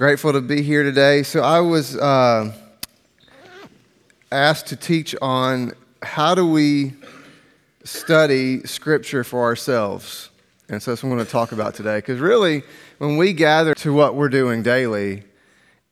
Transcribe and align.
Grateful 0.00 0.32
to 0.32 0.40
be 0.40 0.62
here 0.62 0.82
today. 0.82 1.22
So, 1.22 1.42
I 1.42 1.60
was 1.60 1.94
uh, 1.94 2.54
asked 4.32 4.68
to 4.68 4.76
teach 4.76 5.14
on 5.20 5.72
how 6.00 6.34
do 6.34 6.48
we 6.48 6.94
study 7.84 8.62
Scripture 8.62 9.24
for 9.24 9.42
ourselves. 9.42 10.30
And 10.70 10.82
so, 10.82 10.90
that's 10.92 11.02
what 11.02 11.10
I'm 11.10 11.16
going 11.16 11.26
to 11.26 11.30
talk 11.30 11.52
about 11.52 11.74
today. 11.74 11.98
Because 11.98 12.18
really, 12.18 12.62
when 12.96 13.18
we 13.18 13.34
gather 13.34 13.74
to 13.74 13.92
what 13.92 14.14
we're 14.14 14.30
doing 14.30 14.62
daily, 14.62 15.24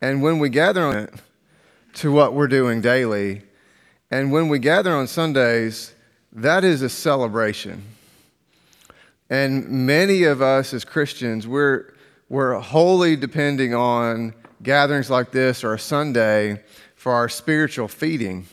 and 0.01 0.23
when 0.23 0.39
we 0.39 0.49
gather 0.49 0.81
on 0.81 0.95
it 0.95 1.13
to 1.97 2.11
what 2.11 2.33
we're 2.33 2.47
doing 2.47 2.81
daily, 2.81 3.43
and 4.09 4.31
when 4.31 4.49
we 4.49 4.57
gather 4.57 4.91
on 4.91 5.05
Sundays, 5.05 5.93
that 6.31 6.63
is 6.63 6.81
a 6.81 6.89
celebration. 6.89 7.83
And 9.29 9.69
many 9.69 10.23
of 10.23 10.41
us 10.41 10.73
as 10.73 10.83
Christians, 10.83 11.47
we're 11.47 11.93
we're 12.29 12.59
wholly 12.59 13.15
depending 13.15 13.73
on 13.73 14.33
gatherings 14.61 15.09
like 15.09 15.31
this 15.31 15.63
or 15.63 15.73
a 15.73 15.79
Sunday 15.79 16.61
for 16.95 17.11
our 17.11 17.27
spiritual 17.27 17.87
feeding 17.87 18.45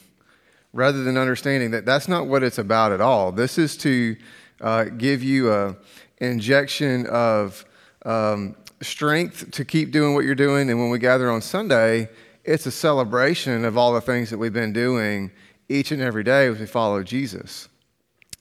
rather 0.73 1.05
than 1.05 1.17
understanding 1.17 1.71
that 1.71 1.85
that's 1.85 2.09
not 2.09 2.27
what 2.27 2.43
it's 2.43 2.59
about 2.59 2.93
at 2.93 3.01
all. 3.01 3.33
This 3.33 3.59
is 3.59 3.77
to 3.79 4.17
uh, 4.61 4.85
give 4.85 5.23
you 5.23 5.53
a 5.53 5.77
injection 6.19 7.07
of 7.07 7.65
um, 8.05 8.57
strength 8.81 9.51
to 9.51 9.65
keep 9.65 9.91
doing 9.91 10.15
what 10.15 10.25
you're 10.25 10.35
doing. 10.35 10.71
And 10.71 10.81
when 10.81 10.91
we 10.91 10.99
gather 10.99 11.31
on 11.31 11.43
Sunday, 11.43 12.09
it's 12.45 12.65
a 12.67 12.71
celebration 12.71 13.65
of 13.65 13.77
all 13.77 13.93
the 13.93 14.01
things 14.01 14.31
that 14.31 14.39
we've 14.39 14.53
been 14.53 14.73
doing 14.73 15.31
each 15.69 15.91
and 15.91 16.01
every 16.01 16.23
day 16.23 16.47
as 16.47 16.59
we 16.59 16.67
follow 16.67 17.03
Jesus. 17.03 17.69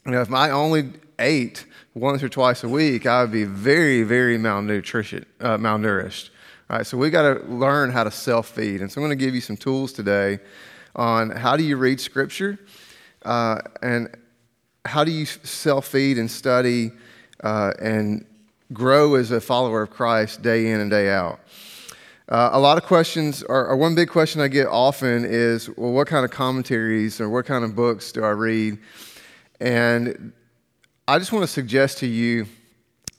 You 0.06 0.12
know, 0.12 0.22
if 0.22 0.32
I 0.32 0.52
only 0.52 0.92
ate 1.20 1.66
once 1.96 2.22
or 2.22 2.28
twice 2.28 2.64
a 2.64 2.70
week, 2.70 3.06
I 3.06 3.22
would 3.22 3.32
be 3.32 3.46
very, 3.46 4.04
very 4.04 4.38
malnutrition, 4.38 5.26
uh, 5.40 5.58
malnourished. 5.58 6.30
All 6.70 6.78
right, 6.78 6.86
so 6.86 6.98
we 6.98 7.10
got 7.10 7.22
to 7.22 7.46
learn 7.46 7.90
how 7.90 8.04
to 8.04 8.12
self 8.12 8.50
feed. 8.50 8.82
And 8.82 8.92
so 8.92 9.00
I'm 9.00 9.08
going 9.08 9.18
to 9.18 9.26
give 9.26 9.34
you 9.34 9.40
some 9.40 9.56
tools 9.56 9.94
today 9.94 10.40
on 10.96 11.30
how 11.30 11.56
do 11.56 11.64
you 11.64 11.78
read 11.78 12.02
Scripture 12.02 12.60
uh, 13.24 13.62
and 13.82 14.10
how 14.84 15.06
do 15.06 15.12
you 15.12 15.26
self 15.26 15.88
feed 15.88 16.18
and 16.18 16.30
study 16.30 16.92
uh, 17.44 17.72
and 17.80 18.26
grow 18.74 19.16
as 19.16 19.32
a 19.32 19.40
follower 19.40 19.84
of 19.84 19.90
Christ 19.90 20.42
day 20.42 20.72
in 20.72 20.82
and 20.82 20.92
day 20.92 21.10
out. 21.10 21.40
Uh, 22.28 22.50
a 22.54 22.60
lot 22.60 22.78
of 22.78 22.84
questions, 22.84 23.44
or, 23.44 23.68
or, 23.68 23.78
one 23.78 23.94
big 23.94 24.10
question 24.10 24.42
I 24.42 24.48
get 24.48 24.66
often 24.66 25.24
is, 25.24 25.70
well, 25.78 25.92
what 25.92 26.08
kind 26.08 26.26
of 26.26 26.32
commentaries 26.32 27.22
or 27.22 27.30
what 27.30 27.46
kind 27.46 27.64
of 27.64 27.76
books 27.76 28.12
do 28.12 28.24
I 28.24 28.32
read? 28.32 28.80
And 29.60 30.34
I 31.08 31.20
just 31.20 31.32
want 31.32 31.44
to 31.44 31.48
suggest 31.48 32.00
to 32.00 32.08
you 32.08 32.48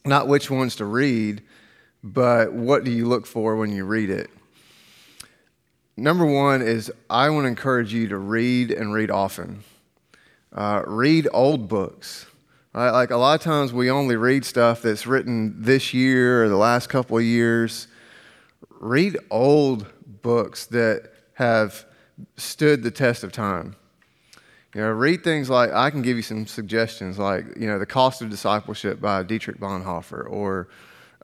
not 0.04 0.26
which 0.26 0.50
ones 0.50 0.74
to 0.76 0.84
read, 0.84 1.42
but 2.02 2.52
what 2.52 2.82
do 2.82 2.90
you 2.90 3.06
look 3.06 3.26
for 3.26 3.54
when 3.54 3.70
you 3.70 3.84
read 3.84 4.10
it. 4.10 4.28
Number 5.96 6.26
one 6.26 6.62
is 6.62 6.92
I 7.08 7.30
want 7.30 7.44
to 7.44 7.48
encourage 7.48 7.94
you 7.94 8.08
to 8.08 8.18
read 8.18 8.72
and 8.72 8.92
read 8.92 9.12
often. 9.12 9.62
Uh, 10.52 10.82
read 10.84 11.28
old 11.32 11.68
books. 11.68 12.26
Right? 12.74 12.90
Like 12.90 13.12
a 13.12 13.16
lot 13.16 13.38
of 13.38 13.44
times 13.44 13.72
we 13.72 13.88
only 13.88 14.16
read 14.16 14.44
stuff 14.44 14.82
that's 14.82 15.06
written 15.06 15.54
this 15.62 15.94
year 15.94 16.42
or 16.42 16.48
the 16.48 16.56
last 16.56 16.88
couple 16.88 17.16
of 17.18 17.24
years. 17.24 17.86
Read 18.80 19.16
old 19.30 19.86
books 20.22 20.66
that 20.66 21.12
have 21.34 21.84
stood 22.36 22.82
the 22.82 22.90
test 22.90 23.22
of 23.22 23.30
time. 23.30 23.76
You 24.76 24.82
know, 24.82 24.90
read 24.90 25.24
things 25.24 25.48
like 25.48 25.72
I 25.72 25.88
can 25.88 26.02
give 26.02 26.18
you 26.18 26.22
some 26.22 26.46
suggestions, 26.46 27.18
like 27.18 27.46
you 27.56 27.66
know, 27.66 27.78
the 27.78 27.86
cost 27.86 28.20
of 28.20 28.28
discipleship 28.28 29.00
by 29.00 29.22
Dietrich 29.22 29.58
Bonhoeffer, 29.58 30.30
or 30.30 30.68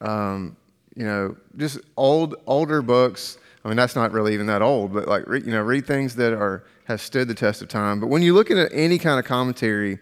um, 0.01 0.57
you 0.97 1.05
know, 1.05 1.37
just 1.59 1.79
old 1.99 2.37
older 2.47 2.81
books. 2.81 3.37
I 3.63 3.69
mean, 3.69 3.77
that's 3.77 3.95
not 3.95 4.11
really 4.11 4.33
even 4.33 4.47
that 4.47 4.63
old, 4.63 4.95
but 4.95 5.07
like 5.07 5.27
you 5.29 5.53
know, 5.53 5.61
read 5.61 5.87
things 5.87 6.15
that 6.17 6.33
are 6.33 6.65
have 6.85 7.03
stood 7.03 7.29
the 7.29 7.35
test 7.35 7.61
of 7.61 7.69
time. 7.69 8.01
But 8.01 8.07
when 8.07 8.23
you 8.23 8.33
look 8.33 8.51
at 8.51 8.73
any 8.73 8.97
kind 8.97 9.19
of 9.19 9.27
commentary, 9.27 9.99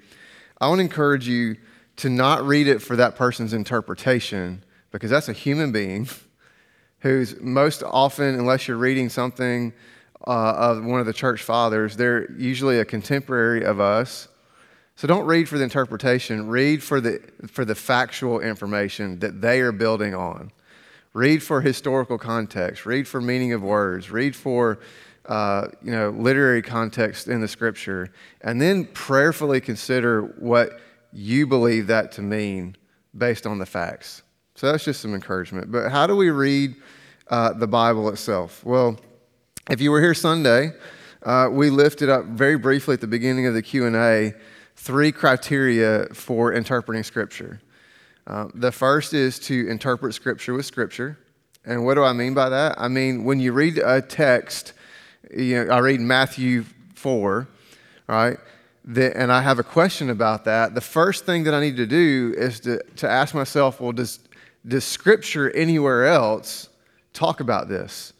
I 0.61 0.69
want 0.69 0.79
to 0.79 0.83
encourage 0.83 1.27
you 1.27 1.57
to 1.97 2.09
not 2.09 2.45
read 2.45 2.69
it 2.69 2.81
for 2.81 2.95
that 2.95 3.17
person's 3.17 3.53
interpretation, 3.53 4.63
because 4.93 5.11
that's 5.11 5.29
a 5.29 5.33
human 5.33 5.73
being 5.73 6.09
who's 7.01 7.41
most 7.41 7.83
often, 7.83 8.37
unless 8.37 8.69
you're 8.69 8.77
reading 8.77 9.09
something 9.09 9.73
uh, 10.27 10.31
of 10.31 10.85
one 10.85 11.01
of 11.01 11.07
the 11.07 11.13
church 11.13 11.43
fathers. 11.43 11.97
They're 11.97 12.31
usually 12.33 12.79
a 12.79 12.85
contemporary 12.85 13.65
of 13.65 13.81
us. 13.81 14.29
So 14.97 15.09
don't 15.09 15.25
read 15.25 15.49
for 15.49 15.57
the 15.57 15.65
interpretation, 15.65 16.49
read 16.49 16.83
for 16.83 17.01
the, 17.01 17.23
for 17.47 17.65
the 17.65 17.75
factual 17.75 18.41
information 18.41 19.19
that 19.21 19.41
they 19.41 19.61
are 19.61 19.73
building 19.73 20.15
on. 20.15 20.53
Read 21.15 21.43
for 21.43 21.61
historical 21.61 22.19
context, 22.19 22.87
read 22.87 23.09
for 23.09 23.21
meaning 23.21 23.53
of 23.53 23.63
words, 23.63 24.11
read 24.11 24.37
for 24.37 24.79
uh, 25.27 25.69
you 25.83 25.91
know, 25.91 26.11
literary 26.11 26.63
context 26.63 27.29
in 27.29 27.41
the 27.41 27.49
scripture, 27.49 28.13
and 28.43 28.61
then 28.61 28.85
prayerfully 28.85 29.61
consider 29.61 30.23
what 30.39 30.81
you 31.13 31.47
believe 31.47 31.87
that 31.87 32.13
to 32.13 32.23
mean 32.23 32.77
based 33.17 33.47
on 33.47 33.59
the 33.59 33.67
facts. 33.67 34.23
So 34.55 34.71
that's 34.71 34.85
just 34.85 35.01
some 35.01 35.15
encouragement. 35.15 35.73
But 35.73 35.91
how 35.91 36.07
do 36.07 36.15
we 36.15 36.31
read 36.31 36.77
uh, 37.29 37.53
the 37.55 37.67
Bible 37.67 38.09
itself? 38.09 38.65
Well, 38.65 38.99
if 39.71 39.81
you 39.81 39.93
were 39.93 40.01
here 40.01 40.15
Sunday, 40.15 40.73
uh, 41.23 41.49
we 41.51 41.71
lifted 41.71 42.09
up 42.09 42.25
very 42.25 42.57
briefly 42.57 42.95
at 42.95 43.01
the 43.01 43.07
beginning 43.07 43.47
of 43.47 43.55
the 43.55 43.63
Q&A 43.63 44.35
three 44.75 45.13
criteria 45.13 46.07
for 46.13 46.53
interpreting 46.53 47.05
Scripture. 47.05 47.61
Uh, 48.27 48.49
the 48.53 48.73
first 48.73 49.15
is 49.15 49.39
to 49.39 49.69
interpret 49.69 50.13
Scripture 50.15 50.55
with 50.55 50.67
Scripture. 50.67 51.19
And 51.65 51.85
what 51.85 51.95
do 51.95 52.03
I 52.03 52.13
mean 52.13 52.35
by 52.35 52.49
that? 52.49 52.81
I 52.81 52.89
mean, 52.89 53.23
when 53.23 53.39
you 53.39 53.53
read 53.53 53.79
a 53.79 54.03
text, 54.03 54.73
you 55.33 55.65
know, 55.65 55.73
I 55.73 55.79
read 55.79 56.01
Matthew 56.01 56.65
4, 56.97 57.47
right? 58.09 58.39
The, 58.85 59.17
and 59.17 59.31
I 59.31 59.41
have 59.41 59.61
a 59.61 59.63
question 59.63 60.11
about 60.11 60.47
that. 60.47 60.75
The 60.75 60.81
first 60.81 61.27
thing 61.27 61.45
that 61.45 61.55
I 61.55 61.61
need 61.61 61.77
to 61.77 61.87
do 61.87 62.35
is 62.37 62.59
to, 62.61 62.83
to 62.97 63.09
ask 63.09 63.37
myself, 63.37 63.81
well, 63.81 63.93
does, 63.93 64.19
does 64.67 64.85
Scripture 64.85 65.49
anywhere 65.51 66.07
else 66.07 66.69
talk 67.13 67.39
about 67.39 67.69
this? 67.69 68.15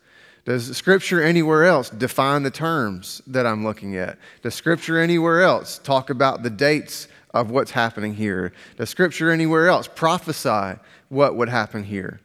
Does 0.51 0.77
Scripture 0.77 1.23
anywhere 1.23 1.65
else 1.65 1.91
define 1.91 2.43
the 2.43 2.51
terms 2.51 3.23
that 3.29 3.47
I'm 3.47 3.63
looking 3.63 3.95
at? 3.95 4.19
Does 4.43 4.53
Scripture 4.53 4.99
anywhere 4.99 5.43
else 5.43 5.79
talk 5.79 6.11
about 6.11 6.43
the 6.43 6.51
dates 6.51 7.07
of 7.33 7.53
what's 7.53 7.71
happening 7.71 8.15
here? 8.15 8.53
Does 8.77 8.91
Scripture 8.91 9.31
anywhere 9.31 9.69
else 9.69 9.87
prophesy 9.87 10.81
what 11.09 11.37
would 11.37 11.49
happen 11.49 11.85
here? 11.85 12.21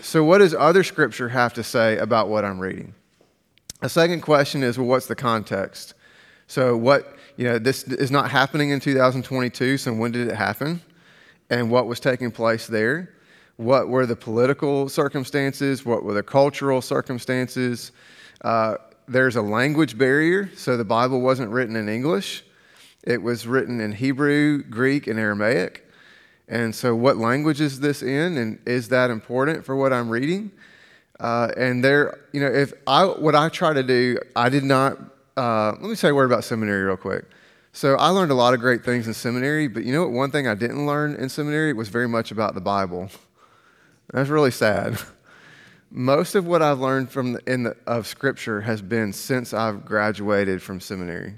So, 0.00 0.22
what 0.22 0.38
does 0.38 0.54
other 0.54 0.84
Scripture 0.84 1.28
have 1.30 1.52
to 1.54 1.64
say 1.64 1.98
about 1.98 2.28
what 2.28 2.44
I'm 2.44 2.60
reading? 2.60 2.94
A 3.82 3.88
second 3.88 4.20
question 4.20 4.62
is 4.62 4.78
well, 4.78 4.86
what's 4.86 5.06
the 5.06 5.16
context? 5.16 5.94
So, 6.46 6.76
what, 6.76 7.16
you 7.36 7.46
know, 7.46 7.58
this 7.58 7.82
is 7.82 8.12
not 8.12 8.30
happening 8.30 8.70
in 8.70 8.78
2022, 8.78 9.76
so 9.76 9.92
when 9.92 10.12
did 10.12 10.28
it 10.28 10.36
happen? 10.36 10.82
And 11.50 11.68
what 11.68 11.88
was 11.88 11.98
taking 11.98 12.30
place 12.30 12.68
there? 12.68 13.12
What 13.60 13.88
were 13.88 14.06
the 14.06 14.16
political 14.16 14.88
circumstances, 14.88 15.84
what 15.84 16.02
were 16.02 16.14
the 16.14 16.22
cultural 16.22 16.80
circumstances. 16.80 17.92
Uh, 18.40 18.76
there's 19.06 19.36
a 19.36 19.42
language 19.42 19.98
barrier, 19.98 20.48
so 20.56 20.78
the 20.78 20.84
Bible 20.84 21.20
wasn't 21.20 21.50
written 21.50 21.76
in 21.76 21.86
English. 21.86 22.42
It 23.04 23.20
was 23.20 23.46
written 23.46 23.78
in 23.82 23.92
Hebrew, 23.92 24.62
Greek, 24.62 25.06
and 25.06 25.18
Aramaic. 25.18 25.86
And 26.48 26.74
so, 26.74 26.94
what 26.94 27.18
language 27.18 27.60
is 27.60 27.80
this 27.80 28.02
in, 28.02 28.38
and 28.38 28.58
is 28.66 28.88
that 28.88 29.10
important 29.10 29.64
for 29.66 29.76
what 29.76 29.92
I'm 29.92 30.08
reading? 30.08 30.52
Uh, 31.20 31.52
and 31.54 31.84
there, 31.84 32.18
you 32.32 32.40
know, 32.40 32.46
if 32.46 32.72
I 32.86 33.04
what 33.04 33.34
I 33.34 33.50
try 33.50 33.74
to 33.74 33.82
do, 33.82 34.18
I 34.34 34.48
did 34.48 34.64
not. 34.64 34.96
Uh, 35.36 35.72
let 35.72 35.82
me 35.82 35.94
say 35.94 36.08
a 36.08 36.14
word 36.14 36.24
about 36.24 36.44
seminary 36.44 36.82
real 36.82 36.96
quick. 36.96 37.26
So 37.72 37.94
I 37.96 38.08
learned 38.08 38.32
a 38.32 38.34
lot 38.34 38.54
of 38.54 38.60
great 38.60 38.84
things 38.84 39.06
in 39.06 39.12
seminary, 39.12 39.68
but 39.68 39.84
you 39.84 39.92
know 39.92 40.02
what? 40.02 40.12
One 40.12 40.30
thing 40.30 40.48
I 40.48 40.54
didn't 40.54 40.86
learn 40.86 41.14
in 41.14 41.28
seminary 41.28 41.74
was 41.74 41.88
very 41.90 42.08
much 42.08 42.32
about 42.32 42.54
the 42.54 42.62
Bible. 42.62 43.10
That's 44.12 44.28
really 44.28 44.50
sad. 44.50 44.98
Most 45.90 46.34
of 46.34 46.46
what 46.46 46.62
I've 46.62 46.80
learned 46.80 47.10
from 47.10 47.34
the, 47.34 47.52
in 47.52 47.64
the, 47.64 47.76
of 47.86 48.06
Scripture 48.06 48.60
has 48.60 48.82
been 48.82 49.12
since 49.12 49.52
I've 49.52 49.84
graduated 49.84 50.62
from 50.62 50.80
seminary. 50.80 51.34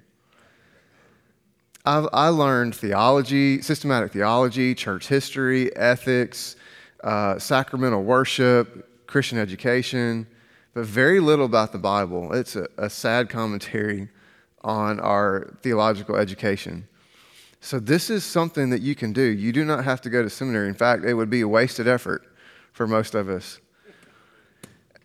I've, 1.84 2.08
I 2.12 2.28
learned 2.28 2.74
theology, 2.74 3.60
systematic 3.60 4.12
theology, 4.12 4.74
church 4.74 5.08
history, 5.08 5.74
ethics, 5.76 6.56
uh, 7.02 7.38
sacramental 7.38 8.02
worship, 8.02 9.06
Christian 9.06 9.38
education, 9.38 10.26
but 10.74 10.84
very 10.84 11.20
little 11.20 11.46
about 11.46 11.72
the 11.72 11.78
Bible. 11.78 12.32
It's 12.32 12.56
a, 12.56 12.68
a 12.78 12.88
sad 12.88 13.28
commentary 13.28 14.08
on 14.62 15.00
our 15.00 15.54
theological 15.62 16.16
education. 16.16 16.86
So, 17.60 17.78
this 17.78 18.10
is 18.10 18.24
something 18.24 18.70
that 18.70 18.80
you 18.80 18.94
can 18.94 19.12
do. 19.12 19.22
You 19.22 19.52
do 19.52 19.64
not 19.64 19.84
have 19.84 20.00
to 20.02 20.10
go 20.10 20.22
to 20.22 20.30
seminary. 20.30 20.68
In 20.68 20.74
fact, 20.74 21.04
it 21.04 21.14
would 21.14 21.30
be 21.30 21.42
a 21.42 21.48
wasted 21.48 21.86
effort 21.86 22.31
for 22.72 22.86
most 22.86 23.14
of 23.14 23.28
us. 23.28 23.60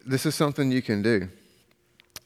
This 0.06 0.26
is 0.26 0.36
something 0.36 0.72
you 0.72 0.82
can 0.82 1.02
do. 1.02 1.30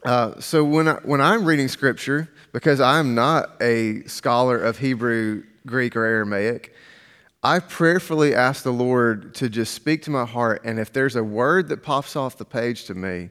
Uh, 0.04 0.40
so 0.40 0.64
when, 0.64 0.88
I, 0.88 0.94
when 1.04 1.22
I'm 1.22 1.46
reading 1.46 1.68
scripture, 1.68 2.30
because 2.54 2.82
I'm 2.82 3.14
not 3.14 3.62
a 3.62 4.02
scholar 4.04 4.58
of 4.58 4.80
Hebrew, 4.80 5.44
Greek, 5.66 5.96
or 5.96 6.06
Aramaic, 6.06 6.74
I 7.44 7.60
prayerfully 7.60 8.36
ask 8.36 8.64
the 8.64 8.72
Lord 8.72 9.34
to 9.36 9.50
just 9.50 9.74
speak 9.74 10.04
to 10.04 10.12
my 10.12 10.26
heart. 10.26 10.62
And 10.64 10.80
if 10.80 10.94
there's 10.94 11.16
a 11.16 11.24
word 11.24 11.70
that 11.70 11.82
pops 11.82 12.16
off 12.16 12.38
the 12.38 12.46
page 12.46 12.86
to 12.86 12.94
me, 12.94 13.30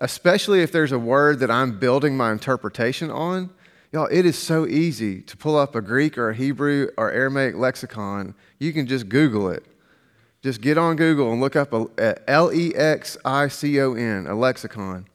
especially 0.00 0.62
if 0.62 0.72
there's 0.72 0.92
a 0.92 0.98
word 0.98 1.38
that 1.40 1.50
I'm 1.50 1.78
building 1.78 2.16
my 2.16 2.32
interpretation 2.32 3.10
on, 3.10 3.50
y'all, 3.92 4.08
it 4.10 4.26
is 4.26 4.36
so 4.36 4.66
easy 4.66 5.22
to 5.22 5.36
pull 5.36 5.56
up 5.56 5.74
a 5.74 5.80
Greek 5.80 6.18
or 6.18 6.30
a 6.30 6.34
Hebrew 6.34 6.88
or 6.96 7.10
Aramaic 7.10 7.54
lexicon. 7.54 8.34
You 8.58 8.72
can 8.72 8.86
just 8.86 9.08
Google 9.08 9.48
it. 9.50 9.64
Just 10.42 10.60
get 10.60 10.78
on 10.78 10.96
Google 10.96 11.32
and 11.32 11.40
look 11.40 11.56
up 11.56 11.72
L 12.28 12.52
E 12.52 12.74
X 12.74 13.16
I 13.24 13.48
C 13.48 13.80
O 13.80 13.94
N, 13.94 14.26
a 14.26 14.34
lexicon, 14.34 15.06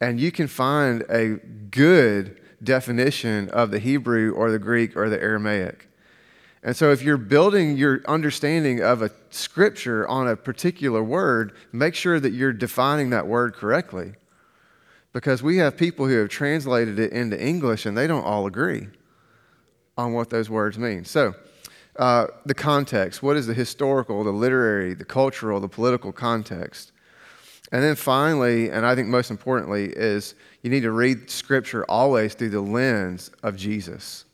and 0.00 0.18
you 0.20 0.32
can 0.32 0.46
find 0.46 1.02
a 1.08 1.36
good 1.70 2.40
definition 2.62 3.48
of 3.50 3.70
the 3.70 3.78
Hebrew 3.78 4.32
or 4.32 4.50
the 4.50 4.58
Greek 4.58 4.96
or 4.96 5.08
the 5.08 5.20
Aramaic. 5.20 5.88
And 6.62 6.74
so, 6.74 6.90
if 6.90 7.02
you're 7.02 7.18
building 7.18 7.76
your 7.76 8.00
understanding 8.06 8.80
of 8.82 9.02
a 9.02 9.10
scripture 9.28 10.08
on 10.08 10.26
a 10.26 10.34
particular 10.34 11.02
word, 11.02 11.52
make 11.72 11.94
sure 11.94 12.18
that 12.18 12.32
you're 12.32 12.54
defining 12.54 13.10
that 13.10 13.26
word 13.26 13.52
correctly. 13.52 14.14
Because 15.12 15.42
we 15.42 15.58
have 15.58 15.76
people 15.76 16.08
who 16.08 16.16
have 16.18 16.30
translated 16.30 16.98
it 16.98 17.12
into 17.12 17.40
English 17.40 17.84
and 17.84 17.96
they 17.96 18.06
don't 18.06 18.24
all 18.24 18.46
agree 18.46 18.88
on 19.96 20.14
what 20.14 20.30
those 20.30 20.48
words 20.48 20.78
mean. 20.78 21.04
So, 21.04 21.34
uh, 21.96 22.26
the 22.44 22.54
context 22.54 23.22
what 23.22 23.36
is 23.36 23.46
the 23.46 23.54
historical, 23.54 24.24
the 24.24 24.30
literary, 24.30 24.94
the 24.94 25.04
cultural, 25.04 25.60
the 25.60 25.68
political 25.68 26.12
context? 26.12 26.92
And 27.72 27.82
then 27.82 27.96
finally, 27.96 28.70
and 28.70 28.86
I 28.86 28.94
think 28.94 29.08
most 29.08 29.30
importantly, 29.30 29.86
is 29.86 30.34
you 30.62 30.70
need 30.70 30.82
to 30.82 30.92
read 30.92 31.30
scripture 31.30 31.84
always 31.88 32.34
through 32.34 32.50
the 32.50 32.60
lens 32.60 33.30
of 33.42 33.56
Jesus. 33.56 34.24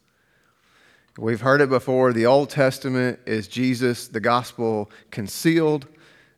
We've 1.19 1.41
heard 1.41 1.61
it 1.61 1.69
before. 1.69 2.13
The 2.13 2.27
Old 2.27 2.51
Testament 2.51 3.19
is 3.27 3.49
Jesus, 3.49 4.09
the 4.09 4.21
gospel 4.21 4.91
concealed, 5.11 5.87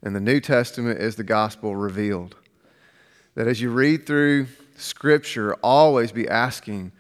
and 0.03 0.15
the 0.15 0.21
New 0.21 0.41
Testament 0.41 1.01
is 1.01 1.17
the 1.17 1.25
gospel 1.25 1.77
revealed. 1.77 2.37
That 3.35 3.47
as 3.47 3.61
you 3.61 3.71
read 3.71 4.07
through 4.07 4.47
Scripture, 4.77 5.55
always 5.63 6.11
be 6.13 6.29
asking, 6.29 6.93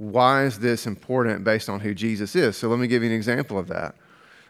why 0.00 0.44
is 0.44 0.58
this 0.58 0.86
important 0.86 1.44
based 1.44 1.68
on 1.68 1.78
who 1.78 1.92
Jesus 1.92 2.34
is? 2.34 2.56
So 2.56 2.68
let 2.68 2.78
me 2.78 2.86
give 2.86 3.02
you 3.02 3.10
an 3.10 3.14
example 3.14 3.58
of 3.58 3.68
that. 3.68 3.94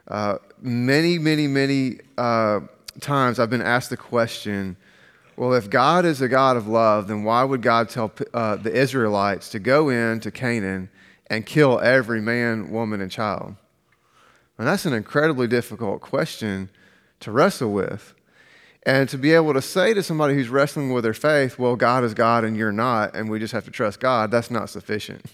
Uh, 0.07 0.39
many, 0.61 1.19
many, 1.19 1.49
many 1.49 1.99
uh, 2.17 2.61
times 3.01 3.41
I've 3.41 3.51
been 3.51 3.61
asked 3.61 3.91
the 3.91 3.97
question, 3.97 4.77
well, 5.37 5.53
if 5.55 5.69
God 5.69 6.05
is 6.05 6.23
a 6.23 6.29
God 6.29 6.57
of 6.57 6.69
love, 6.69 7.09
then 7.09 7.25
why 7.25 7.43
would 7.43 7.63
God 7.63 7.89
tell 7.89 8.13
uh, 8.33 8.57
the 8.57 8.73
Israelites 8.73 9.49
to 9.49 9.59
go 9.59 9.89
into 9.89 10.31
Canaan 10.31 10.89
and 11.27 11.45
kill 11.45 11.81
every 11.81 12.21
man, 12.21 12.71
woman, 12.71 13.01
and 13.01 13.11
child? 13.11 13.57
And 14.57 14.69
that's 14.69 14.87
an 14.87 14.93
incredibly 14.93 15.49
difficult 15.49 16.01
question 16.01 16.71
to 17.19 17.33
wrestle 17.33 17.73
with. 17.73 18.15
And 18.85 19.09
to 19.09 19.19
be 19.19 19.33
able 19.33 19.55
to 19.55 19.63
say 19.63 19.95
to 19.95 20.03
somebody 20.05 20.35
who's 20.35 20.49
wrestling 20.49 20.93
with 20.93 21.03
their 21.03 21.13
faith, 21.13 21.59
well, 21.59 21.75
God 21.75 22.05
is 22.05 22.15
God 22.15 22.45
and 22.45 22.57
you're 22.57 22.71
not, 22.71 23.17
and 23.17 23.29
we 23.29 23.41
just 23.41 23.53
have 23.53 23.65
to 23.65 23.73
trust 23.73 23.99
God, 23.99 24.31
that's 24.31 24.49
not 24.49 24.71
sufficient. 24.71 25.27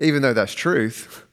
Even 0.00 0.22
though 0.22 0.32
that's 0.32 0.54
truth, 0.54 1.24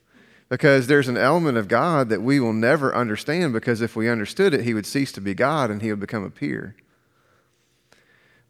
because 0.49 0.87
there's 0.87 1.07
an 1.07 1.17
element 1.17 1.57
of 1.57 1.67
God 1.67 2.09
that 2.09 2.21
we 2.21 2.39
will 2.39 2.53
never 2.53 2.95
understand, 2.95 3.53
because 3.53 3.81
if 3.81 3.95
we 3.95 4.09
understood 4.09 4.53
it, 4.53 4.63
He 4.63 4.73
would 4.73 4.85
cease 4.85 5.11
to 5.13 5.21
be 5.21 5.33
God 5.33 5.71
and 5.71 5.81
He 5.81 5.89
would 5.89 5.99
become 5.99 6.23
a 6.23 6.29
peer. 6.29 6.75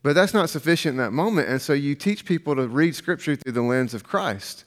But 0.03 0.13
that's 0.13 0.33
not 0.33 0.49
sufficient 0.49 0.93
in 0.93 0.97
that 0.97 1.11
moment. 1.11 1.49
And 1.49 1.61
so 1.61 1.73
you 1.73 1.95
teach 1.95 2.25
people 2.25 2.55
to 2.55 2.67
read 2.67 2.95
Scripture 2.95 3.35
through 3.35 3.53
the 3.53 3.61
lens 3.61 3.93
of 3.93 4.03
Christ 4.03 4.63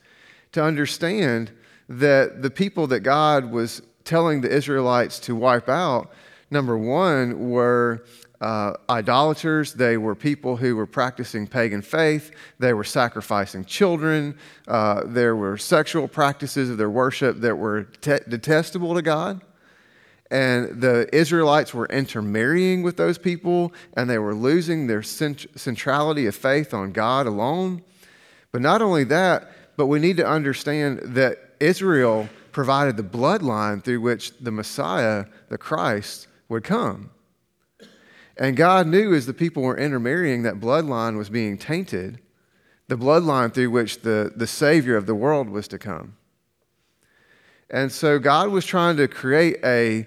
to 0.53 0.63
understand 0.63 1.51
that 1.89 2.43
the 2.43 2.51
people 2.51 2.87
that 2.89 3.01
God 3.01 3.51
was 3.51 3.83
telling 4.05 4.41
the 4.41 4.51
Israelites 4.51 5.19
to 5.21 5.35
wipe 5.35 5.69
out, 5.69 6.11
number 6.51 6.77
one, 6.77 7.51
were 7.51 8.05
uh, 8.41 8.75
idolaters. 8.89 9.75
They 9.75 9.97
were 9.97 10.15
people 10.15 10.57
who 10.57 10.77
were 10.77 10.87
practicing 10.87 11.47
pagan 11.47 11.83
faith. 11.83 12.33
They 12.59 12.73
were 12.73 12.85
sacrificing 12.85 13.65
children. 13.65 14.37
Uh, 14.67 15.03
there 15.05 15.37
were 15.37 15.59
sexual 15.59 16.09
practices 16.09 16.71
of 16.71 16.79
their 16.79 16.91
worship 16.91 17.41
that 17.41 17.57
were 17.57 17.85
te- 17.85 18.21
detestable 18.29 18.95
to 18.95 19.03
God. 19.03 19.43
And 20.31 20.81
the 20.81 21.09
Israelites 21.13 21.75
were 21.75 21.87
intermarrying 21.87 22.83
with 22.83 22.97
those 22.97 23.19
people, 23.19 23.73
and 23.95 24.09
they 24.09 24.19
were 24.19 24.35
losing 24.35 24.87
their 24.87 25.03
cent- 25.03 25.47
centrality 25.57 26.27
of 26.27 26.37
faith 26.37 26.73
on 26.73 26.93
God 26.93 27.27
alone. 27.27 27.83
But 28.53 28.63
not 28.63 28.81
only 28.81 29.05
that, 29.05 29.51
but 29.77 29.87
we 29.87 29.99
need 29.99 30.17
to 30.19 30.27
understand 30.27 31.01
that 31.01 31.55
Israel 31.59 32.29
provided 32.53 32.97
the 32.97 33.03
bloodline 33.03 33.83
through 33.83 34.01
which 34.01 34.37
the 34.39 34.51
Messiah, 34.51 35.27
the 35.49 35.59
Christ, 35.59 36.29
would 36.49 36.65
come. 36.65 37.11
And 38.41 38.57
God 38.57 38.87
knew 38.87 39.15
as 39.15 39.27
the 39.27 39.35
people 39.35 39.63
were 39.63 39.77
intermarrying, 39.77 40.45
that 40.45 40.61
bloodline 40.61 41.19
was 41.19 41.29
being 41.29 41.59
tainted, 41.59 42.21
the 42.89 42.97
bloodline 42.97 43.53
through 43.53 43.71
which 43.71 44.01
the, 44.01 44.33
the 44.35 44.47
Savior 44.47 44.97
of 44.97 45.05
the 45.05 45.15
world 45.15 45.51
was 45.51 45.69
to 45.69 45.79
come. 45.79 46.17
And 47.69 47.93
so 47.93 48.19
God 48.19 48.49
was 48.49 48.65
trying 48.65 48.97
to 48.97 49.09
create 49.09 49.59
a, 49.63 50.07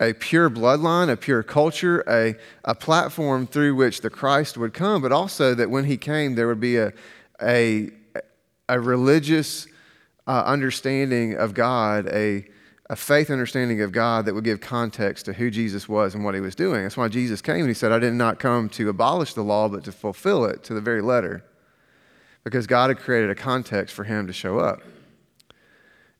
a 0.00 0.14
pure 0.14 0.48
bloodline, 0.48 1.10
a 1.10 1.16
pure 1.16 1.42
culture, 1.42 2.02
a, 2.08 2.36
a 2.64 2.74
platform 2.74 3.46
through 3.46 3.74
which 3.74 4.00
the 4.00 4.08
Christ 4.08 4.56
would 4.56 4.72
come, 4.72 5.02
but 5.02 5.12
also 5.12 5.54
that 5.54 5.68
when 5.68 5.84
he 5.84 5.98
came, 5.98 6.36
there 6.36 6.48
would 6.48 6.60
be 6.60 6.78
a, 6.78 6.90
a, 7.42 7.90
a 8.66 8.80
religious 8.80 9.68
uh, 10.26 10.42
understanding 10.46 11.34
of 11.34 11.52
God, 11.52 12.08
a, 12.08 12.46
a 12.90 12.96
faith 12.96 13.30
understanding 13.30 13.80
of 13.80 13.92
God 13.92 14.26
that 14.26 14.34
would 14.34 14.44
give 14.44 14.60
context 14.60 15.24
to 15.26 15.32
who 15.32 15.50
Jesus 15.50 15.88
was 15.88 16.14
and 16.14 16.24
what 16.24 16.34
he 16.34 16.40
was 16.40 16.54
doing. 16.54 16.82
That's 16.82 16.96
why 16.96 17.08
Jesus 17.08 17.40
came 17.40 17.60
and 17.60 17.68
he 17.68 17.74
said, 17.74 17.92
I 17.92 17.98
did 17.98 18.12
not 18.12 18.38
come 18.38 18.68
to 18.70 18.88
abolish 18.88 19.34
the 19.34 19.42
law, 19.42 19.68
but 19.68 19.84
to 19.84 19.92
fulfill 19.92 20.44
it 20.44 20.62
to 20.64 20.74
the 20.74 20.80
very 20.80 21.00
letter. 21.00 21.44
Because 22.42 22.66
God 22.66 22.90
had 22.90 22.98
created 22.98 23.30
a 23.30 23.34
context 23.34 23.94
for 23.94 24.04
him 24.04 24.26
to 24.26 24.32
show 24.32 24.58
up. 24.58 24.82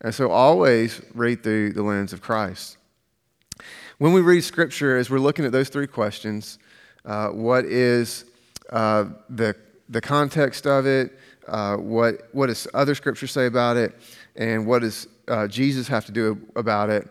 And 0.00 0.14
so 0.14 0.30
always 0.30 1.02
read 1.14 1.42
through 1.42 1.74
the 1.74 1.82
lens 1.82 2.14
of 2.14 2.22
Christ. 2.22 2.78
When 3.98 4.12
we 4.12 4.22
read 4.22 4.42
scripture, 4.42 4.96
as 4.96 5.10
we're 5.10 5.18
looking 5.18 5.44
at 5.44 5.52
those 5.52 5.68
three 5.68 5.86
questions, 5.86 6.58
uh, 7.04 7.28
what 7.28 7.66
is 7.66 8.24
uh, 8.70 9.04
the, 9.28 9.54
the 9.90 10.00
context 10.00 10.66
of 10.66 10.86
it? 10.86 11.12
uh, 11.48 11.76
what, 11.76 12.28
what 12.32 12.46
does 12.46 12.66
other 12.74 12.94
scripture 12.94 13.26
say 13.26 13.46
about 13.46 13.76
it, 13.76 13.94
and 14.36 14.66
what 14.66 14.80
does 14.80 15.08
uh, 15.28 15.46
Jesus 15.46 15.88
have 15.88 16.06
to 16.06 16.12
do 16.12 16.38
about 16.56 16.90
it, 16.90 17.08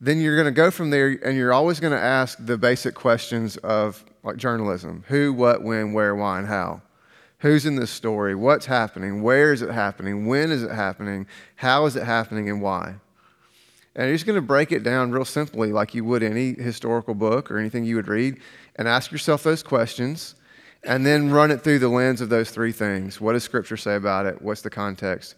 then 0.00 0.20
you're 0.20 0.36
going 0.36 0.46
to 0.46 0.52
go 0.52 0.70
from 0.70 0.90
there 0.90 1.18
and 1.24 1.36
you're 1.36 1.52
always 1.52 1.80
going 1.80 1.92
to 1.92 2.00
ask 2.00 2.38
the 2.44 2.58
basic 2.58 2.94
questions 2.94 3.56
of 3.58 4.04
like 4.22 4.36
journalism 4.36 5.04
who, 5.08 5.32
what, 5.32 5.62
when, 5.62 5.92
where, 5.92 6.14
why, 6.14 6.38
and 6.38 6.48
how. 6.48 6.82
Who's 7.38 7.66
in 7.66 7.76
this 7.76 7.90
story? 7.90 8.34
What's 8.34 8.66
happening? 8.66 9.22
Where 9.22 9.52
is 9.52 9.62
it 9.62 9.70
happening? 9.70 10.26
When 10.26 10.50
is 10.50 10.62
it 10.62 10.70
happening? 10.70 11.26
How 11.56 11.84
is 11.86 11.94
it 11.94 12.04
happening 12.04 12.48
and 12.48 12.62
why? 12.62 12.94
And 13.94 14.06
you're 14.06 14.14
just 14.14 14.26
going 14.26 14.36
to 14.36 14.42
break 14.42 14.72
it 14.72 14.82
down 14.82 15.12
real 15.12 15.24
simply, 15.24 15.70
like 15.70 15.94
you 15.94 16.04
would 16.04 16.22
any 16.22 16.54
historical 16.54 17.14
book 17.14 17.50
or 17.50 17.58
anything 17.58 17.84
you 17.84 17.96
would 17.96 18.08
read, 18.08 18.40
and 18.76 18.88
ask 18.88 19.12
yourself 19.12 19.42
those 19.42 19.62
questions 19.62 20.34
and 20.82 21.06
then 21.06 21.30
run 21.30 21.50
it 21.50 21.62
through 21.62 21.78
the 21.78 21.88
lens 21.88 22.20
of 22.20 22.28
those 22.28 22.50
three 22.50 22.72
things. 22.72 23.20
What 23.20 23.32
does 23.32 23.44
Scripture 23.44 23.76
say 23.76 23.94
about 23.94 24.26
it? 24.26 24.40
What's 24.42 24.62
the 24.62 24.70
context? 24.70 25.34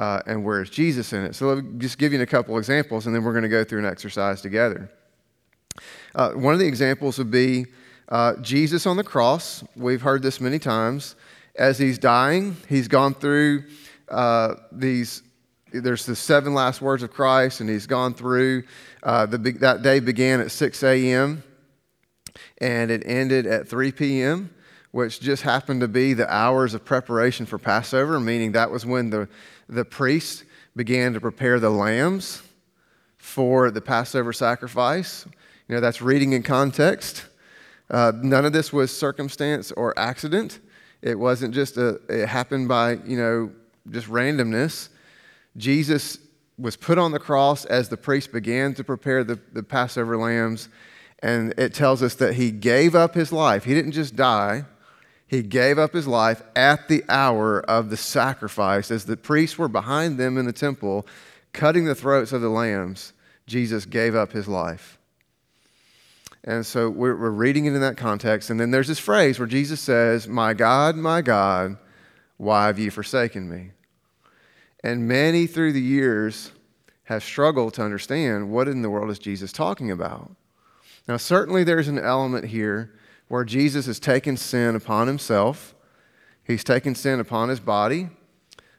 Uh, 0.00 0.22
and 0.24 0.42
where 0.42 0.62
is 0.62 0.70
Jesus 0.70 1.12
in 1.12 1.22
it? 1.26 1.34
So 1.34 1.48
let 1.48 1.62
me 1.62 1.78
just 1.78 1.98
give 1.98 2.14
you 2.14 2.22
a 2.22 2.26
couple 2.26 2.56
examples, 2.56 3.06
and 3.06 3.14
then 3.14 3.22
we're 3.22 3.34
going 3.34 3.42
to 3.42 3.50
go 3.50 3.64
through 3.64 3.80
an 3.80 3.84
exercise 3.84 4.40
together. 4.40 4.90
Uh, 6.14 6.30
one 6.30 6.54
of 6.54 6.58
the 6.58 6.66
examples 6.66 7.18
would 7.18 7.30
be 7.30 7.66
uh, 8.08 8.36
Jesus 8.36 8.86
on 8.86 8.96
the 8.96 9.04
cross. 9.04 9.62
We've 9.76 10.00
heard 10.00 10.22
this 10.22 10.40
many 10.40 10.58
times. 10.58 11.16
As 11.54 11.76
he's 11.78 11.98
dying, 11.98 12.56
he's 12.66 12.88
gone 12.88 13.12
through 13.12 13.64
uh, 14.08 14.54
these. 14.72 15.22
There's 15.70 16.06
the 16.06 16.16
seven 16.16 16.54
last 16.54 16.80
words 16.80 17.02
of 17.02 17.10
Christ, 17.10 17.60
and 17.60 17.68
he's 17.68 17.86
gone 17.86 18.14
through. 18.14 18.62
Uh, 19.02 19.26
the, 19.26 19.36
that 19.36 19.82
day 19.82 20.00
began 20.00 20.40
at 20.40 20.50
6 20.50 20.82
a.m. 20.82 21.42
and 22.58 22.90
it 22.90 23.02
ended 23.04 23.46
at 23.46 23.68
3 23.68 23.92
p.m 23.92 24.54
which 24.92 25.20
just 25.20 25.42
happened 25.42 25.80
to 25.80 25.88
be 25.88 26.14
the 26.14 26.32
hours 26.32 26.74
of 26.74 26.84
preparation 26.84 27.46
for 27.46 27.58
Passover, 27.58 28.18
meaning 28.18 28.52
that 28.52 28.70
was 28.70 28.84
when 28.84 29.10
the, 29.10 29.28
the 29.68 29.84
priest 29.84 30.44
began 30.74 31.12
to 31.12 31.20
prepare 31.20 31.60
the 31.60 31.70
lambs 31.70 32.42
for 33.18 33.70
the 33.70 33.80
Passover 33.80 34.32
sacrifice. 34.32 35.26
You 35.68 35.76
know, 35.76 35.80
that's 35.80 36.02
reading 36.02 36.32
in 36.32 36.42
context. 36.42 37.24
Uh, 37.90 38.12
none 38.16 38.44
of 38.44 38.52
this 38.52 38.72
was 38.72 38.96
circumstance 38.96 39.72
or 39.72 39.96
accident. 39.98 40.60
It 41.02 41.18
wasn't 41.18 41.54
just 41.54 41.76
a, 41.76 42.00
it 42.08 42.26
happened 42.28 42.68
by, 42.68 42.92
you 43.04 43.16
know, 43.16 43.50
just 43.90 44.08
randomness. 44.08 44.88
Jesus 45.56 46.18
was 46.58 46.76
put 46.76 46.98
on 46.98 47.12
the 47.12 47.18
cross 47.18 47.64
as 47.64 47.88
the 47.88 47.96
priest 47.96 48.32
began 48.32 48.74
to 48.74 48.84
prepare 48.84 49.24
the, 49.24 49.38
the 49.52 49.62
Passover 49.62 50.16
lambs. 50.16 50.68
And 51.22 51.54
it 51.58 51.74
tells 51.74 52.02
us 52.02 52.14
that 52.16 52.34
he 52.34 52.50
gave 52.50 52.94
up 52.94 53.14
his 53.14 53.32
life. 53.32 53.64
He 53.64 53.74
didn't 53.74 53.92
just 53.92 54.16
die, 54.16 54.64
he 55.30 55.42
gave 55.42 55.78
up 55.78 55.92
his 55.92 56.08
life 56.08 56.42
at 56.56 56.88
the 56.88 57.04
hour 57.08 57.60
of 57.60 57.88
the 57.88 57.96
sacrifice 57.96 58.90
as 58.90 59.04
the 59.04 59.16
priests 59.16 59.56
were 59.56 59.68
behind 59.68 60.18
them 60.18 60.36
in 60.36 60.44
the 60.44 60.52
temple, 60.52 61.06
cutting 61.52 61.84
the 61.84 61.94
throats 61.94 62.32
of 62.32 62.40
the 62.40 62.48
lambs 62.48 63.12
Jesus 63.46 63.86
gave 63.86 64.16
up 64.16 64.32
his 64.32 64.48
life. 64.48 64.98
And 66.42 66.66
so 66.66 66.90
we're, 66.90 67.14
reading 67.14 67.66
it 67.66 67.74
in 67.74 67.80
that 67.80 67.96
context. 67.96 68.50
And 68.50 68.58
then 68.58 68.72
there's 68.72 68.88
this 68.88 68.98
phrase 68.98 69.38
where 69.38 69.46
Jesus 69.46 69.80
says, 69.80 70.26
My 70.26 70.52
God, 70.52 70.96
my 70.96 71.22
God, 71.22 71.76
why 72.36 72.66
have 72.66 72.80
you 72.80 72.90
forsaken 72.90 73.48
me? 73.48 73.70
And 74.82 75.06
many 75.06 75.46
through 75.46 75.74
the 75.74 75.80
years 75.80 76.50
have 77.04 77.22
struggled 77.22 77.74
to 77.74 77.84
understand 77.84 78.50
what 78.50 78.66
in 78.66 78.82
the 78.82 78.90
world 78.90 79.10
is 79.10 79.20
Jesus 79.20 79.52
talking 79.52 79.92
about. 79.92 80.28
Now, 81.06 81.18
certainly 81.18 81.62
there's 81.62 81.86
an 81.86 82.00
element 82.00 82.46
here 82.46 82.90
where 83.30 83.44
Jesus 83.44 83.86
has 83.86 84.00
taken 84.00 84.36
sin 84.36 84.74
upon 84.74 85.06
himself, 85.06 85.72
he's 86.42 86.64
taken 86.64 86.96
sin 86.96 87.20
upon 87.20 87.48
his 87.48 87.60
body. 87.60 88.08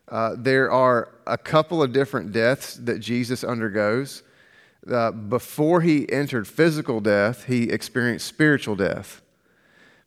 Uh, 0.09 0.35
there 0.37 0.69
are 0.69 1.07
a 1.25 1.37
couple 1.37 1.81
of 1.81 1.93
different 1.93 2.33
deaths 2.33 2.73
that 2.73 2.99
Jesus 2.99 3.45
undergoes. 3.45 4.23
Uh, 4.91 5.09
before 5.11 5.79
he 5.79 6.11
entered 6.11 6.49
physical 6.49 6.99
death, 6.99 7.45
he 7.45 7.69
experienced 7.69 8.27
spiritual 8.27 8.75
death 8.75 9.21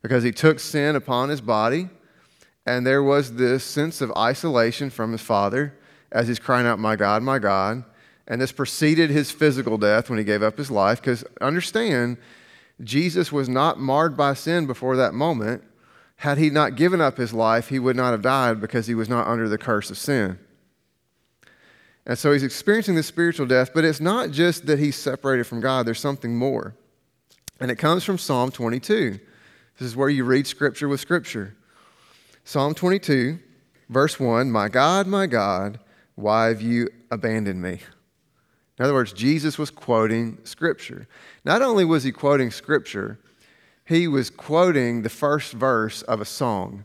because 0.03 0.23
he 0.23 0.31
took 0.31 0.61
sin 0.61 0.95
upon 0.95 1.31
his 1.31 1.41
body, 1.41 1.89
and 2.67 2.87
there 2.87 3.03
was 3.03 3.37
this 3.37 3.65
sense 3.65 4.03
of 4.03 4.13
isolation 4.15 4.91
from 4.91 5.13
his 5.13 5.23
Father 5.23 5.73
as 6.13 6.29
he's 6.29 6.39
crying 6.39 6.67
out, 6.67 6.79
My 6.79 6.97
God, 6.97 7.23
my 7.23 7.39
God. 7.39 7.83
And 8.29 8.43
this 8.43 8.53
preceded 8.53 9.09
his 9.09 9.31
physical 9.31 9.79
death 9.79 10.11
when 10.11 10.19
he 10.19 10.25
gave 10.25 10.43
up 10.43 10.59
his 10.59 10.71
life, 10.71 11.01
because 11.01 11.25
understand, 11.41 12.19
Jesus 12.83 13.31
was 13.31 13.49
not 13.49 13.79
marred 13.79 14.17
by 14.17 14.35
sin 14.35 14.67
before 14.67 14.97
that 14.97 15.15
moment. 15.15 15.63
Had 16.17 16.39
he 16.39 16.51
not 16.51 16.77
given 16.77 17.01
up 17.01 17.17
his 17.17 17.33
life, 17.33 17.69
he 17.69 17.79
would 17.79 17.97
not 17.97 18.13
have 18.13 18.23
died 18.23 18.61
because 18.61 18.87
he 18.87 18.95
was 18.95 19.09
not 19.09 19.27
under 19.27 19.49
the 19.49 19.59
curse 19.59 19.91
of 19.91 19.99
sin. 19.99 20.39
And 22.07 22.19
so 22.19 22.33
he's 22.33 22.43
experiencing 22.43 22.95
this 22.95 23.07
spiritual 23.07 23.47
death, 23.47 23.71
but 23.75 23.85
it's 23.85 24.01
not 24.01 24.31
just 24.31 24.67
that 24.67 24.79
he's 24.79 24.97
separated 24.97 25.45
from 25.45 25.61
God, 25.61 25.87
there's 25.87 26.01
something 26.01 26.37
more. 26.37 26.75
And 27.61 27.71
it 27.71 27.77
comes 27.77 28.05
from 28.05 28.19
Psalm 28.19 28.51
22. 28.51 29.19
This 29.79 29.89
is 29.89 29.97
where 29.97 30.09
you 30.09 30.25
read 30.25 30.47
scripture 30.47 30.89
with 30.89 31.01
scripture. 31.01 31.57
Psalm 32.45 32.75
22, 32.75 33.39
verse 33.89 34.21
1 34.21 34.51
My 34.51 34.69
God, 34.69 35.07
my 35.07 35.27
God, 35.27 35.81
why 36.15 36.49
have 36.49 36.61
you 36.61 36.89
abandoned 37.11 37.63
me? 37.63 37.81
In 38.79 38.85
other 38.85 38.95
words, 38.95 39.13
Jesus 39.13 39.59
was 39.59 39.71
quoting 39.71 40.39
Scripture. 40.45 41.07
Not 41.45 41.63
only 41.63 41.85
was 41.85 42.03
he 42.03 42.13
quoting 42.13 42.51
Scripture, 42.51 43.19
he 43.85 44.09
was 44.09 44.31
quoting 44.31 45.03
the 45.03 45.11
first 45.11 45.53
verse 45.53 46.03
of 46.03 46.21
a 46.21 46.25
song. 46.25 46.85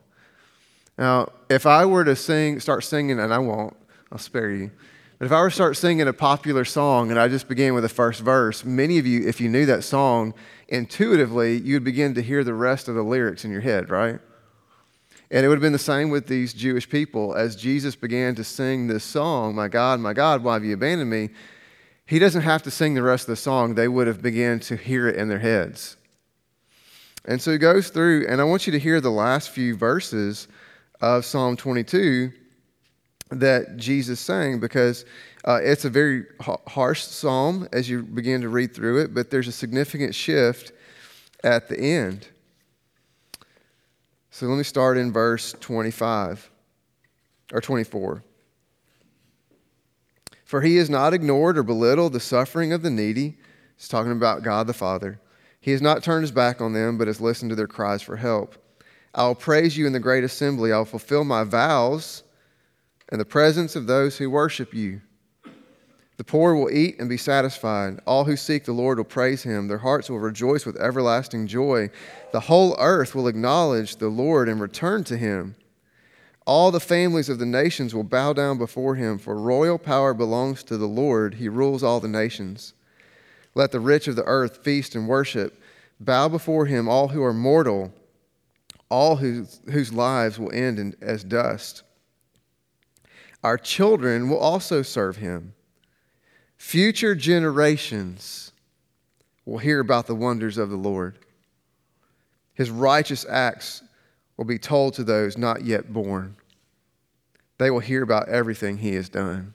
Now, 0.97 1.29
if 1.49 1.65
I 1.65 1.85
were 1.85 2.03
to 2.03 2.15
sing, 2.15 2.59
start 2.59 2.83
singing, 2.83 3.19
and 3.19 3.33
I 3.33 3.39
won't, 3.39 3.75
I'll 4.11 4.17
spare 4.17 4.51
you. 4.51 4.69
But 5.17 5.25
if 5.25 5.31
I 5.31 5.41
were 5.41 5.49
to 5.49 5.55
start 5.55 5.77
singing 5.77 6.07
a 6.07 6.13
popular 6.13 6.63
song 6.63 7.09
and 7.09 7.19
I 7.19 7.27
just 7.27 7.49
began 7.49 7.73
with 7.73 7.83
the 7.83 7.89
first 7.89 8.21
verse, 8.21 8.63
many 8.63 8.97
of 8.99 9.07
you, 9.07 9.27
if 9.27 9.41
you 9.41 9.49
knew 9.49 9.65
that 9.65 9.83
song, 9.83 10.33
intuitively, 10.67 11.57
you'd 11.57 11.83
begin 11.83 12.13
to 12.15 12.21
hear 12.21 12.43
the 12.43 12.53
rest 12.53 12.87
of 12.87 12.95
the 12.95 13.01
lyrics 13.01 13.43
in 13.43 13.51
your 13.51 13.61
head, 13.61 13.89
right? 13.89 14.19
And 15.31 15.45
it 15.45 15.47
would 15.47 15.55
have 15.55 15.61
been 15.61 15.73
the 15.73 15.79
same 15.79 16.09
with 16.09 16.27
these 16.27 16.53
Jewish 16.53 16.89
people. 16.89 17.35
As 17.35 17.55
Jesus 17.55 17.95
began 17.95 18.33
to 18.35 18.43
sing 18.43 18.87
this 18.87 19.03
song, 19.03 19.55
My 19.55 19.67
God, 19.67 19.99
my 19.99 20.13
God, 20.13 20.43
why 20.43 20.53
have 20.53 20.63
you 20.63 20.73
abandoned 20.73 21.09
me? 21.09 21.29
He 22.09 22.17
doesn't 22.17 22.41
have 22.41 22.63
to 22.63 22.71
sing 22.71 22.95
the 22.95 23.03
rest 23.03 23.25
of 23.25 23.33
the 23.33 23.35
song. 23.35 23.75
They 23.75 23.87
would 23.87 24.07
have 24.07 24.19
began 24.19 24.59
to 24.61 24.75
hear 24.75 25.07
it 25.07 25.15
in 25.15 25.27
their 25.27 25.37
heads. 25.37 25.95
And 27.25 27.39
so 27.39 27.51
he 27.51 27.59
goes 27.59 27.89
through, 27.89 28.25
and 28.27 28.41
I 28.41 28.45
want 28.45 28.65
you 28.65 28.71
to 28.71 28.79
hear 28.79 28.99
the 28.99 29.11
last 29.11 29.51
few 29.51 29.75
verses 29.75 30.47
of 31.01 31.23
Psalm 31.23 31.55
22 31.55 32.31
that 33.29 33.77
Jesus 33.77 34.19
sang 34.19 34.59
because 34.59 35.05
uh, 35.45 35.59
it's 35.61 35.85
a 35.85 35.89
very 35.91 36.25
harsh 36.39 37.03
psalm 37.03 37.69
as 37.71 37.87
you 37.87 38.01
begin 38.01 38.41
to 38.41 38.49
read 38.49 38.73
through 38.73 39.03
it, 39.03 39.13
but 39.13 39.29
there's 39.29 39.47
a 39.47 39.51
significant 39.51 40.15
shift 40.15 40.71
at 41.43 41.69
the 41.69 41.77
end. 41.77 42.27
So 44.31 44.47
let 44.47 44.57
me 44.57 44.63
start 44.63 44.97
in 44.97 45.13
verse 45.13 45.53
25 45.59 46.49
or 47.53 47.61
24. 47.61 48.23
For 50.49 50.61
he 50.61 50.77
has 50.77 50.89
not 50.89 51.13
ignored 51.13 51.59
or 51.59 51.63
belittled 51.63 52.11
the 52.11 52.19
suffering 52.19 52.73
of 52.73 52.81
the 52.81 52.89
needy. 52.89 53.37
He's 53.77 53.87
talking 53.87 54.13
about 54.13 54.41
God 54.41 54.65
the 54.65 54.73
Father. 54.73 55.21
He 55.61 55.69
has 55.69 55.79
not 55.79 56.01
turned 56.01 56.23
his 56.23 56.31
back 56.31 56.59
on 56.59 56.73
them, 56.73 56.97
but 56.97 57.05
has 57.05 57.21
listened 57.21 57.51
to 57.51 57.55
their 57.55 57.67
cries 57.67 58.01
for 58.01 58.15
help. 58.15 58.55
I 59.13 59.27
will 59.27 59.35
praise 59.35 59.77
you 59.77 59.85
in 59.85 59.93
the 59.93 59.99
great 59.99 60.23
assembly. 60.23 60.73
I 60.73 60.79
will 60.79 60.85
fulfill 60.85 61.23
my 61.23 61.43
vows 61.43 62.23
in 63.11 63.19
the 63.19 63.25
presence 63.25 63.75
of 63.75 63.85
those 63.85 64.17
who 64.17 64.31
worship 64.31 64.73
you. 64.73 65.01
The 66.17 66.23
poor 66.23 66.55
will 66.55 66.71
eat 66.71 66.99
and 66.99 67.07
be 67.07 67.17
satisfied. 67.17 67.99
All 68.07 68.25
who 68.25 68.35
seek 68.35 68.65
the 68.65 68.71
Lord 68.71 68.97
will 68.97 69.05
praise 69.05 69.43
him. 69.43 69.67
Their 69.67 69.77
hearts 69.77 70.09
will 70.09 70.17
rejoice 70.17 70.65
with 70.65 70.77
everlasting 70.77 71.45
joy. 71.45 71.91
The 72.31 72.39
whole 72.39 72.75
earth 72.79 73.13
will 73.13 73.27
acknowledge 73.27 73.97
the 73.97 74.09
Lord 74.09 74.49
and 74.49 74.59
return 74.59 75.03
to 75.03 75.15
him. 75.15 75.55
All 76.49 76.71
the 76.71 76.79
families 76.79 77.29
of 77.29 77.37
the 77.37 77.45
nations 77.45 77.93
will 77.93 78.03
bow 78.03 78.33
down 78.33 78.57
before 78.57 78.95
him, 78.95 79.19
for 79.19 79.35
royal 79.35 79.77
power 79.77 80.15
belongs 80.15 80.63
to 80.63 80.77
the 80.77 80.87
Lord. 80.87 81.35
He 81.35 81.47
rules 81.47 81.83
all 81.83 81.99
the 81.99 82.07
nations. 82.07 82.73
Let 83.53 83.71
the 83.71 83.79
rich 83.79 84.07
of 84.07 84.15
the 84.15 84.23
earth 84.23 84.63
feast 84.63 84.95
and 84.95 85.07
worship. 85.07 85.61
Bow 85.99 86.27
before 86.27 86.65
him, 86.65 86.89
all 86.89 87.09
who 87.09 87.21
are 87.21 87.35
mortal, 87.35 87.93
all 88.89 89.17
whose, 89.17 89.61
whose 89.69 89.93
lives 89.93 90.39
will 90.39 90.51
end 90.51 90.79
in, 90.79 90.95
as 91.01 91.23
dust. 91.23 91.83
Our 93.43 93.59
children 93.59 94.27
will 94.27 94.39
also 94.39 94.81
serve 94.81 95.17
him. 95.17 95.53
Future 96.57 97.13
generations 97.13 98.53
will 99.45 99.59
hear 99.59 99.79
about 99.79 100.07
the 100.07 100.15
wonders 100.15 100.57
of 100.57 100.71
the 100.71 100.77
Lord. 100.77 101.19
His 102.55 102.71
righteous 102.71 103.23
acts 103.29 103.83
will 104.39 104.45
be 104.45 104.57
told 104.57 104.93
to 104.93 105.03
those 105.03 105.37
not 105.37 105.65
yet 105.65 105.91
born. 105.91 106.33
They 107.57 107.69
will 107.69 107.81
hear 107.81 108.01
about 108.01 108.29
everything 108.29 108.77
he 108.77 108.93
has 108.93 109.09
done. 109.09 109.53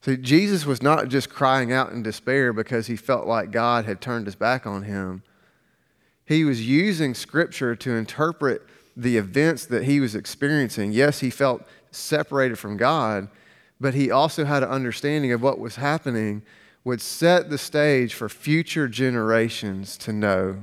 See, 0.00 0.16
Jesus 0.16 0.64
was 0.64 0.82
not 0.82 1.08
just 1.08 1.28
crying 1.28 1.70
out 1.70 1.92
in 1.92 2.02
despair 2.02 2.50
because 2.54 2.86
he 2.86 2.96
felt 2.96 3.26
like 3.26 3.50
God 3.50 3.84
had 3.84 4.00
turned 4.00 4.24
his 4.24 4.36
back 4.36 4.66
on 4.66 4.84
him. 4.84 5.22
He 6.24 6.46
was 6.46 6.66
using 6.66 7.12
Scripture 7.12 7.76
to 7.76 7.94
interpret 7.94 8.62
the 8.96 9.18
events 9.18 9.66
that 9.66 9.84
he 9.84 10.00
was 10.00 10.14
experiencing. 10.14 10.92
Yes, 10.92 11.20
he 11.20 11.28
felt 11.28 11.68
separated 11.90 12.58
from 12.58 12.78
God, 12.78 13.28
but 13.78 13.92
he 13.92 14.10
also 14.10 14.46
had 14.46 14.62
an 14.62 14.70
understanding 14.70 15.30
of 15.32 15.42
what 15.42 15.58
was 15.58 15.76
happening 15.76 16.40
would 16.84 17.02
set 17.02 17.50
the 17.50 17.58
stage 17.58 18.14
for 18.14 18.30
future 18.30 18.88
generations 18.88 19.98
to 19.98 20.10
know 20.10 20.62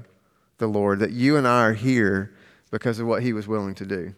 the 0.57 0.67
Lord, 0.67 0.99
that 0.99 1.11
you 1.11 1.37
and 1.37 1.47
I 1.47 1.63
are 1.63 1.73
here 1.73 2.33
because 2.71 2.99
of 2.99 3.07
what 3.07 3.23
he 3.23 3.33
was 3.33 3.47
willing 3.47 3.75
to 3.75 3.85
do. 3.85 4.13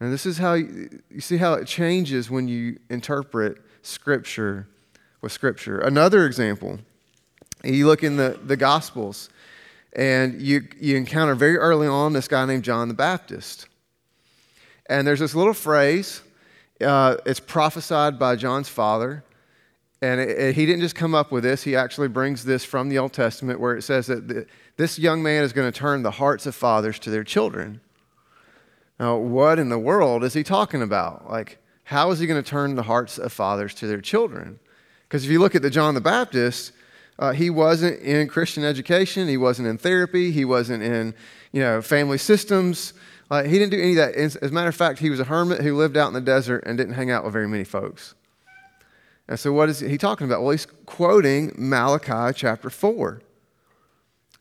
And 0.00 0.12
this 0.12 0.26
is 0.26 0.38
how 0.38 0.54
you, 0.54 1.00
you 1.10 1.20
see 1.20 1.36
how 1.36 1.54
it 1.54 1.66
changes 1.66 2.30
when 2.30 2.48
you 2.48 2.78
interpret 2.90 3.58
Scripture 3.82 4.66
with 5.20 5.30
Scripture. 5.32 5.78
Another 5.78 6.26
example, 6.26 6.80
you 7.62 7.86
look 7.86 8.02
in 8.02 8.16
the, 8.16 8.38
the 8.44 8.56
Gospels, 8.56 9.28
and 9.92 10.40
you, 10.40 10.66
you 10.80 10.96
encounter 10.96 11.34
very 11.34 11.56
early 11.56 11.86
on 11.86 12.12
this 12.12 12.26
guy 12.26 12.44
named 12.46 12.64
John 12.64 12.88
the 12.88 12.94
Baptist. 12.94 13.68
And 14.86 15.06
there's 15.06 15.20
this 15.20 15.34
little 15.34 15.54
phrase, 15.54 16.22
uh, 16.80 17.16
it's 17.24 17.40
prophesied 17.40 18.18
by 18.18 18.36
John's 18.36 18.68
father 18.68 19.22
and 20.02 20.20
it, 20.20 20.28
it, 20.30 20.54
he 20.56 20.66
didn't 20.66 20.82
just 20.82 20.96
come 20.96 21.14
up 21.14 21.30
with 21.30 21.44
this, 21.44 21.62
he 21.62 21.76
actually 21.76 22.08
brings 22.08 22.44
this 22.44 22.64
from 22.64 22.88
the 22.88 22.98
Old 22.98 23.12
Testament 23.12 23.60
where 23.60 23.76
it 23.76 23.82
says 23.82 24.08
that 24.08 24.26
the, 24.26 24.46
this 24.76 24.98
young 24.98 25.22
man 25.22 25.44
is 25.44 25.52
going 25.52 25.70
to 25.70 25.78
turn 25.78 26.02
the 26.02 26.10
hearts 26.10 26.44
of 26.44 26.54
fathers 26.54 26.98
to 26.98 27.10
their 27.10 27.22
children. 27.22 27.80
Now, 28.98 29.16
what 29.16 29.58
in 29.58 29.68
the 29.68 29.78
world 29.78 30.24
is 30.24 30.34
he 30.34 30.42
talking 30.42 30.82
about? 30.82 31.30
Like, 31.30 31.58
how 31.84 32.10
is 32.10 32.18
he 32.18 32.26
going 32.26 32.42
to 32.42 32.48
turn 32.48 32.74
the 32.74 32.82
hearts 32.82 33.16
of 33.16 33.32
fathers 33.32 33.74
to 33.74 33.86
their 33.86 34.00
children? 34.00 34.58
Because 35.08 35.24
if 35.24 35.30
you 35.30 35.38
look 35.38 35.54
at 35.54 35.62
the 35.62 35.70
John 35.70 35.94
the 35.94 36.00
Baptist, 36.00 36.72
uh, 37.18 37.32
he 37.32 37.48
wasn't 37.48 38.00
in 38.00 38.26
Christian 38.28 38.64
education, 38.64 39.28
he 39.28 39.36
wasn't 39.36 39.68
in 39.68 39.78
therapy, 39.78 40.32
he 40.32 40.44
wasn't 40.44 40.82
in 40.82 41.14
you 41.52 41.60
know 41.60 41.80
family 41.80 42.18
systems. 42.18 42.94
He 43.30 43.58
didn't 43.58 43.70
do 43.70 43.80
any 43.80 43.92
of 43.92 43.96
that. 43.96 44.14
As 44.14 44.36
a 44.36 44.50
matter 44.50 44.68
of 44.68 44.76
fact, 44.76 44.98
he 44.98 45.08
was 45.08 45.18
a 45.18 45.24
hermit 45.24 45.62
who 45.62 45.74
lived 45.74 45.96
out 45.96 46.08
in 46.08 46.12
the 46.12 46.20
desert 46.20 46.64
and 46.66 46.76
didn't 46.76 46.94
hang 46.94 47.10
out 47.10 47.24
with 47.24 47.32
very 47.32 47.48
many 47.48 47.64
folks. 47.64 48.14
And 49.28 49.38
so, 49.38 49.52
what 49.52 49.68
is 49.68 49.80
he 49.80 49.98
talking 49.98 50.26
about? 50.26 50.42
Well, 50.42 50.50
he's 50.50 50.66
quoting 50.86 51.52
Malachi 51.56 52.36
chapter 52.36 52.70
4. 52.70 53.22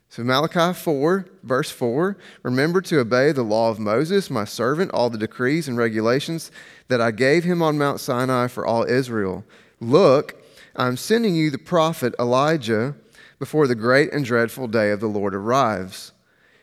So, 0.09 0.23
Malachi 0.23 0.73
4, 0.73 1.25
verse 1.43 1.71
4 1.71 2.17
Remember 2.43 2.81
to 2.81 2.99
obey 2.99 3.31
the 3.31 3.43
law 3.43 3.69
of 3.69 3.79
Moses, 3.79 4.29
my 4.29 4.43
servant, 4.43 4.91
all 4.91 5.09
the 5.09 5.17
decrees 5.17 5.67
and 5.67 5.77
regulations 5.77 6.51
that 6.87 6.99
I 6.99 7.11
gave 7.11 7.43
him 7.43 7.61
on 7.61 7.77
Mount 7.77 7.99
Sinai 7.99 8.47
for 8.47 8.65
all 8.65 8.83
Israel. 8.83 9.45
Look, 9.79 10.43
I'm 10.75 10.97
sending 10.97 11.35
you 11.35 11.49
the 11.49 11.57
prophet 11.57 12.13
Elijah 12.19 12.95
before 13.39 13.67
the 13.67 13.75
great 13.75 14.11
and 14.11 14.25
dreadful 14.25 14.67
day 14.67 14.91
of 14.91 14.99
the 14.99 15.07
Lord 15.07 15.33
arrives. 15.33 16.11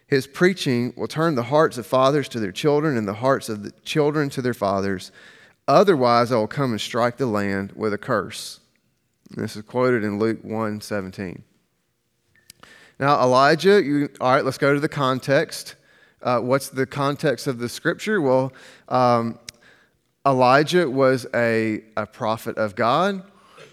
His 0.07 0.27
preaching 0.27 0.93
will 0.97 1.09
turn 1.09 1.35
the 1.35 1.45
hearts 1.45 1.79
of 1.79 1.87
fathers 1.87 2.29
to 2.31 2.41
their 2.41 2.53
children 2.53 2.97
and 2.97 3.07
the 3.07 3.15
hearts 3.15 3.49
of 3.49 3.63
the 3.63 3.73
children 3.85 4.31
to 4.31 4.43
their 4.43 4.55
fathers 4.55 5.13
Otherwise, 5.69 6.33
I 6.33 6.37
will 6.37 6.49
come 6.49 6.71
and 6.71 6.81
strike 6.81 7.19
the 7.19 7.27
land 7.27 7.73
with 7.77 7.93
a 7.93 7.99
curse. 7.99 8.61
This 9.31 9.55
is 9.55 9.63
quoted 9.63 10.03
in 10.03 10.19
Luke 10.19 10.43
1 10.43 10.81
17. 10.81 11.43
Now, 12.99 13.23
Elijah, 13.23 13.83
you, 13.83 14.09
all 14.19 14.33
right, 14.33 14.45
let's 14.45 14.57
go 14.57 14.73
to 14.73 14.81
the 14.81 14.89
context. 14.89 15.75
Uh, 16.23 16.41
what's 16.41 16.71
the 16.71 16.87
context 16.87 17.47
of 17.47 17.59
the 17.59 17.69
scripture? 17.69 18.21
Well, 18.23 18.53
um, 18.89 19.39
Elijah 20.27 20.91
was 20.91 21.27
a, 21.35 21.85
a 21.99 22.07
prophet 22.07 22.57
of 22.57 22.75
God. 22.75 23.23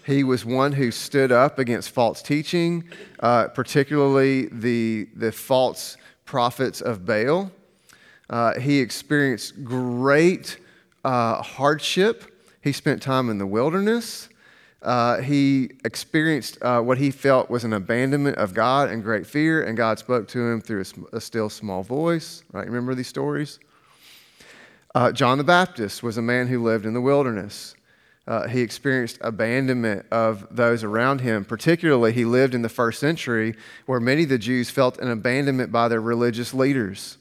He 0.04 0.22
was 0.22 0.44
one 0.44 0.72
who 0.72 0.90
stood 0.90 1.32
up 1.32 1.58
against 1.58 1.90
false 1.90 2.20
teaching, 2.20 2.84
uh, 3.20 3.48
particularly 3.48 4.46
the, 4.52 5.08
the 5.16 5.32
false 5.32 5.96
prophets 6.26 6.82
of 6.82 7.06
Baal. 7.06 7.50
Uh, 8.28 8.60
he 8.60 8.80
experienced 8.80 9.64
great 9.64 10.58
uh, 11.06 11.40
hardship. 11.40 12.24
He 12.62 12.72
spent 12.72 13.00
time 13.00 13.30
in 13.30 13.38
the 13.38 13.46
wilderness. 13.46 14.28
Uh, 14.82 15.20
he 15.20 15.70
experienced 15.84 16.58
uh, 16.62 16.80
what 16.80 16.98
he 16.98 17.10
felt 17.10 17.48
was 17.48 17.64
an 17.64 17.72
abandonment 17.72 18.36
of 18.38 18.54
God 18.54 18.90
and 18.90 19.02
great 19.02 19.26
fear, 19.26 19.62
and 19.62 19.76
God 19.76 19.98
spoke 19.98 20.26
to 20.28 20.40
him 20.40 20.60
through 20.60 20.82
a, 21.12 21.16
a 21.16 21.20
still 21.20 21.48
small 21.48 21.82
voice. 21.82 22.42
Right? 22.52 22.66
Remember 22.66 22.94
these 22.94 23.06
stories? 23.06 23.60
Uh, 24.94 25.12
John 25.12 25.38
the 25.38 25.44
Baptist 25.44 26.02
was 26.02 26.18
a 26.18 26.22
man 26.22 26.48
who 26.48 26.62
lived 26.62 26.86
in 26.86 26.92
the 26.92 27.00
wilderness. 27.00 27.76
Uh, 28.26 28.48
he 28.48 28.60
experienced 28.60 29.18
abandonment 29.20 30.06
of 30.10 30.48
those 30.50 30.82
around 30.82 31.20
him. 31.20 31.44
Particularly, 31.44 32.12
he 32.12 32.24
lived 32.24 32.54
in 32.54 32.62
the 32.62 32.68
first 32.68 32.98
century 32.98 33.54
where 33.86 34.00
many 34.00 34.24
of 34.24 34.28
the 34.28 34.38
Jews 34.38 34.70
felt 34.70 34.98
an 34.98 35.08
abandonment 35.08 35.70
by 35.70 35.86
their 35.86 36.00
religious 36.00 36.52
leaders. 36.52 37.18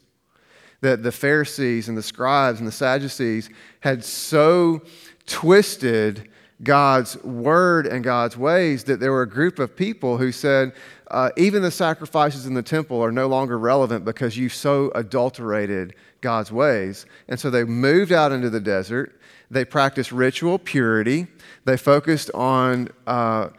That 0.82 1.04
the 1.04 1.12
Pharisees 1.12 1.88
and 1.88 1.98
the 1.98 2.04
scribes 2.04 2.60
and 2.60 2.68
the 2.68 2.72
Sadducees 2.72 3.50
had 3.80 4.04
so 4.04 4.82
twisted 5.26 6.30
God's 6.64 7.22
word 7.24 7.86
and 7.86 8.04
God's 8.04 8.38
ways 8.38 8.86
that 8.86 9.00
there 9.00 9.12
were 9.12 9.24
a 9.24 9.30
group 9.30 9.60
of 9.60 9.76
people 9.76 10.18
who 10.18 10.32
said, 10.32 10.74
uh, 11.12 11.30
even 11.38 11.62
the 11.62 11.72
sacrifices 11.72 12.46
in 12.46 12.54
the 12.54 12.64
temple 12.64 13.04
are 13.04 13.12
no 13.12 13.28
longer 13.28 13.60
relevant 13.60 14.06
because 14.06 14.38
you 14.38 14.50
so 14.50 14.92
adulterated 14.96 15.96
God's 16.22 16.52
ways. 16.52 17.06
And 17.28 17.40
so 17.40 17.50
they 17.50 17.64
moved 17.64 18.12
out 18.12 18.32
into 18.32 18.50
the 18.50 18.60
desert. 18.60 19.20
They 19.52 19.66
practiced 19.66 20.12
ritual 20.12 20.58
purity. 20.58 21.28
They 21.66 21.78
focused 21.78 22.32
on 22.34 22.90
uh, 23.06 23.50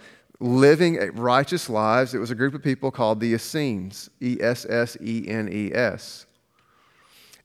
living 0.41 0.97
righteous 1.15 1.69
lives. 1.69 2.15
It 2.15 2.19
was 2.19 2.31
a 2.31 2.35
group 2.35 2.55
of 2.55 2.63
people 2.63 2.91
called 2.91 3.21
the 3.21 3.35
Essenes, 3.35 4.11
E 4.21 4.39
S 4.41 4.67
S 4.69 4.97
E 5.01 5.29
N 5.29 5.49
E 5.53 5.73
S. 5.73 6.25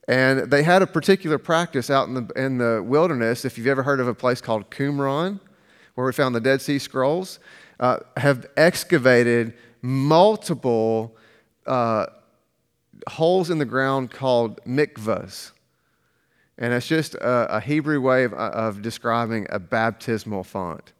And 0.07 0.51
they 0.51 0.63
had 0.63 0.81
a 0.81 0.87
particular 0.87 1.37
practice 1.37 1.89
out 1.89 2.07
in 2.07 2.13
the, 2.15 2.27
in 2.35 2.57
the 2.57 2.83
wilderness. 2.83 3.45
If 3.45 3.57
you've 3.57 3.67
ever 3.67 3.83
heard 3.83 3.99
of 3.99 4.07
a 4.07 4.15
place 4.15 4.41
called 4.41 4.69
Qumran, 4.71 5.39
where 5.95 6.05
we 6.05 6.13
found 6.13 6.33
the 6.33 6.41
Dead 6.41 6.61
Sea 6.61 6.79
Scrolls, 6.79 7.39
uh, 7.79 7.97
have 8.17 8.47
excavated 8.57 9.53
multiple 9.81 11.15
uh, 11.65 12.07
holes 13.09 13.49
in 13.49 13.57
the 13.57 13.65
ground 13.65 14.11
called 14.11 14.63
mikvahs. 14.65 15.51
And 16.57 16.73
it's 16.73 16.87
just 16.87 17.15
a, 17.15 17.57
a 17.57 17.59
Hebrew 17.59 17.99
way 18.01 18.23
of, 18.23 18.33
of, 18.33 18.81
describing 18.81 19.47
a 19.49 19.59
baptismal 19.59 20.43
font. 20.43 20.93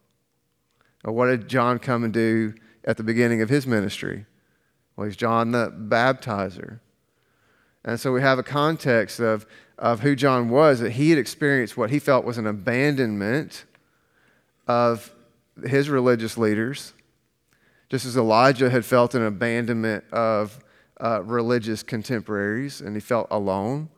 what 1.04 1.26
did 1.26 1.48
John 1.48 1.78
come 1.78 2.02
and 2.04 2.12
do 2.12 2.54
at 2.84 2.96
the 2.96 3.04
beginning 3.04 3.42
of 3.42 3.48
his 3.48 3.66
ministry? 3.66 4.26
Well, 4.96 5.06
he's 5.06 5.16
John 5.16 5.52
the 5.52 5.70
baptizer. 5.70 6.80
And 7.84 7.98
so 7.98 8.12
we 8.12 8.20
have 8.20 8.38
a 8.38 8.42
context 8.42 9.20
of, 9.20 9.46
of 9.78 10.00
who 10.00 10.14
John 10.14 10.48
was, 10.48 10.80
that 10.80 10.92
he 10.92 11.10
had 11.10 11.18
experienced 11.18 11.76
what 11.76 11.90
he 11.90 11.98
felt 11.98 12.24
was 12.24 12.38
an 12.38 12.46
abandonment 12.46 13.64
of 14.66 15.12
his 15.66 15.88
religious 15.88 16.38
leaders, 16.38 16.92
just 17.88 18.06
as 18.06 18.16
Elijah 18.16 18.70
had 18.70 18.84
felt 18.84 19.14
an 19.14 19.24
abandonment 19.24 20.04
of 20.12 20.58
uh, 21.00 21.22
religious 21.24 21.82
contemporaries, 21.82 22.80
and 22.80 22.94
he 22.94 23.00
felt 23.00 23.26
alone. 23.30 23.88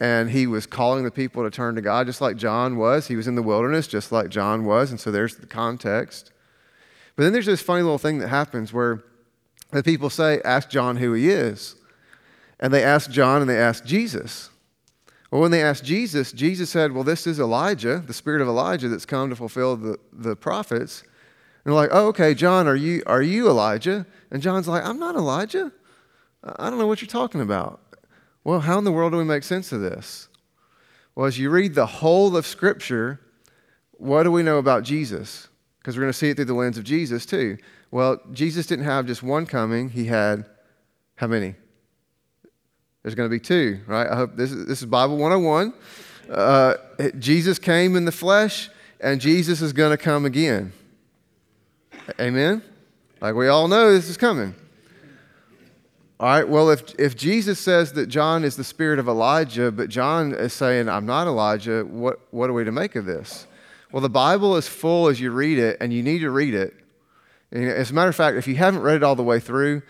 And 0.00 0.30
he 0.30 0.46
was 0.46 0.66
calling 0.66 1.04
the 1.04 1.10
people 1.10 1.44
to 1.44 1.50
turn 1.50 1.74
to 1.76 1.80
God, 1.80 2.06
just 2.06 2.20
like 2.20 2.36
John 2.36 2.76
was. 2.76 3.06
He 3.06 3.16
was 3.16 3.28
in 3.28 3.34
the 3.34 3.42
wilderness, 3.42 3.86
just 3.86 4.10
like 4.10 4.28
John 4.28 4.64
was. 4.64 4.90
And 4.90 4.98
so 4.98 5.10
there's 5.10 5.36
the 5.36 5.46
context. 5.46 6.32
But 7.16 7.22
then 7.22 7.32
there's 7.32 7.46
this 7.46 7.62
funny 7.62 7.82
little 7.82 7.98
thing 7.98 8.18
that 8.18 8.28
happens 8.28 8.72
where 8.72 9.04
the 9.70 9.82
people 9.82 10.10
say, 10.10 10.40
Ask 10.44 10.68
John 10.68 10.96
who 10.96 11.12
he 11.12 11.30
is. 11.30 11.76
And 12.60 12.72
they 12.72 12.82
ask 12.82 13.10
John 13.10 13.40
and 13.40 13.50
they 13.50 13.58
ask 13.58 13.84
Jesus. 13.84 14.50
Well, 15.30 15.40
when 15.40 15.50
they 15.50 15.62
asked 15.62 15.84
Jesus, 15.84 16.32
Jesus 16.32 16.70
said, 16.70 16.92
Well, 16.92 17.02
this 17.02 17.26
is 17.26 17.40
Elijah, 17.40 17.98
the 18.06 18.14
spirit 18.14 18.40
of 18.40 18.48
Elijah 18.48 18.88
that's 18.88 19.06
come 19.06 19.30
to 19.30 19.36
fulfill 19.36 19.76
the, 19.76 19.98
the 20.12 20.36
prophets. 20.36 21.02
And 21.02 21.72
they're 21.72 21.74
like, 21.74 21.90
Oh, 21.92 22.06
okay, 22.08 22.34
John, 22.34 22.68
are 22.68 22.76
you, 22.76 23.02
are 23.06 23.22
you 23.22 23.48
Elijah? 23.48 24.06
And 24.30 24.40
John's 24.40 24.68
like, 24.68 24.84
I'm 24.84 24.98
not 24.98 25.16
Elijah. 25.16 25.72
I 26.44 26.70
don't 26.70 26.78
know 26.78 26.86
what 26.86 27.00
you're 27.00 27.08
talking 27.08 27.40
about. 27.40 27.80
Well, 28.44 28.60
how 28.60 28.78
in 28.78 28.84
the 28.84 28.92
world 28.92 29.12
do 29.12 29.18
we 29.18 29.24
make 29.24 29.42
sense 29.42 29.72
of 29.72 29.80
this? 29.80 30.28
Well, 31.14 31.26
as 31.26 31.38
you 31.38 31.50
read 31.50 31.74
the 31.74 31.86
whole 31.86 32.36
of 32.36 32.46
Scripture, 32.46 33.20
what 33.92 34.24
do 34.24 34.30
we 34.30 34.42
know 34.42 34.58
about 34.58 34.82
Jesus? 34.82 35.48
Because 35.78 35.96
we're 35.96 36.02
going 36.02 36.12
to 36.12 36.18
see 36.18 36.30
it 36.30 36.36
through 36.36 36.44
the 36.44 36.54
lens 36.54 36.78
of 36.78 36.84
Jesus, 36.84 37.24
too. 37.24 37.56
Well, 37.90 38.20
Jesus 38.32 38.66
didn't 38.66 38.84
have 38.84 39.06
just 39.06 39.22
one 39.22 39.46
coming, 39.46 39.88
he 39.88 40.06
had 40.06 40.46
how 41.16 41.26
many? 41.26 41.54
There's 43.04 43.14
going 43.14 43.28
to 43.28 43.30
be 43.30 43.38
two, 43.38 43.80
right? 43.86 44.08
I 44.08 44.16
hope 44.16 44.34
this 44.34 44.50
is, 44.50 44.66
this 44.66 44.80
is 44.80 44.86
Bible 44.86 45.18
101. 45.18 45.74
Uh, 46.30 46.74
Jesus 47.18 47.58
came 47.58 47.96
in 47.96 48.06
the 48.06 48.12
flesh, 48.12 48.70
and 48.98 49.20
Jesus 49.20 49.60
is 49.60 49.74
going 49.74 49.90
to 49.90 49.98
come 50.02 50.24
again. 50.24 50.72
Amen? 52.18 52.62
Like 53.20 53.34
we 53.34 53.48
all 53.48 53.68
know, 53.68 53.92
this 53.92 54.08
is 54.08 54.16
coming. 54.16 54.54
All 56.18 56.28
right, 56.28 56.48
well, 56.48 56.70
if, 56.70 56.98
if 56.98 57.14
Jesus 57.14 57.60
says 57.60 57.92
that 57.92 58.06
John 58.06 58.42
is 58.42 58.56
the 58.56 58.64
spirit 58.64 58.98
of 58.98 59.06
Elijah, 59.06 59.70
but 59.70 59.90
John 59.90 60.32
is 60.32 60.54
saying, 60.54 60.88
I'm 60.88 61.04
not 61.04 61.26
Elijah, 61.26 61.84
what, 61.84 62.20
what 62.30 62.48
are 62.48 62.54
we 62.54 62.64
to 62.64 62.72
make 62.72 62.96
of 62.96 63.04
this? 63.04 63.46
Well, 63.92 64.00
the 64.00 64.08
Bible 64.08 64.56
is 64.56 64.66
full 64.66 65.08
as 65.08 65.20
you 65.20 65.30
read 65.30 65.58
it, 65.58 65.76
and 65.78 65.92
you 65.92 66.02
need 66.02 66.20
to 66.20 66.30
read 66.30 66.54
it. 66.54 66.72
And 67.52 67.68
as 67.68 67.90
a 67.90 67.94
matter 67.94 68.08
of 68.08 68.16
fact, 68.16 68.38
if 68.38 68.48
you 68.48 68.56
haven't 68.56 68.80
read 68.80 68.96
it 68.96 69.02
all 69.02 69.14
the 69.14 69.22
way 69.22 69.40
through, 69.40 69.82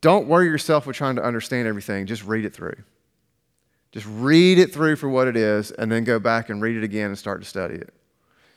don't 0.00 0.28
worry 0.28 0.46
yourself 0.46 0.86
with 0.86 0.96
trying 0.96 1.16
to 1.16 1.24
understand 1.24 1.66
everything. 1.66 2.06
Just 2.06 2.24
read 2.24 2.44
it 2.44 2.54
through. 2.54 2.76
Just 3.90 4.06
read 4.06 4.58
it 4.58 4.72
through 4.72 4.96
for 4.96 5.08
what 5.08 5.28
it 5.28 5.36
is, 5.36 5.70
and 5.72 5.90
then 5.90 6.04
go 6.04 6.18
back 6.18 6.50
and 6.50 6.60
read 6.60 6.76
it 6.76 6.84
again 6.84 7.06
and 7.06 7.18
start 7.18 7.40
to 7.40 7.48
study 7.48 7.74
it. 7.74 7.92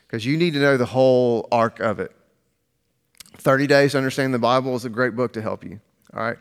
Because 0.05 0.25
you 0.25 0.37
need 0.37 0.53
to 0.53 0.59
know 0.59 0.77
the 0.77 0.85
whole 0.85 1.47
arc 1.51 1.79
of 1.79 1.99
it. 1.99 2.11
30 3.37 3.65
Days 3.65 3.91
to 3.93 3.97
Understand 3.97 4.33
the 4.33 4.39
Bible 4.39 4.75
is 4.75 4.85
a 4.85 4.89
great 4.89 5.15
book 5.15 5.33
to 5.33 5.41
help 5.41 5.63
you. 5.63 5.79
All 6.13 6.21
right? 6.21 6.37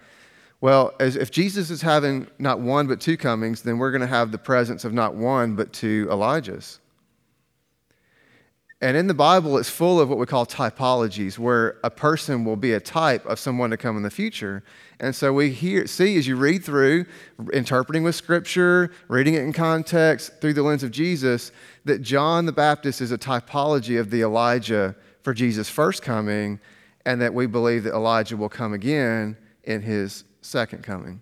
Well, 0.61 0.93
as, 1.01 1.17
if 1.17 1.31
Jesus 1.31 1.71
is 1.71 1.81
having 1.81 2.27
not 2.39 2.61
one 2.61 2.87
but 2.87 3.01
two 3.01 3.17
comings, 3.17 3.63
then 3.63 3.79
we're 3.79 3.93
going 3.93 4.03
to 4.03 4.07
have 4.07 4.33
the 4.33 4.39
presence 4.39 4.85
of 4.85 4.93
not 4.93 5.15
one 5.15 5.55
but 5.55 5.73
two 5.73 6.07
Elijahs. 6.11 6.79
And 8.83 8.97
in 8.97 9.09
the 9.09 9.15
Bible, 9.15 9.59
it's 9.59 9.69
full 9.69 10.01
of 10.01 10.09
what 10.09 10.17
we 10.17 10.25
call 10.25 10.47
typologies, 10.47 11.39
where 11.39 11.79
a 11.85 11.91
person 11.91 12.47
will 12.47 12.57
be 12.57 12.73
a 12.73 12.81
type 12.81 13.27
of 13.27 13.39
someone 13.39 13.69
to 13.71 13.77
come 13.77 13.99
in 13.99 14.03
the 14.03 14.11
future. 14.11 14.63
And 14.99 15.15
so 15.15 15.35
we 15.35 15.51
hear, 15.51 15.87
see 15.87 16.17
as 16.17 16.27
you 16.27 16.37
read 16.37 16.65
through, 16.65 17.05
interpreting 17.53 18.05
with 18.05 18.15
Scripture, 18.15 18.91
reading 19.09 19.35
it 19.35 19.43
in 19.43 19.53
context 19.53 20.41
through 20.41 20.55
the 20.55 20.63
lens 20.63 20.83
of 20.83 20.93
Jesus, 20.93 21.53
that 21.85 22.01
John 22.01 22.47
the 22.47 22.53
Baptist 22.53 23.03
is 23.03 23.13
a 23.13 23.19
typology 23.19 24.01
of 24.01 24.11
the 24.11 24.23
Elijah 24.23 24.97
for 25.23 25.35
Jesus' 25.35 25.69
first 25.69 26.03
coming, 26.03 26.59
and 27.05 27.21
that 27.21 27.35
we 27.35 27.47
believe 27.47 27.85
that 27.85 27.93
Elijah 27.93 28.39
will 28.39 28.49
come 28.49 28.73
again 28.73 29.37
in 29.65 29.83
his 29.83 30.25
second 30.41 30.83
coming. 30.83 31.21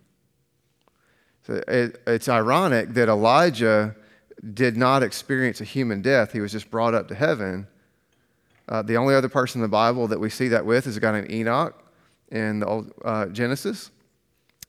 So 1.44 1.54
it, 1.66 2.00
it's 2.06 2.28
ironic 2.28 2.90
that 2.90 3.08
Elijah 3.08 3.96
did 4.54 4.76
not 4.76 5.02
experience 5.02 5.60
a 5.60 5.64
human 5.64 6.02
death, 6.02 6.32
he 6.32 6.40
was 6.40 6.52
just 6.52 6.70
brought 6.70 6.94
up 6.94 7.08
to 7.08 7.14
heaven. 7.14 7.66
Uh, 8.68 8.82
the 8.82 8.96
only 8.96 9.14
other 9.14 9.28
person 9.28 9.60
in 9.60 9.62
the 9.62 9.68
Bible 9.68 10.06
that 10.08 10.20
we 10.20 10.30
see 10.30 10.48
that 10.48 10.64
with 10.64 10.86
is 10.86 10.96
a 10.96 11.00
guy 11.00 11.12
named 11.12 11.30
Enoch 11.30 11.74
in 12.30 12.60
the 12.60 12.66
old 12.66 12.92
uh, 13.04 13.26
Genesis. 13.26 13.90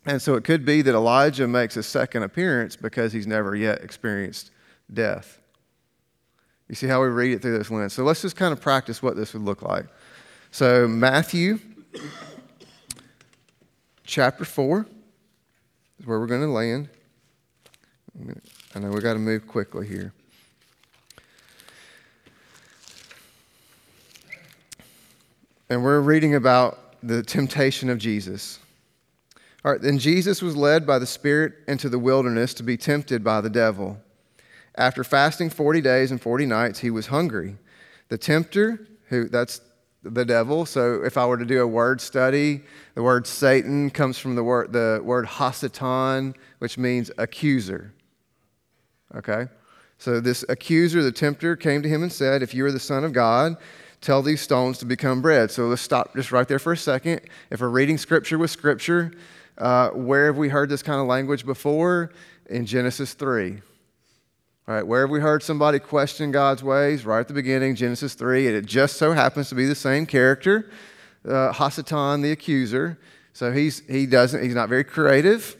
And 0.06 0.22
so 0.22 0.36
it 0.36 0.44
could 0.44 0.66
be 0.66 0.82
that 0.82 0.96
Elijah 0.96 1.48
makes 1.48 1.76
a 1.76 1.84
second 1.84 2.24
appearance 2.24 2.76
because 2.76 3.12
he's 3.12 3.28
never 3.28 3.56
yet 3.56 3.84
experienced 3.84 4.52
death. 4.92 5.40
You 6.70 6.76
see 6.76 6.88
how 6.88 7.02
we 7.02 7.08
read 7.08 7.34
it 7.34 7.42
through 7.42 7.58
this 7.58 7.70
lens. 7.70 7.94
So 7.94 8.04
let's 8.04 8.22
just 8.22 8.36
kind 8.36 8.54
of 8.54 8.62
practice 8.62 9.04
what 9.04 9.16
this 9.16 9.34
would 9.34 9.44
look 9.44 9.62
like. 9.62 9.86
So, 10.52 10.88
Matthew 10.88 11.60
chapter 14.04 14.46
4 14.46 14.88
is 16.00 16.06
where 16.08 16.20
we're 16.20 16.28
going 16.28 16.42
to 16.42 16.48
land. 16.48 16.90
I 18.76 18.80
know 18.80 18.90
we 18.92 19.02
got 19.02 19.14
to 19.14 19.20
move 19.20 19.48
quickly 19.48 19.88
here. 19.88 20.14
And 25.72 25.84
we're 25.84 26.02
reading 26.02 26.36
about 26.36 26.96
the 27.02 27.24
temptation 27.24 27.90
of 27.90 27.98
Jesus. 27.98 28.60
All 29.66 29.72
right, 29.72 29.82
then 29.82 29.98
Jesus 29.98 30.42
was 30.42 30.56
led 30.56 30.86
by 30.86 31.00
the 31.00 31.06
Spirit 31.06 31.54
into 31.68 31.90
the 31.90 32.00
wilderness 32.00 32.54
to 32.56 32.64
be 32.64 32.78
tempted 32.78 33.24
by 33.24 33.42
the 33.42 33.50
devil. 33.50 33.98
After 34.76 35.04
fasting 35.04 35.50
40 35.50 35.82
days 35.82 36.12
and 36.12 36.22
40 36.22 36.46
nights, 36.46 36.80
he 36.80 36.92
was 36.92 37.08
hungry. 37.08 37.58
The 38.10 38.18
tempter, 38.18 38.88
who 39.08 39.28
that's 39.28 39.62
the 40.04 40.26
devil. 40.26 40.66
So 40.66 41.04
if 41.04 41.18
I 41.18 41.26
were 41.26 41.38
to 41.38 41.46
do 41.46 41.62
a 41.62 41.68
word 41.68 42.02
study, 42.02 42.62
the 42.94 43.04
word 43.04 43.28
Satan 43.28 43.90
comes 43.90 44.18
from 44.18 44.36
the 44.36 44.44
word 44.44 44.72
the 44.72 45.02
word 45.04 45.26
hasatan, 45.26 46.36
which 46.60 46.78
means 46.78 47.12
accuser. 47.18 47.94
Okay? 49.16 49.48
So 49.98 50.20
this 50.20 50.46
accuser, 50.48 51.04
the 51.04 51.12
tempter, 51.12 51.56
came 51.56 51.82
to 51.82 51.90
him 51.90 52.04
and 52.04 52.12
said, 52.12 52.42
If 52.42 52.54
you 52.54 52.66
are 52.66 52.72
the 52.72 52.80
Son 52.80 53.04
of 53.04 53.12
God, 53.14 53.58
tell 54.02 54.22
these 54.22 54.42
stones 54.42 54.78
to 54.80 54.86
become 54.86 55.22
bread. 55.22 55.52
So 55.52 55.68
let's 55.68 55.82
stop 55.82 56.16
just 56.16 56.32
right 56.32 56.48
there 56.48 56.60
for 56.60 56.72
a 56.72 56.78
second. 56.78 57.22
If 57.50 57.62
we're 57.62 57.70
reading 57.70 57.98
scripture 57.98 58.38
with 58.38 58.50
scripture, 58.50 59.12
uh, 59.58 59.90
where 59.90 60.28
have 60.28 60.38
we 60.38 60.50
heard 60.50 60.70
this 60.70 60.82
kind 60.82 61.02
of 61.02 61.08
language 61.08 61.46
before? 61.46 62.12
In 62.50 62.66
Genesis 62.66 63.14
3. 63.14 63.62
All 64.68 64.76
right, 64.76 64.88
where 64.88 65.02
have 65.02 65.10
we 65.10 65.20
heard 65.20 65.44
somebody 65.44 65.80
question 65.80 66.32
God's 66.32 66.64
ways? 66.64 67.04
Right 67.04 67.20
at 67.20 67.28
the 67.28 67.34
beginning, 67.34 67.76
Genesis 67.76 68.14
3. 68.14 68.48
And 68.48 68.56
it 68.56 68.66
just 68.66 68.98
so 68.98 69.12
happens 69.12 69.50
to 69.50 69.56
be 69.56 69.66
the 69.66 69.76
same 69.76 70.06
character, 70.06 70.70
uh, 71.26 71.52
Hasatan, 71.52 72.22
the 72.22 72.32
accuser. 72.32 73.00
So 73.34 73.52
he's, 73.52 73.80
he 73.88 74.06
doesn't, 74.06 74.44
he's 74.44 74.56
not 74.56 74.70
very 74.70 74.84
creative. 74.84 75.58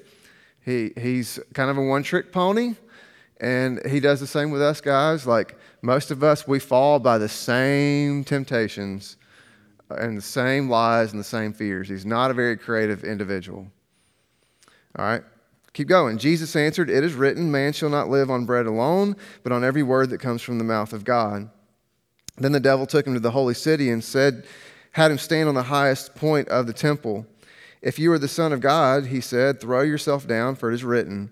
He, 0.64 0.92
he's 0.96 1.40
kind 1.54 1.70
of 1.70 1.78
a 1.78 1.82
one 1.82 2.04
trick 2.04 2.32
pony. 2.32 2.76
And 3.40 3.86
he 3.86 4.00
does 4.00 4.20
the 4.20 4.28
same 4.28 4.52
with 4.52 4.62
us 4.62 4.82
guys. 4.82 5.26
Like 5.26 5.58
most 5.82 6.12
of 6.12 6.24
us, 6.24 6.48
we 6.48 6.60
fall 6.60 7.00
by 7.00 7.18
the 7.18 7.30
same 7.30 8.24
temptations 8.24 9.18
and 9.90 10.18
the 10.18 10.22
same 10.22 10.70
lies 10.70 11.12
and 11.12 11.20
the 11.20 11.26
same 11.26 11.54
fears. 11.54 11.88
He's 11.88 12.06
not 12.06 12.32
a 12.32 12.34
very 12.34 12.58
creative 12.58 13.04
individual. 13.04 13.68
All 14.98 15.06
right, 15.06 15.24
keep 15.74 15.88
going. 15.88 16.18
Jesus 16.18 16.56
answered, 16.56 16.90
It 16.90 17.04
is 17.04 17.14
written, 17.14 17.52
Man 17.52 17.74
shall 17.74 17.90
not 17.90 18.10
live 18.10 18.30
on 18.30 18.46
bread 18.46 18.66
alone, 18.66 19.16
but 19.44 19.52
on 19.52 19.64
every 19.64 19.84
word 19.84 20.10
that 20.10 20.20
comes 20.20 20.42
from 20.42 20.58
the 20.58 20.64
mouth 20.64 20.94
of 20.94 21.04
God. 21.04 21.50
Then 22.38 22.52
the 22.52 22.60
devil 22.60 22.86
took 22.86 23.06
him 23.06 23.14
to 23.14 23.20
the 23.20 23.32
holy 23.32 23.54
city 23.54 23.90
and 23.90 24.04
said, 24.04 24.46
Had 24.92 25.12
him 25.12 25.18
stand 25.18 25.48
on 25.48 25.56
the 25.56 25.64
highest 25.64 26.16
point 26.16 26.48
of 26.50 26.68
the 26.68 26.74
temple. 26.74 27.26
If 27.82 27.98
you 27.98 28.12
are 28.12 28.20
the 28.20 28.28
Son 28.28 28.52
of 28.52 28.60
God, 28.60 29.06
he 29.06 29.22
said, 29.22 29.62
throw 29.62 29.82
yourself 29.82 30.28
down, 30.28 30.56
for 30.56 30.70
it 30.70 30.74
is 30.74 30.84
written, 30.84 31.32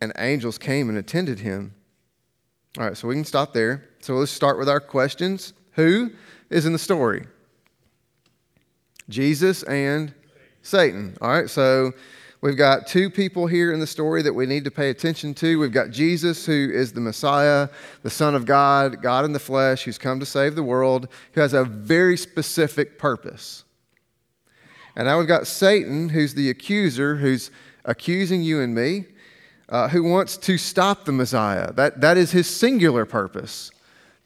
and 0.00 0.12
angels 0.18 0.58
came 0.58 0.88
and 0.88 0.98
attended 0.98 1.40
him. 1.40 1.74
All 2.78 2.84
right, 2.84 2.96
so 2.96 3.08
we 3.08 3.14
can 3.14 3.24
stop 3.24 3.52
there. 3.52 3.88
So 4.00 4.14
let's 4.14 4.30
start 4.30 4.58
with 4.58 4.68
our 4.68 4.80
questions. 4.80 5.52
Who 5.72 6.10
is 6.50 6.66
in 6.66 6.72
the 6.72 6.78
story? 6.78 7.26
Jesus 9.08 9.62
and 9.64 10.14
Satan. 10.62 11.16
All 11.20 11.30
right, 11.30 11.48
so 11.48 11.92
we've 12.40 12.56
got 12.56 12.86
two 12.86 13.10
people 13.10 13.46
here 13.46 13.72
in 13.72 13.80
the 13.80 13.86
story 13.86 14.22
that 14.22 14.32
we 14.32 14.46
need 14.46 14.64
to 14.64 14.70
pay 14.70 14.90
attention 14.90 15.34
to. 15.34 15.58
We've 15.58 15.72
got 15.72 15.90
Jesus, 15.90 16.44
who 16.46 16.70
is 16.72 16.92
the 16.92 17.00
Messiah, 17.00 17.68
the 18.02 18.10
Son 18.10 18.34
of 18.34 18.44
God, 18.44 19.02
God 19.02 19.24
in 19.24 19.32
the 19.32 19.40
flesh, 19.40 19.84
who's 19.84 19.98
come 19.98 20.20
to 20.20 20.26
save 20.26 20.54
the 20.54 20.62
world, 20.62 21.08
who 21.32 21.40
has 21.40 21.54
a 21.54 21.64
very 21.64 22.16
specific 22.16 22.98
purpose. 22.98 23.64
And 24.94 25.06
now 25.06 25.18
we've 25.18 25.28
got 25.28 25.46
Satan, 25.46 26.10
who's 26.10 26.34
the 26.34 26.50
accuser, 26.50 27.16
who's 27.16 27.50
accusing 27.84 28.42
you 28.42 28.60
and 28.60 28.74
me 28.74 29.06
uh, 29.68 29.88
who 29.88 30.02
wants 30.02 30.36
to 30.36 30.58
stop 30.58 31.04
the 31.04 31.12
Messiah. 31.12 31.72
That, 31.72 32.00
that 32.00 32.16
is 32.16 32.30
his 32.30 32.48
singular 32.48 33.04
purpose 33.04 33.70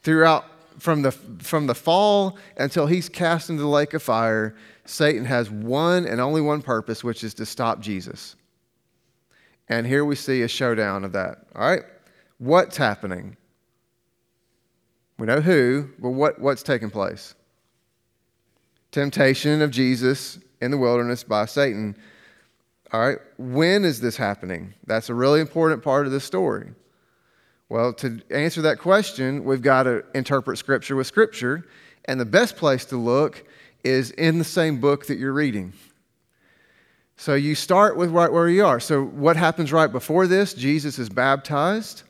throughout 0.02 0.44
from 0.78 1.02
the, 1.02 1.12
from 1.12 1.66
the 1.66 1.74
fall 1.74 2.38
until 2.56 2.86
he's 2.86 3.08
cast 3.08 3.50
into 3.50 3.62
the 3.62 3.68
lake 3.68 3.94
of 3.94 4.02
fire. 4.02 4.54
Satan 4.84 5.24
has 5.24 5.50
one 5.50 6.06
and 6.06 6.20
only 6.20 6.40
one 6.40 6.62
purpose, 6.62 7.04
which 7.04 7.22
is 7.22 7.34
to 7.34 7.46
stop 7.46 7.80
Jesus. 7.80 8.36
And 9.68 9.86
here 9.86 10.04
we 10.04 10.16
see 10.16 10.42
a 10.42 10.48
showdown 10.48 11.04
of 11.04 11.12
that. 11.12 11.46
All 11.54 11.68
right? 11.68 11.82
What's 12.38 12.76
happening? 12.76 13.36
We 15.18 15.26
know 15.26 15.40
who, 15.40 15.90
but 15.98 16.10
what, 16.10 16.40
what's 16.40 16.62
taking 16.62 16.90
place? 16.90 17.34
Temptation 18.90 19.62
of 19.62 19.70
Jesus 19.70 20.38
in 20.60 20.70
the 20.70 20.78
wilderness 20.78 21.22
by 21.22 21.46
Satan. 21.46 21.96
All 22.92 23.00
right, 23.00 23.18
when 23.38 23.86
is 23.86 24.00
this 24.00 24.16
happening? 24.18 24.74
That's 24.86 25.08
a 25.08 25.14
really 25.14 25.40
important 25.40 25.82
part 25.82 26.04
of 26.04 26.12
the 26.12 26.20
story. 26.20 26.72
Well, 27.70 27.94
to 27.94 28.20
answer 28.30 28.60
that 28.62 28.78
question, 28.78 29.44
we've 29.44 29.62
got 29.62 29.84
to 29.84 30.04
interpret 30.14 30.58
Scripture 30.58 30.94
with 30.94 31.06
Scripture, 31.06 31.66
and 32.04 32.20
the 32.20 32.26
best 32.26 32.56
place 32.56 32.84
to 32.86 32.98
look 32.98 33.44
is 33.82 34.10
in 34.10 34.36
the 34.38 34.44
same 34.44 34.78
book 34.78 35.06
that 35.06 35.16
you're 35.16 35.32
reading. 35.32 35.72
So 37.16 37.34
you 37.34 37.54
start 37.54 37.96
with 37.96 38.10
right 38.10 38.30
where 38.30 38.48
you 38.48 38.66
are. 38.66 38.78
So, 38.78 39.04
what 39.04 39.36
happens 39.36 39.72
right 39.72 39.90
before 39.90 40.26
this? 40.26 40.52
Jesus 40.52 40.98
is 40.98 41.08
baptized, 41.08 42.02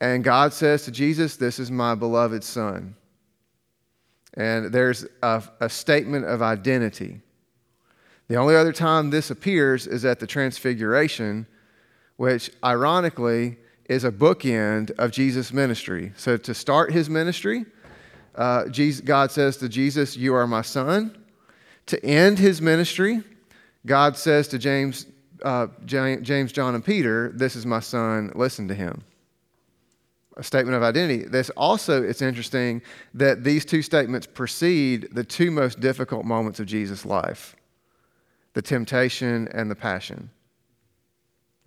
and 0.00 0.24
God 0.24 0.54
says 0.54 0.84
to 0.84 0.90
Jesus, 0.90 1.36
This 1.36 1.58
is 1.58 1.70
my 1.70 1.94
beloved 1.94 2.42
Son. 2.42 2.94
And 4.34 4.72
there's 4.72 5.04
a, 5.22 5.42
a 5.60 5.68
statement 5.68 6.24
of 6.24 6.40
identity. 6.40 7.20
The 8.28 8.36
only 8.36 8.54
other 8.54 8.74
time 8.74 9.08
this 9.08 9.30
appears 9.30 9.86
is 9.86 10.04
at 10.04 10.20
the 10.20 10.26
Transfiguration, 10.26 11.46
which 12.16 12.50
ironically 12.62 13.56
is 13.86 14.04
a 14.04 14.12
bookend 14.12 14.90
of 14.92 15.10
Jesus' 15.10 15.50
ministry. 15.50 16.12
So 16.16 16.36
to 16.36 16.52
start 16.52 16.92
his 16.92 17.08
ministry, 17.08 17.64
uh, 18.34 18.68
Jesus, 18.68 19.00
God 19.00 19.30
says 19.30 19.56
to 19.58 19.68
Jesus, 19.68 20.14
You 20.14 20.34
are 20.34 20.46
my 20.46 20.60
son. 20.60 21.16
To 21.86 22.04
end 22.04 22.38
his 22.38 22.60
ministry, 22.60 23.22
God 23.86 24.14
says 24.14 24.46
to 24.48 24.58
James, 24.58 25.06
uh, 25.42 25.68
James, 25.86 26.52
John, 26.52 26.74
and 26.74 26.84
Peter, 26.84 27.32
This 27.34 27.56
is 27.56 27.64
my 27.64 27.80
son, 27.80 28.30
listen 28.34 28.68
to 28.68 28.74
him. 28.74 29.04
A 30.36 30.42
statement 30.42 30.76
of 30.76 30.82
identity. 30.82 31.24
This 31.24 31.48
also, 31.50 32.02
it's 32.02 32.20
interesting 32.20 32.82
that 33.14 33.42
these 33.42 33.64
two 33.64 33.80
statements 33.80 34.26
precede 34.26 35.08
the 35.12 35.24
two 35.24 35.50
most 35.50 35.80
difficult 35.80 36.26
moments 36.26 36.60
of 36.60 36.66
Jesus' 36.66 37.06
life 37.06 37.56
the 38.58 38.62
temptation, 38.62 39.46
and 39.52 39.70
the 39.70 39.76
passion. 39.76 40.28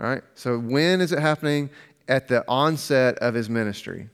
All 0.01 0.09
right? 0.09 0.21
So, 0.35 0.59
when 0.59 0.99
is 0.99 1.13
it 1.13 1.19
happening? 1.19 1.69
At 2.09 2.27
the 2.27 2.43
onset 2.49 3.17
of 3.19 3.33
his 3.33 3.49
ministry. 3.49 4.09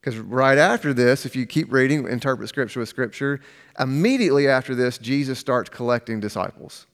Because 0.00 0.16
right 0.16 0.56
after 0.56 0.94
this, 0.94 1.26
if 1.26 1.34
you 1.34 1.46
keep 1.46 1.72
reading, 1.72 2.06
interpret 2.06 2.48
Scripture 2.48 2.78
with 2.78 2.88
Scripture, 2.88 3.40
immediately 3.76 4.46
after 4.46 4.76
this, 4.76 4.98
Jesus 4.98 5.40
starts 5.40 5.68
collecting 5.68 6.20
disciples 6.20 6.86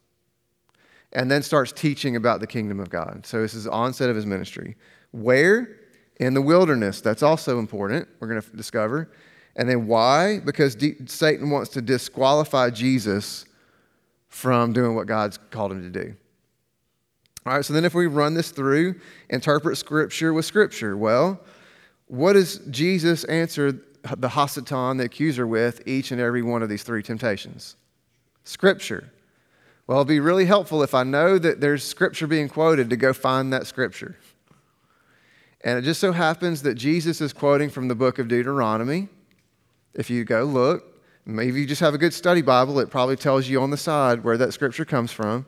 and 1.12 1.30
then 1.30 1.42
starts 1.42 1.72
teaching 1.72 2.16
about 2.16 2.40
the 2.40 2.46
kingdom 2.46 2.80
of 2.80 2.88
God. 2.88 3.26
So, 3.26 3.42
this 3.42 3.52
is 3.52 3.64
the 3.64 3.72
onset 3.72 4.08
of 4.08 4.16
his 4.16 4.24
ministry. 4.24 4.76
Where? 5.10 5.76
In 6.20 6.32
the 6.32 6.40
wilderness. 6.40 7.02
That's 7.02 7.22
also 7.22 7.58
important, 7.58 8.08
we're 8.18 8.28
going 8.28 8.40
to 8.40 8.56
discover. 8.56 9.10
And 9.56 9.68
then 9.68 9.86
why? 9.88 10.38
Because 10.38 10.74
Satan 11.04 11.50
wants 11.50 11.68
to 11.72 11.82
disqualify 11.82 12.70
Jesus 12.70 13.44
from 14.36 14.74
doing 14.74 14.94
what 14.94 15.06
God's 15.06 15.38
called 15.50 15.72
him 15.72 15.80
to 15.80 15.88
do. 15.88 16.14
All 17.46 17.54
right, 17.54 17.64
so 17.64 17.72
then 17.72 17.86
if 17.86 17.94
we 17.94 18.06
run 18.06 18.34
this 18.34 18.50
through, 18.50 19.00
interpret 19.30 19.78
Scripture 19.78 20.34
with 20.34 20.44
Scripture, 20.44 20.94
well, 20.94 21.40
what 22.06 22.34
does 22.34 22.58
Jesus 22.70 23.24
answer 23.24 23.72
the 23.72 24.28
Hasatan, 24.28 24.98
the 24.98 25.04
accuser, 25.04 25.46
with 25.46 25.80
each 25.88 26.12
and 26.12 26.20
every 26.20 26.42
one 26.42 26.62
of 26.62 26.68
these 26.68 26.82
three 26.82 27.02
temptations? 27.02 27.76
Scripture. 28.44 29.10
Well, 29.86 30.00
it'd 30.00 30.08
be 30.08 30.20
really 30.20 30.44
helpful 30.44 30.82
if 30.82 30.92
I 30.92 31.02
know 31.02 31.38
that 31.38 31.62
there's 31.62 31.82
Scripture 31.82 32.26
being 32.26 32.50
quoted 32.50 32.90
to 32.90 32.96
go 32.96 33.14
find 33.14 33.50
that 33.54 33.66
Scripture. 33.66 34.18
And 35.62 35.78
it 35.78 35.82
just 35.82 35.98
so 35.98 36.12
happens 36.12 36.60
that 36.60 36.74
Jesus 36.74 37.22
is 37.22 37.32
quoting 37.32 37.70
from 37.70 37.88
the 37.88 37.94
book 37.94 38.18
of 38.18 38.28
Deuteronomy. 38.28 39.08
If 39.94 40.10
you 40.10 40.24
go 40.24 40.44
look, 40.44 40.95
Maybe 41.28 41.60
you 41.60 41.66
just 41.66 41.80
have 41.80 41.92
a 41.92 41.98
good 41.98 42.14
study 42.14 42.40
Bible, 42.40 42.78
it 42.78 42.88
probably 42.88 43.16
tells 43.16 43.48
you 43.48 43.60
on 43.60 43.70
the 43.70 43.76
side 43.76 44.22
where 44.22 44.38
that 44.38 44.52
scripture 44.52 44.84
comes 44.84 45.10
from. 45.10 45.44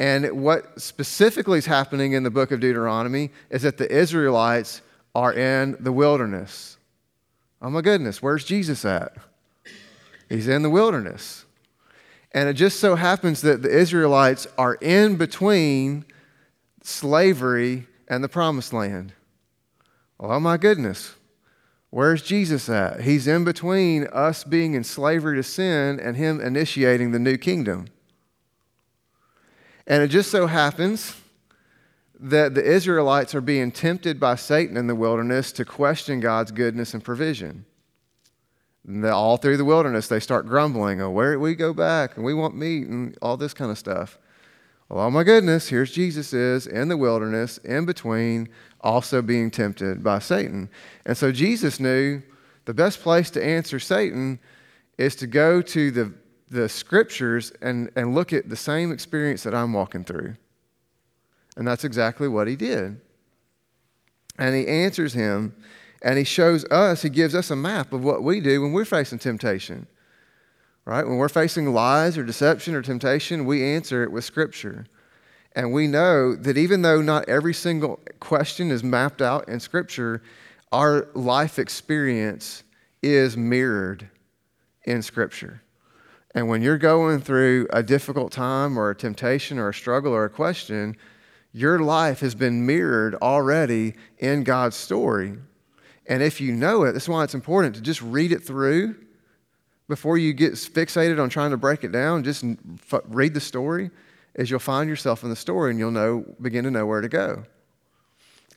And 0.00 0.42
what 0.42 0.80
specifically 0.80 1.58
is 1.58 1.66
happening 1.66 2.12
in 2.12 2.24
the 2.24 2.30
book 2.30 2.50
of 2.50 2.58
Deuteronomy 2.58 3.30
is 3.50 3.62
that 3.62 3.78
the 3.78 3.90
Israelites 3.90 4.82
are 5.14 5.32
in 5.32 5.76
the 5.78 5.92
wilderness. 5.92 6.76
Oh 7.62 7.70
my 7.70 7.80
goodness, 7.80 8.20
where's 8.20 8.44
Jesus 8.44 8.84
at? 8.84 9.16
He's 10.28 10.48
in 10.48 10.62
the 10.62 10.70
wilderness. 10.70 11.44
And 12.32 12.48
it 12.48 12.54
just 12.54 12.80
so 12.80 12.96
happens 12.96 13.40
that 13.42 13.62
the 13.62 13.70
Israelites 13.70 14.46
are 14.58 14.74
in 14.74 15.16
between 15.16 16.04
slavery 16.82 17.86
and 18.08 18.22
the 18.22 18.28
promised 18.28 18.72
land. 18.72 19.12
Oh 20.20 20.40
my 20.40 20.56
goodness, 20.56 21.14
where's 21.90 22.22
Jesus 22.22 22.68
at? 22.68 23.02
He's 23.02 23.26
in 23.26 23.44
between 23.44 24.06
us 24.08 24.44
being 24.44 24.74
in 24.74 24.84
slavery 24.84 25.36
to 25.36 25.42
sin 25.42 25.98
and 26.00 26.16
Him 26.16 26.40
initiating 26.40 27.12
the 27.12 27.18
new 27.18 27.36
kingdom. 27.36 27.88
And 29.86 30.02
it 30.02 30.08
just 30.08 30.30
so 30.30 30.46
happens 30.46 31.16
that 32.20 32.54
the 32.54 32.64
Israelites 32.64 33.34
are 33.34 33.40
being 33.40 33.70
tempted 33.70 34.18
by 34.18 34.34
Satan 34.34 34.76
in 34.76 34.86
the 34.86 34.94
wilderness 34.94 35.52
to 35.52 35.64
question 35.64 36.20
God's 36.20 36.50
goodness 36.50 36.92
and 36.92 37.02
provision. 37.02 37.64
And 38.86 39.04
all 39.04 39.36
through 39.36 39.56
the 39.56 39.64
wilderness, 39.64 40.08
they 40.08 40.20
start 40.20 40.46
grumbling, 40.46 41.00
oh, 41.00 41.10
where 41.10 41.34
do 41.34 41.40
we 41.40 41.54
go 41.54 41.72
back? 41.72 42.16
And 42.16 42.24
we 42.24 42.34
want 42.34 42.56
meat 42.56 42.86
and 42.86 43.16
all 43.22 43.36
this 43.36 43.54
kind 43.54 43.70
of 43.70 43.78
stuff. 43.78 44.18
Well, 44.88 45.04
oh 45.04 45.10
my 45.10 45.22
goodness, 45.22 45.68
here's 45.68 45.92
Jesus 45.92 46.32
is 46.32 46.66
in 46.66 46.88
the 46.88 46.96
wilderness, 46.96 47.58
in 47.58 47.84
between, 47.84 48.48
also 48.80 49.20
being 49.20 49.50
tempted 49.50 50.02
by 50.02 50.18
Satan. 50.18 50.70
And 51.04 51.14
so 51.14 51.30
Jesus 51.30 51.78
knew 51.78 52.22
the 52.64 52.72
best 52.72 53.00
place 53.00 53.28
to 53.30 53.44
answer 53.44 53.78
Satan 53.78 54.38
is 54.96 55.14
to 55.16 55.26
go 55.26 55.60
to 55.60 55.90
the, 55.90 56.14
the 56.50 56.70
scriptures 56.70 57.52
and, 57.60 57.90
and 57.96 58.14
look 58.14 58.32
at 58.32 58.48
the 58.48 58.56
same 58.56 58.90
experience 58.90 59.42
that 59.42 59.54
I'm 59.54 59.74
walking 59.74 60.04
through. 60.04 60.36
And 61.58 61.68
that's 61.68 61.84
exactly 61.84 62.28
what 62.28 62.48
he 62.48 62.56
did. 62.56 62.98
And 64.38 64.54
he 64.54 64.66
answers 64.66 65.12
him 65.12 65.54
and 66.00 66.16
he 66.16 66.24
shows 66.24 66.64
us, 66.66 67.02
he 67.02 67.10
gives 67.10 67.34
us 67.34 67.50
a 67.50 67.56
map 67.56 67.92
of 67.92 68.04
what 68.04 68.22
we 68.22 68.40
do 68.40 68.62
when 68.62 68.72
we're 68.72 68.84
facing 68.86 69.18
temptation. 69.18 69.86
Right? 70.88 71.06
When 71.06 71.18
we're 71.18 71.28
facing 71.28 71.74
lies 71.74 72.16
or 72.16 72.24
deception 72.24 72.74
or 72.74 72.80
temptation, 72.80 73.44
we 73.44 73.62
answer 73.62 74.02
it 74.04 74.10
with 74.10 74.24
Scripture. 74.24 74.86
And 75.54 75.70
we 75.70 75.86
know 75.86 76.34
that 76.34 76.56
even 76.56 76.80
though 76.80 77.02
not 77.02 77.28
every 77.28 77.52
single 77.52 78.00
question 78.20 78.70
is 78.70 78.82
mapped 78.82 79.20
out 79.20 79.50
in 79.50 79.60
Scripture, 79.60 80.22
our 80.72 81.08
life 81.12 81.58
experience 81.58 82.62
is 83.02 83.36
mirrored 83.36 84.08
in 84.84 85.02
Scripture. 85.02 85.60
And 86.34 86.48
when 86.48 86.62
you're 86.62 86.78
going 86.78 87.20
through 87.20 87.68
a 87.70 87.82
difficult 87.82 88.32
time 88.32 88.78
or 88.78 88.88
a 88.88 88.96
temptation 88.96 89.58
or 89.58 89.68
a 89.68 89.74
struggle 89.74 90.14
or 90.14 90.24
a 90.24 90.30
question, 90.30 90.96
your 91.52 91.80
life 91.80 92.20
has 92.20 92.34
been 92.34 92.64
mirrored 92.64 93.14
already 93.16 93.92
in 94.16 94.42
God's 94.42 94.76
story. 94.76 95.36
And 96.06 96.22
if 96.22 96.40
you 96.40 96.50
know 96.50 96.84
it, 96.84 96.92
that's 96.92 97.10
why 97.10 97.24
it's 97.24 97.34
important 97.34 97.74
to 97.74 97.82
just 97.82 98.00
read 98.00 98.32
it 98.32 98.42
through 98.42 98.96
before 99.88 100.18
you 100.18 100.32
get 100.32 100.52
fixated 100.52 101.20
on 101.20 101.28
trying 101.28 101.50
to 101.50 101.56
break 101.56 101.82
it 101.82 101.92
down. 101.92 102.22
Just 102.22 102.44
read 103.06 103.34
the 103.34 103.40
story, 103.40 103.90
as 104.34 104.50
you'll 104.50 104.60
find 104.60 104.88
yourself 104.88 105.24
in 105.24 105.30
the 105.30 105.36
story 105.36 105.70
and 105.70 105.78
you'll 105.78 105.90
know, 105.90 106.24
begin 106.40 106.64
to 106.64 106.70
know 106.70 106.86
where 106.86 107.00
to 107.00 107.08
go. 107.08 107.44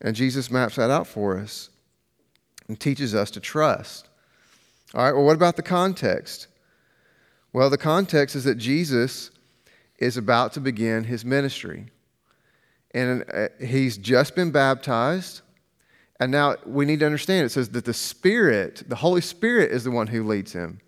And 0.02 0.16
Jesus 0.16 0.52
maps 0.52 0.76
that 0.76 0.90
out 0.90 1.08
for 1.08 1.38
us 1.38 1.70
and 2.68 2.80
teaches 2.80 3.16
us 3.16 3.32
to 3.32 3.40
trust. 3.40 4.10
All 4.94 5.04
right, 5.04 5.14
well, 5.14 5.24
what 5.24 5.36
about 5.36 5.56
the 5.56 5.64
context? 5.64 6.48
Well, 7.54 7.70
the 7.70 7.78
context 7.78 8.36
is 8.36 8.44
that 8.44 8.56
Jesus 8.56 9.32
is 9.98 10.18
about 10.18 10.54
to 10.54 10.60
begin 10.60 11.04
his 11.06 11.24
ministry 11.24 11.88
and 12.94 13.24
uh, 13.34 13.48
he's 13.60 13.98
just 13.98 14.36
been 14.36 14.52
baptized. 14.52 15.42
And 16.20 16.32
now 16.32 16.58
we 16.66 16.86
need 16.86 17.00
to 17.00 17.06
understand 17.06 17.46
it 17.46 17.50
says 17.50 17.70
that 17.70 17.86
the 17.86 17.94
Spirit, 17.94 18.84
the 18.88 18.96
Holy 18.96 19.22
Spirit, 19.22 19.72
is 19.72 19.84
the 19.84 19.92
one 19.92 20.08
who 20.08 20.24
leads 20.24 20.54
him. 20.54 20.80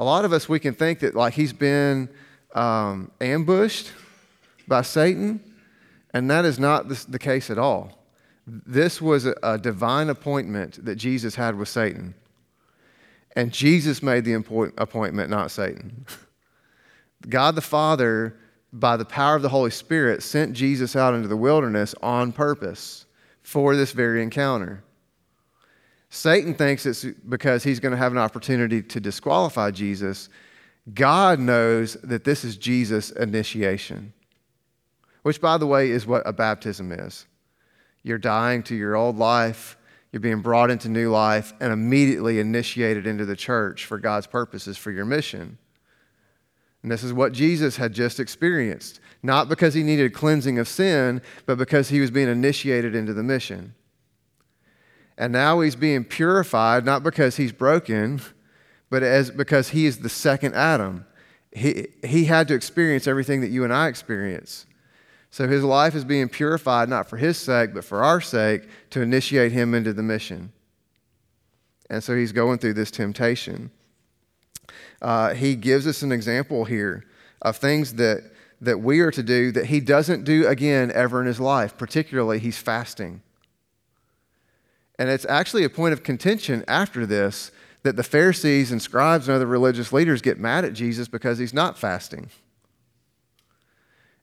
A 0.00 0.04
lot 0.04 0.24
of 0.24 0.32
us, 0.32 0.48
we 0.48 0.58
can 0.58 0.72
think 0.72 1.00
that 1.00 1.14
like 1.14 1.34
he's 1.34 1.52
been 1.52 2.08
um, 2.54 3.10
ambushed 3.20 3.92
by 4.66 4.80
Satan, 4.80 5.40
and 6.14 6.30
that 6.30 6.46
is 6.46 6.58
not 6.58 6.88
the, 6.88 7.18
case 7.18 7.50
at 7.50 7.58
all. 7.58 8.06
This 8.46 9.02
was 9.02 9.26
a 9.26 9.58
divine 9.58 10.08
appointment 10.08 10.82
that 10.86 10.96
Jesus 10.96 11.34
had 11.34 11.54
with 11.54 11.68
Satan. 11.68 12.14
And 13.36 13.52
Jesus 13.52 14.02
made 14.02 14.24
the 14.24 14.32
appointment, 14.32 15.28
not 15.28 15.50
Satan. 15.50 16.06
God 17.28 17.54
the 17.54 17.60
Father 17.60 18.36
by 18.72 18.96
the 18.96 19.04
power 19.04 19.36
of 19.36 19.42
the 19.42 19.50
Holy 19.50 19.70
Spirit, 19.70 20.22
sent 20.22 20.54
Jesus 20.54 20.96
out 20.96 21.12
into 21.12 21.28
the 21.28 21.36
wilderness 21.36 21.94
on 22.02 22.32
purpose 22.32 23.04
for 23.42 23.76
this 23.76 23.92
very 23.92 24.22
encounter. 24.22 24.82
Satan 26.10 26.54
thinks 26.54 26.84
it's 26.86 27.04
because 27.04 27.62
he's 27.62 27.78
going 27.78 27.92
to 27.92 27.98
have 27.98 28.10
an 28.12 28.18
opportunity 28.18 28.82
to 28.82 29.00
disqualify 29.00 29.70
Jesus. 29.70 30.28
God 30.92 31.38
knows 31.38 31.94
that 32.02 32.24
this 32.24 32.44
is 32.44 32.56
Jesus' 32.56 33.12
initiation, 33.12 34.12
which, 35.22 35.40
by 35.40 35.56
the 35.56 35.68
way, 35.68 35.90
is 35.90 36.06
what 36.06 36.22
a 36.26 36.32
baptism 36.32 36.90
is. 36.90 37.26
You're 38.02 38.18
dying 38.18 38.64
to 38.64 38.74
your 38.74 38.96
old 38.96 39.18
life, 39.18 39.76
you're 40.10 40.20
being 40.20 40.40
brought 40.40 40.70
into 40.70 40.88
new 40.88 41.10
life, 41.10 41.52
and 41.60 41.72
immediately 41.72 42.40
initiated 42.40 43.06
into 43.06 43.24
the 43.24 43.36
church 43.36 43.86
for 43.86 43.98
God's 43.98 44.26
purposes 44.26 44.76
for 44.76 44.90
your 44.90 45.04
mission. 45.04 45.58
And 46.82 46.90
this 46.90 47.04
is 47.04 47.12
what 47.12 47.32
Jesus 47.32 47.76
had 47.76 47.92
just 47.92 48.18
experienced, 48.18 48.98
not 49.22 49.48
because 49.48 49.74
he 49.74 49.84
needed 49.84 50.12
cleansing 50.12 50.58
of 50.58 50.66
sin, 50.66 51.22
but 51.46 51.56
because 51.56 51.90
he 51.90 52.00
was 52.00 52.10
being 52.10 52.28
initiated 52.28 52.96
into 52.96 53.12
the 53.12 53.22
mission. 53.22 53.74
And 55.20 55.32
now 55.32 55.60
he's 55.60 55.76
being 55.76 56.02
purified, 56.02 56.84
not 56.84 57.04
because 57.04 57.36
he's 57.36 57.52
broken, 57.52 58.20
but 58.90 59.04
as, 59.04 59.30
because 59.30 59.68
he 59.68 59.86
is 59.86 60.00
the 60.00 60.08
second 60.08 60.54
Adam. 60.54 61.06
He, 61.52 61.88
he 62.02 62.24
had 62.24 62.48
to 62.48 62.54
experience 62.54 63.06
everything 63.06 63.40
that 63.42 63.50
you 63.50 63.62
and 63.62 63.72
I 63.72 63.86
experience. 63.86 64.66
So 65.30 65.46
his 65.46 65.62
life 65.62 65.94
is 65.94 66.04
being 66.04 66.28
purified, 66.28 66.88
not 66.88 67.08
for 67.08 67.16
his 67.16 67.38
sake, 67.38 67.72
but 67.72 67.84
for 67.84 68.02
our 68.02 68.20
sake, 68.20 68.62
to 68.90 69.00
initiate 69.00 69.52
him 69.52 69.74
into 69.74 69.92
the 69.92 70.02
mission. 70.02 70.52
And 71.88 72.02
so 72.02 72.16
he's 72.16 72.32
going 72.32 72.58
through 72.58 72.74
this 72.74 72.90
temptation 72.90 73.70
uh, 75.02 75.34
he 75.34 75.54
gives 75.54 75.86
us 75.86 76.02
an 76.02 76.12
example 76.12 76.64
here 76.64 77.04
of 77.42 77.56
things 77.56 77.94
that, 77.94 78.30
that 78.60 78.80
we 78.80 79.00
are 79.00 79.10
to 79.10 79.22
do 79.22 79.50
that 79.52 79.66
he 79.66 79.80
doesn't 79.80 80.24
do 80.24 80.46
again 80.46 80.92
ever 80.94 81.20
in 81.20 81.26
his 81.26 81.40
life. 81.40 81.76
Particularly, 81.78 82.38
he's 82.38 82.58
fasting. 82.58 83.22
And 85.00 85.08
it's 85.08 85.24
actually 85.24 85.64
a 85.64 85.70
point 85.70 85.94
of 85.94 86.02
contention 86.02 86.62
after 86.68 87.06
this 87.06 87.52
that 87.84 87.96
the 87.96 88.02
Pharisees 88.02 88.70
and 88.70 88.82
scribes 88.82 89.28
and 89.28 89.34
other 89.34 89.46
religious 89.46 89.94
leaders 89.94 90.20
get 90.20 90.38
mad 90.38 90.66
at 90.66 90.74
Jesus 90.74 91.08
because 91.08 91.38
he's 91.38 91.54
not 91.54 91.78
fasting. 91.78 92.28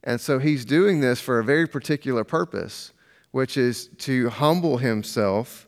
And 0.03 0.21
so 0.21 0.37
he's 0.37 0.65
doing 0.65 0.99
this 0.99 1.19
for 1.19 1.39
a 1.39 1.43
very 1.43 1.65
particular 1.67 2.23
purpose, 2.23 2.93
which 3.31 3.57
is 3.57 3.87
to 3.97 4.29
humble 4.29 4.77
himself 4.77 5.65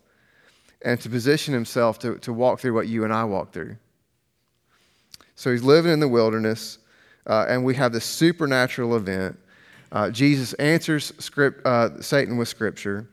and 0.83 1.01
to 1.01 1.09
position 1.09 1.55
himself 1.55 1.97
to, 1.99 2.19
to 2.19 2.31
walk 2.31 2.59
through 2.59 2.75
what 2.75 2.87
you 2.87 3.03
and 3.03 3.11
I 3.11 3.23
walk 3.23 3.51
through. 3.51 3.77
So 5.33 5.51
he's 5.51 5.63
living 5.63 5.91
in 5.91 5.99
the 5.99 6.07
wilderness, 6.07 6.77
uh, 7.25 7.47
and 7.49 7.65
we 7.65 7.73
have 7.73 7.93
this 7.93 8.05
supernatural 8.05 8.95
event. 8.95 9.39
Uh, 9.91 10.11
Jesus 10.11 10.53
answers 10.53 11.11
script, 11.17 11.65
uh, 11.65 11.99
Satan 11.99 12.37
with 12.37 12.47
scripture. 12.47 13.09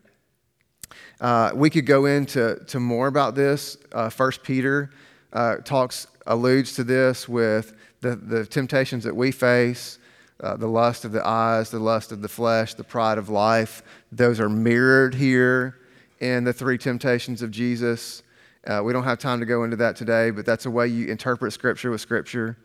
Uh, 1.20 1.50
we 1.54 1.70
could 1.70 1.86
go 1.86 2.04
into 2.06 2.60
to 2.66 2.78
more 2.80 3.06
about 3.06 3.34
this. 3.34 3.78
Uh, 3.92 4.08
First 4.08 4.42
Peter 4.42 4.90
uh, 5.32 5.56
talks 5.56 6.06
alludes 6.26 6.74
to 6.74 6.84
this 6.84 7.28
with 7.28 7.74
the, 8.00 8.16
the 8.16 8.44
temptations 8.44 9.04
that 9.04 9.14
we 9.14 9.30
face, 9.30 9.98
the 10.40 10.66
lust 10.66 11.04
of 11.04 11.12
the 11.12 11.26
eyes, 11.26 11.70
the 11.70 11.78
lust 11.78 12.12
of 12.12 12.20
the 12.20 12.28
flesh, 12.28 12.74
the 12.74 12.84
pride 12.84 13.16
of 13.18 13.28
life. 13.28 13.82
Those 14.12 14.40
are 14.40 14.48
mirrored 14.48 15.14
here 15.14 15.78
in 16.20 16.44
the 16.44 16.52
three 16.52 16.78
temptations 16.78 17.42
of 17.42 17.50
Jesus. 17.50 18.22
Uh, 18.66 18.82
we 18.82 18.92
don't 18.92 19.04
have 19.04 19.18
time 19.18 19.38
to 19.40 19.46
go 19.46 19.64
into 19.64 19.76
that 19.76 19.96
today, 19.96 20.30
but 20.30 20.44
that's 20.44 20.66
a 20.66 20.70
way 20.70 20.88
you 20.88 21.06
interpret 21.06 21.52
Scripture 21.52 21.90
with 21.90 22.00
Scripture, 22.00 22.56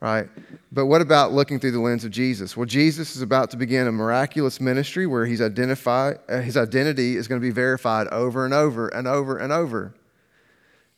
right? 0.00 0.28
But 0.72 0.86
what 0.86 1.00
about 1.00 1.32
looking 1.32 1.58
through 1.58 1.72
the 1.72 1.80
lens 1.80 2.04
of 2.04 2.10
Jesus? 2.10 2.56
Well, 2.56 2.66
Jesus 2.66 3.16
is 3.16 3.22
about 3.22 3.50
to 3.50 3.56
begin 3.56 3.86
a 3.86 3.92
miraculous 3.92 4.60
ministry 4.60 5.06
where 5.06 5.26
he's 5.26 5.40
identified, 5.40 6.18
uh, 6.28 6.40
his 6.40 6.56
identity 6.56 7.16
is 7.16 7.28
going 7.28 7.40
to 7.40 7.46
be 7.46 7.52
verified 7.52 8.08
over 8.08 8.44
and 8.44 8.52
over 8.52 8.88
and 8.88 9.08
over 9.08 9.38
and 9.38 9.52
over. 9.52 9.94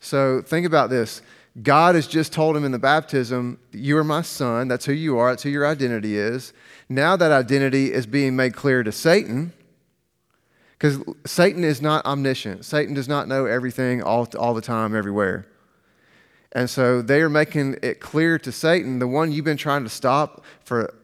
So 0.01 0.43
think 0.43 0.67
about 0.67 0.91
this. 0.91 1.23
God 1.63 1.95
has 1.95 2.07
just 2.07 2.33
told 2.33 2.57
him 2.57 2.65
in 2.65 2.73
the 2.73 2.79
baptism, 2.79 3.59
You 3.73 3.99
are 3.99 4.05
my 4.05 4.23
son. 4.23 4.69
That's 4.69 4.85
who 4.85 4.93
you 4.93 5.19
are. 5.19 5.31
That's 5.31 5.43
who 5.43 5.51
your 5.51 5.67
identity 5.67 6.17
is. 6.17 6.53
Now 6.89 7.17
that 7.17 7.33
identity 7.33 7.93
is 7.93 8.07
being 8.07 8.37
made 8.37 8.55
clear 8.55 8.83
to 8.83 8.93
Satan 8.93 9.53
because 10.79 11.03
Satan 11.27 11.65
is 11.65 11.83
not 11.83 12.05
omniscient. 12.07 12.65
Satan 12.65 12.95
does 12.95 13.09
not 13.09 13.27
know 13.27 13.47
everything 13.47 14.03
all, 14.03 14.29
all 14.39 14.55
the 14.55 14.61
time, 14.61 14.95
everywhere. 14.95 15.47
And 16.53 16.69
so 16.69 17.03
they 17.03 17.21
are 17.21 17.29
making 17.29 17.77
it 17.83 18.01
clear 18.01 18.39
to 18.39 18.51
Satan, 18.51 18.99
the 18.99 19.07
one 19.07 19.31
you've 19.33 19.45
been 19.45 19.57
trying 19.57 19.85
to 19.85 19.91
stop 19.91 20.45
for 20.65 20.95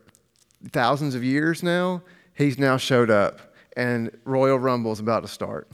thousands 0.71 1.15
of 1.15 1.23
years 1.23 1.63
now, 1.63 2.03
he's 2.35 2.59
now 2.59 2.77
showed 2.77 3.11
up, 3.11 3.55
and 3.77 4.11
Royal 4.25 4.59
Rumble 4.59 4.93
is 4.93 5.01
about 5.01 5.21
to 5.21 5.29
start. 5.29 5.69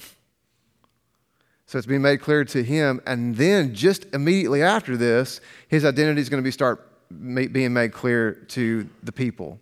So 1.66 1.78
it's 1.78 1.86
being 1.86 2.02
made 2.02 2.20
clear 2.20 2.44
to 2.46 2.64
him, 2.64 3.00
and 3.06 3.36
then 3.36 3.72
just 3.72 4.06
immediately 4.12 4.60
after 4.60 4.96
this, 4.96 5.40
his 5.68 5.84
identity 5.84 6.20
is 6.20 6.28
going 6.28 6.42
to 6.42 6.44
be 6.44 6.50
start 6.50 6.86
being 7.22 7.72
made 7.72 7.92
clear 7.92 8.32
to 8.48 8.88
the 9.04 9.12
people, 9.12 9.60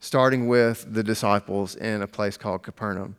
starting 0.00 0.46
with 0.46 0.92
the 0.92 1.02
disciples 1.02 1.74
in 1.76 2.02
a 2.02 2.06
place 2.06 2.36
called 2.36 2.62
Capernaum. 2.62 3.16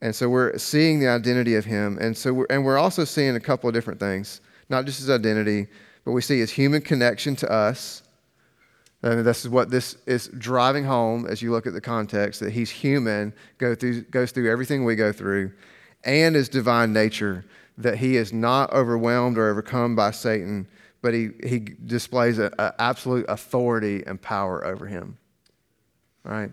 And 0.00 0.14
so 0.14 0.28
we're 0.28 0.56
seeing 0.58 1.00
the 1.00 1.08
identity 1.08 1.56
of 1.56 1.64
him. 1.64 1.98
And 2.00 2.16
so 2.16 2.32
we're, 2.32 2.46
and 2.50 2.64
we're 2.64 2.78
also 2.78 3.04
seeing 3.04 3.34
a 3.36 3.40
couple 3.40 3.68
of 3.68 3.74
different 3.74 3.98
things, 3.98 4.40
not 4.68 4.84
just 4.84 4.98
his 4.98 5.10
identity, 5.10 5.66
but 6.04 6.12
we 6.12 6.20
see 6.22 6.38
his 6.38 6.50
human 6.50 6.80
connection 6.80 7.34
to 7.36 7.50
us. 7.50 8.02
And 9.02 9.24
this 9.24 9.44
is 9.44 9.50
what 9.50 9.70
this 9.70 9.96
is 10.06 10.28
driving 10.38 10.84
home 10.84 11.26
as 11.26 11.40
you 11.40 11.52
look 11.52 11.66
at 11.66 11.72
the 11.72 11.80
context 11.80 12.40
that 12.40 12.50
he's 12.50 12.70
human, 12.70 13.32
go 13.58 13.74
through, 13.74 14.02
goes 14.02 14.32
through 14.32 14.50
everything 14.50 14.84
we 14.84 14.96
go 14.96 15.12
through, 15.12 15.52
and 16.04 16.34
his 16.34 16.48
divine 16.48 16.92
nature, 16.92 17.44
that 17.76 17.96
he 17.98 18.16
is 18.16 18.32
not 18.32 18.72
overwhelmed 18.72 19.38
or 19.38 19.48
overcome 19.48 19.94
by 19.94 20.10
Satan, 20.10 20.66
but 21.00 21.14
he, 21.14 21.30
he 21.44 21.60
displays 21.60 22.38
an 22.38 22.50
absolute 22.78 23.24
authority 23.28 24.02
and 24.06 24.20
power 24.20 24.64
over 24.64 24.86
him. 24.86 25.16
All 26.26 26.32
right? 26.32 26.50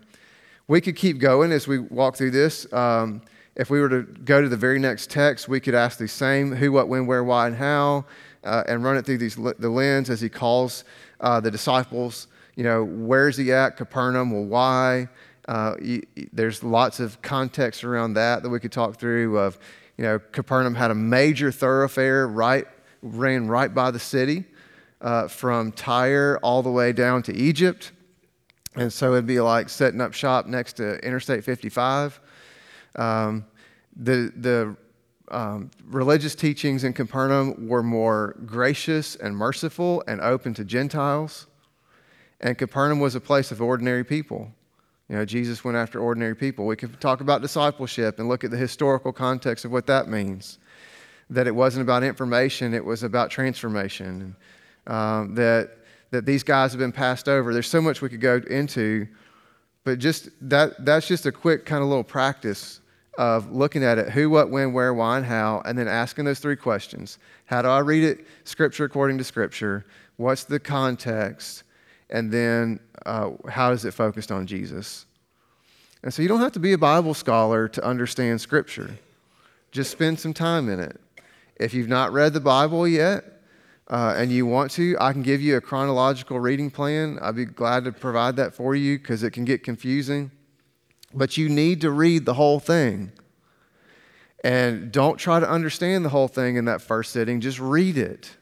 We 0.68 0.80
could 0.80 0.96
keep 0.96 1.18
going 1.18 1.50
as 1.50 1.66
we 1.66 1.78
walk 1.78 2.16
through 2.16 2.30
this. 2.30 2.72
Um, 2.72 3.22
if 3.56 3.70
we 3.70 3.80
were 3.80 3.88
to 3.88 4.02
go 4.02 4.42
to 4.42 4.48
the 4.48 4.56
very 4.56 4.78
next 4.78 5.10
text, 5.10 5.48
we 5.48 5.60
could 5.60 5.74
ask 5.74 5.98
the 5.98 6.06
same 6.06 6.54
who, 6.54 6.72
what, 6.72 6.88
when, 6.88 7.06
where, 7.06 7.24
why, 7.24 7.46
and 7.46 7.56
how, 7.56 8.04
uh, 8.44 8.62
and 8.68 8.84
run 8.84 8.96
it 8.96 9.06
through 9.06 9.18
these, 9.18 9.34
the 9.34 9.70
lens 9.70 10.10
as 10.10 10.20
he 10.20 10.28
calls 10.28 10.84
uh, 11.20 11.40
the 11.40 11.50
disciples. 11.50 12.28
You 12.54 12.64
know, 12.64 12.84
where's 12.84 13.36
he 13.36 13.52
at? 13.52 13.76
Capernaum. 13.76 14.30
Well, 14.30 14.44
why? 14.44 15.08
Uh, 15.48 15.74
there's 16.32 16.62
lots 16.62 17.00
of 17.00 17.20
context 17.22 17.84
around 17.84 18.14
that 18.14 18.42
that 18.42 18.48
we 18.48 18.60
could 18.60 18.72
talk 18.72 18.96
through. 18.96 19.38
Of, 19.38 19.58
you 19.96 20.04
know, 20.04 20.18
Capernaum 20.18 20.74
had 20.74 20.90
a 20.90 20.94
major 20.94 21.50
thoroughfare 21.50 22.28
right 22.28 22.66
ran 23.02 23.46
right 23.46 23.72
by 23.72 23.90
the 23.90 23.98
city, 23.98 24.44
uh, 25.00 25.28
from 25.28 25.72
Tyre 25.72 26.38
all 26.42 26.62
the 26.62 26.70
way 26.70 26.92
down 26.92 27.22
to 27.24 27.34
Egypt, 27.34 27.92
and 28.74 28.92
so 28.92 29.12
it'd 29.12 29.26
be 29.26 29.40
like 29.40 29.68
setting 29.68 30.00
up 30.00 30.12
shop 30.12 30.46
next 30.46 30.74
to 30.74 30.98
Interstate 31.06 31.44
55. 31.44 32.20
Um, 32.96 33.46
the 33.94 34.32
the 34.36 34.76
um, 35.28 35.70
religious 35.86 36.34
teachings 36.34 36.84
in 36.84 36.92
Capernaum 36.92 37.68
were 37.68 37.82
more 37.82 38.36
gracious 38.44 39.16
and 39.16 39.36
merciful 39.36 40.02
and 40.06 40.20
open 40.20 40.54
to 40.54 40.64
Gentiles. 40.64 41.46
And 42.40 42.56
Capernaum 42.56 43.00
was 43.00 43.14
a 43.14 43.20
place 43.20 43.50
of 43.50 43.60
ordinary 43.60 44.04
people. 44.04 44.52
You 45.08 45.16
know, 45.16 45.24
Jesus 45.24 45.64
went 45.64 45.76
after 45.76 46.00
ordinary 46.00 46.34
people. 46.34 46.66
We 46.66 46.76
could 46.76 47.00
talk 47.00 47.20
about 47.20 47.40
discipleship 47.40 48.18
and 48.18 48.28
look 48.28 48.44
at 48.44 48.50
the 48.50 48.56
historical 48.56 49.12
context 49.12 49.64
of 49.64 49.72
what 49.72 49.86
that 49.86 50.08
means. 50.08 50.58
That 51.30 51.46
it 51.46 51.54
wasn't 51.54 51.82
about 51.82 52.02
information, 52.02 52.74
it 52.74 52.84
was 52.84 53.02
about 53.02 53.30
transformation. 53.30 54.36
Um, 54.86 55.34
that, 55.34 55.78
that 56.10 56.26
these 56.26 56.44
guys 56.44 56.72
have 56.72 56.78
been 56.78 56.92
passed 56.92 57.28
over. 57.28 57.52
There's 57.52 57.68
so 57.68 57.80
much 57.80 58.00
we 58.00 58.08
could 58.08 58.20
go 58.20 58.40
into, 58.48 59.08
but 59.82 59.98
just 59.98 60.28
that, 60.42 60.84
that's 60.84 61.08
just 61.08 61.26
a 61.26 61.32
quick 61.32 61.66
kind 61.66 61.82
of 61.82 61.88
little 61.88 62.04
practice 62.04 62.80
of 63.18 63.52
looking 63.52 63.82
at 63.82 63.98
it 63.98 64.10
who, 64.10 64.30
what, 64.30 64.50
when, 64.50 64.72
where, 64.72 64.92
why, 64.94 65.16
and 65.16 65.26
how, 65.26 65.62
and 65.64 65.78
then 65.78 65.88
asking 65.88 66.24
those 66.24 66.38
three 66.38 66.56
questions. 66.56 67.18
How 67.46 67.62
do 67.62 67.68
I 67.68 67.78
read 67.78 68.04
it, 68.04 68.26
Scripture 68.44 68.84
according 68.84 69.18
to 69.18 69.24
Scripture? 69.24 69.86
What's 70.16 70.44
the 70.44 70.58
context? 70.58 71.62
And 72.10 72.30
then 72.30 72.80
uh, 73.04 73.30
how 73.48 73.72
is 73.72 73.84
it 73.84 73.92
focused 73.92 74.30
on 74.30 74.46
Jesus? 74.46 75.06
And 76.02 76.12
so 76.12 76.22
you 76.22 76.28
don't 76.28 76.40
have 76.40 76.52
to 76.52 76.60
be 76.60 76.72
a 76.72 76.78
Bible 76.78 77.14
scholar 77.14 77.68
to 77.68 77.84
understand 77.84 78.40
Scripture. 78.40 78.96
Just 79.72 79.90
spend 79.90 80.20
some 80.20 80.32
time 80.32 80.68
in 80.68 80.80
it. 80.80 81.00
If 81.56 81.74
you've 81.74 81.88
not 81.88 82.12
read 82.12 82.32
the 82.32 82.40
Bible 82.40 82.86
yet 82.86 83.24
uh, 83.88 84.14
and 84.16 84.30
you 84.30 84.46
want 84.46 84.70
to, 84.72 84.96
I 85.00 85.12
can 85.12 85.22
give 85.22 85.40
you 85.40 85.56
a 85.56 85.60
chronological 85.60 86.38
reading 86.38 86.70
plan. 86.70 87.18
I'd 87.20 87.36
be 87.36 87.44
glad 87.44 87.84
to 87.84 87.92
provide 87.92 88.36
that 88.36 88.54
for 88.54 88.74
you 88.74 88.98
because 88.98 89.22
it 89.22 89.30
can 89.30 89.44
get 89.44 89.64
confusing. 89.64 90.30
But 91.16 91.38
you 91.38 91.48
need 91.48 91.80
to 91.80 91.90
read 91.90 92.26
the 92.26 92.34
whole 92.34 92.60
thing. 92.60 93.10
And 94.44 94.92
don't 94.92 95.16
try 95.16 95.40
to 95.40 95.50
understand 95.50 96.04
the 96.04 96.10
whole 96.10 96.28
thing 96.28 96.56
in 96.56 96.66
that 96.66 96.82
first 96.82 97.10
sitting, 97.10 97.40
just 97.40 97.58
read 97.58 97.96
it. 97.96 98.36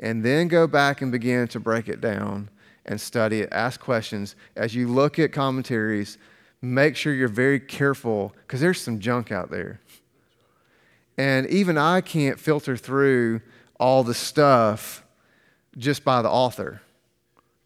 And 0.00 0.24
then 0.24 0.48
go 0.48 0.66
back 0.66 1.00
and 1.00 1.12
begin 1.12 1.46
to 1.48 1.60
break 1.60 1.88
it 1.88 2.00
down 2.00 2.50
and 2.84 3.00
study 3.00 3.40
it. 3.40 3.50
Ask 3.52 3.80
questions. 3.80 4.34
As 4.56 4.74
you 4.74 4.88
look 4.88 5.18
at 5.18 5.32
commentaries, 5.32 6.18
make 6.60 6.96
sure 6.96 7.14
you're 7.14 7.28
very 7.28 7.60
careful 7.60 8.34
because 8.42 8.60
there's 8.60 8.80
some 8.80 8.98
junk 8.98 9.30
out 9.30 9.50
there. 9.50 9.80
And 11.16 11.46
even 11.48 11.78
I 11.78 12.00
can't 12.00 12.40
filter 12.40 12.76
through 12.76 13.42
all 13.78 14.02
the 14.02 14.14
stuff 14.14 15.04
just 15.78 16.04
by 16.04 16.20
the 16.20 16.30
author 16.30 16.82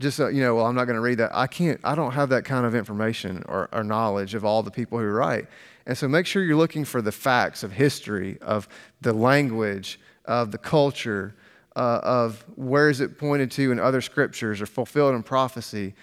just 0.00 0.20
uh, 0.20 0.28
you 0.28 0.42
know 0.42 0.56
well 0.56 0.66
i'm 0.66 0.74
not 0.74 0.84
going 0.84 0.96
to 0.96 1.00
read 1.00 1.18
that. 1.18 1.30
I 1.34 1.46
can't 1.46 1.80
i 1.84 1.94
don't 1.94 2.12
have 2.12 2.28
that 2.30 2.44
kind 2.44 2.66
of 2.66 2.74
information 2.74 3.44
or, 3.48 3.68
or, 3.72 3.84
knowledge 3.84 4.34
of 4.34 4.44
all 4.44 4.62
the 4.62 4.70
people 4.70 4.98
who 4.98 5.06
write. 5.06 5.46
And 5.86 5.96
so 5.96 6.08
make 6.08 6.26
sure 6.26 6.42
you're 6.42 6.56
looking 6.56 6.84
for 6.84 7.02
the 7.02 7.12
facts 7.12 7.62
of 7.62 7.72
history 7.72 8.38
of 8.40 8.68
the 9.02 9.12
language 9.12 10.00
of 10.24 10.50
the 10.50 10.58
culture 10.58 11.34
uh, 11.76 12.00
of 12.02 12.44
where 12.56 12.88
is 12.88 13.00
it 13.00 13.18
pointed 13.18 13.50
to 13.52 13.70
in 13.70 13.78
other 13.78 14.00
scriptures 14.00 14.62
or 14.62 14.66
fulfilled 14.66 15.14
in 15.14 15.22
prophecy. 15.22 15.94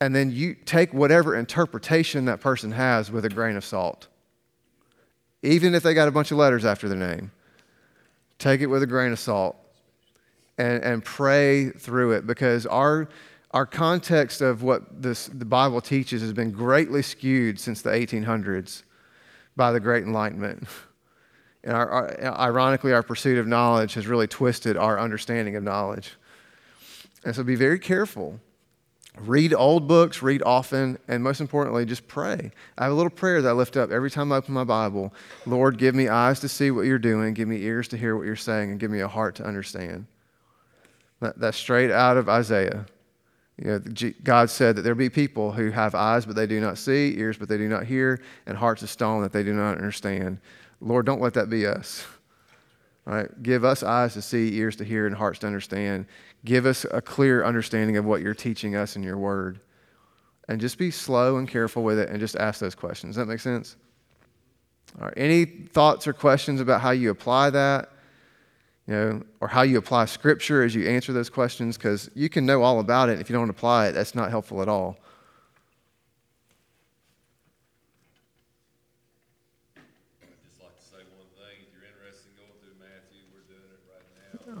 And 0.00 0.14
then 0.14 0.30
you 0.30 0.54
take 0.54 0.94
whatever 0.94 1.36
interpretation 1.36 2.26
that 2.26 2.40
person 2.40 2.70
has 2.70 3.10
with 3.10 3.24
a 3.24 3.28
grain 3.28 3.56
of 3.56 3.64
salt. 3.64 4.06
Even 5.42 5.74
if 5.74 5.82
they 5.82 5.94
got 5.94 6.06
a 6.06 6.12
bunch 6.12 6.30
of 6.30 6.38
letters 6.38 6.64
after 6.64 6.88
their 6.88 6.98
name 6.98 7.32
take 8.40 8.62
it 8.62 8.66
with 8.66 8.82
a 8.82 8.86
grain 8.86 9.12
of 9.12 9.18
salt 9.18 9.54
and, 10.60 10.84
and 10.84 11.04
pray 11.04 11.70
through 11.70 12.12
it 12.12 12.26
because 12.26 12.66
our, 12.66 13.08
our 13.52 13.64
context 13.64 14.42
of 14.42 14.62
what 14.62 15.02
this, 15.02 15.26
the 15.26 15.46
Bible 15.46 15.80
teaches 15.80 16.20
has 16.20 16.34
been 16.34 16.50
greatly 16.50 17.00
skewed 17.00 17.58
since 17.58 17.80
the 17.80 17.90
1800s 17.90 18.82
by 19.56 19.72
the 19.72 19.80
Great 19.80 20.04
Enlightenment. 20.04 20.68
And 21.62 21.76
our, 21.76 21.90
our, 21.90 22.38
ironically, 22.38 22.94
our 22.94 23.02
pursuit 23.02 23.36
of 23.36 23.46
knowledge 23.46 23.92
has 23.92 24.06
really 24.06 24.26
twisted 24.26 24.78
our 24.78 24.98
understanding 24.98 25.56
of 25.56 25.62
knowledge. 25.62 26.12
And 27.22 27.36
so 27.36 27.42
be 27.42 27.54
very 27.54 27.78
careful. 27.78 28.40
Read 29.18 29.52
old 29.52 29.86
books, 29.86 30.22
read 30.22 30.42
often, 30.42 30.96
and 31.06 31.22
most 31.22 31.38
importantly, 31.38 31.84
just 31.84 32.08
pray. 32.08 32.50
I 32.78 32.84
have 32.84 32.92
a 32.92 32.94
little 32.94 33.10
prayer 33.10 33.42
that 33.42 33.48
I 33.50 33.52
lift 33.52 33.76
up 33.76 33.90
every 33.90 34.10
time 34.10 34.32
I 34.32 34.36
open 34.36 34.54
my 34.54 34.64
Bible 34.64 35.12
Lord, 35.44 35.76
give 35.76 35.94
me 35.94 36.08
eyes 36.08 36.40
to 36.40 36.48
see 36.48 36.70
what 36.70 36.86
you're 36.86 36.98
doing, 36.98 37.34
give 37.34 37.46
me 37.46 37.60
ears 37.60 37.88
to 37.88 37.98
hear 37.98 38.16
what 38.16 38.24
you're 38.24 38.36
saying, 38.36 38.70
and 38.70 38.80
give 38.80 38.90
me 38.90 39.00
a 39.00 39.08
heart 39.08 39.34
to 39.34 39.44
understand. 39.44 40.06
That, 41.20 41.38
that's 41.38 41.56
straight 41.56 41.90
out 41.90 42.16
of 42.16 42.28
Isaiah. 42.28 42.86
You 43.58 43.66
know, 43.66 44.12
God 44.22 44.48
said 44.48 44.76
that 44.76 44.82
there 44.82 44.94
be 44.94 45.10
people 45.10 45.52
who 45.52 45.70
have 45.70 45.94
eyes 45.94 46.24
but 46.24 46.34
they 46.34 46.46
do 46.46 46.60
not 46.60 46.78
see, 46.78 47.18
ears 47.18 47.36
but 47.36 47.48
they 47.48 47.58
do 47.58 47.68
not 47.68 47.84
hear, 47.84 48.20
and 48.46 48.56
hearts 48.56 48.82
of 48.82 48.88
stone 48.88 49.22
that 49.22 49.32
they 49.32 49.42
do 49.42 49.52
not 49.52 49.76
understand. 49.76 50.38
Lord, 50.80 51.04
don't 51.04 51.20
let 51.20 51.34
that 51.34 51.50
be 51.50 51.66
us. 51.66 52.06
All 53.06 53.14
right? 53.14 53.42
Give 53.42 53.64
us 53.64 53.82
eyes 53.82 54.14
to 54.14 54.22
see, 54.22 54.56
ears 54.56 54.76
to 54.76 54.84
hear, 54.84 55.06
and 55.06 55.14
hearts 55.14 55.40
to 55.40 55.46
understand. 55.46 56.06
Give 56.44 56.64
us 56.64 56.86
a 56.90 57.02
clear 57.02 57.44
understanding 57.44 57.98
of 57.98 58.06
what 58.06 58.22
you're 58.22 58.34
teaching 58.34 58.76
us 58.76 58.96
in 58.96 59.02
your 59.02 59.18
word. 59.18 59.60
And 60.48 60.60
just 60.60 60.78
be 60.78 60.90
slow 60.90 61.36
and 61.36 61.46
careful 61.46 61.82
with 61.82 61.98
it 61.98 62.08
and 62.08 62.18
just 62.18 62.36
ask 62.36 62.60
those 62.60 62.74
questions. 62.74 63.14
Does 63.14 63.26
that 63.26 63.30
make 63.30 63.40
sense? 63.40 63.76
All 64.98 65.04
right. 65.04 65.14
Any 65.16 65.44
thoughts 65.44 66.06
or 66.06 66.12
questions 66.12 66.60
about 66.60 66.80
how 66.80 66.90
you 66.90 67.10
apply 67.10 67.50
that? 67.50 67.89
You 68.86 68.94
know, 68.94 69.22
or 69.40 69.48
how 69.48 69.62
you 69.62 69.78
apply 69.78 70.06
scripture 70.06 70.62
as 70.62 70.74
you 70.74 70.88
answer 70.88 71.12
those 71.12 71.30
questions, 71.30 71.76
because 71.76 72.10
you 72.14 72.28
can 72.28 72.44
know 72.46 72.62
all 72.62 72.80
about 72.80 73.08
it. 73.08 73.20
If 73.20 73.30
you 73.30 73.36
don't 73.36 73.50
apply 73.50 73.88
it, 73.88 73.92
that's 73.92 74.14
not 74.14 74.30
helpful 74.30 74.62
at 74.62 74.68
all. 74.68 74.98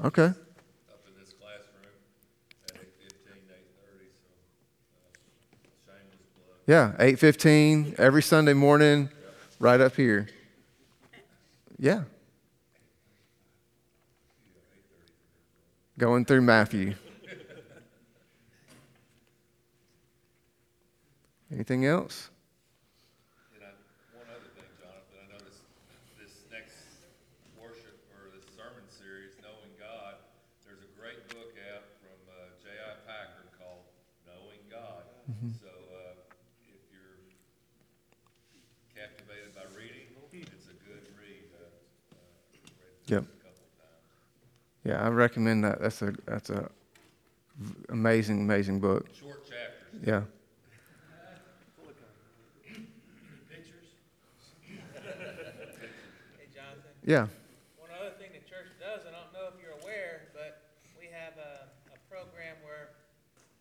Okay. 0.02 0.22
Up 0.22 0.34
in 1.06 1.12
this 1.20 1.34
classroom 1.34 1.84
at 2.64 2.74
8.15, 2.74 2.80
8.30, 3.50 4.06
so 6.16 6.40
uh. 6.48 6.56
Yeah, 6.66 6.92
8.15 6.98 8.00
every 8.00 8.22
Sunday 8.22 8.54
morning, 8.54 9.10
yep. 9.12 9.34
right 9.58 9.78
up 9.78 9.96
here. 9.96 10.26
Yeah. 11.78 12.04
Going 16.00 16.24
through 16.24 16.40
Matthew. 16.40 16.96
Anything 21.52 21.84
else? 21.84 22.32
And 23.52 23.60
I, 23.60 23.76
one 24.16 24.24
other 24.32 24.48
thing, 24.56 24.64
Jonathan, 24.80 25.20
I 25.20 25.28
know 25.28 25.44
this, 25.44 25.60
this 26.16 26.32
next 26.48 27.04
worship 27.60 28.00
or 28.16 28.32
this 28.32 28.48
sermon 28.56 28.88
series, 28.88 29.36
Knowing 29.44 29.76
God, 29.76 30.16
there's 30.64 30.80
a 30.80 30.88
great 30.96 31.20
book 31.36 31.52
out 31.68 31.84
from 32.00 32.16
uh, 32.32 32.48
J.I. 32.64 32.96
Packer 33.04 33.52
called 33.60 33.84
Knowing 34.24 34.64
God. 34.72 35.04
Mm-hmm. 35.28 35.52
So 35.60 35.68
uh, 35.68 36.16
if 36.64 36.80
you're 36.88 37.20
captivated 38.96 39.52
by 39.52 39.68
reading, 39.76 40.08
it's 40.32 40.72
a 40.72 40.76
good 40.80 41.04
read. 41.20 41.44
Uh, 41.52 41.68
uh 42.16 43.20
yep. 43.20 43.28
Yeah, 44.90 45.06
I 45.06 45.08
recommend 45.14 45.62
that. 45.62 45.78
That's 45.78 46.02
a 46.02 46.10
that's 46.26 46.50
a 46.50 46.66
amazing, 47.94 48.42
amazing 48.42 48.82
book. 48.82 49.06
Short 49.14 49.46
chapters. 49.46 50.02
Yeah. 50.02 50.26
Pictures. 53.46 53.86
Hey 54.98 56.50
Jonathan. 56.50 56.90
Yeah. 57.06 57.30
One 57.78 57.94
other 57.94 58.18
thing 58.18 58.34
the 58.34 58.42
church 58.42 58.74
does, 58.82 59.06
I 59.06 59.14
don't 59.14 59.30
know 59.30 59.46
if 59.54 59.62
you're 59.62 59.78
aware, 59.78 60.26
but 60.34 60.74
we 60.98 61.06
have 61.14 61.38
a, 61.38 61.70
a 61.94 61.98
program 62.10 62.58
where 62.66 62.90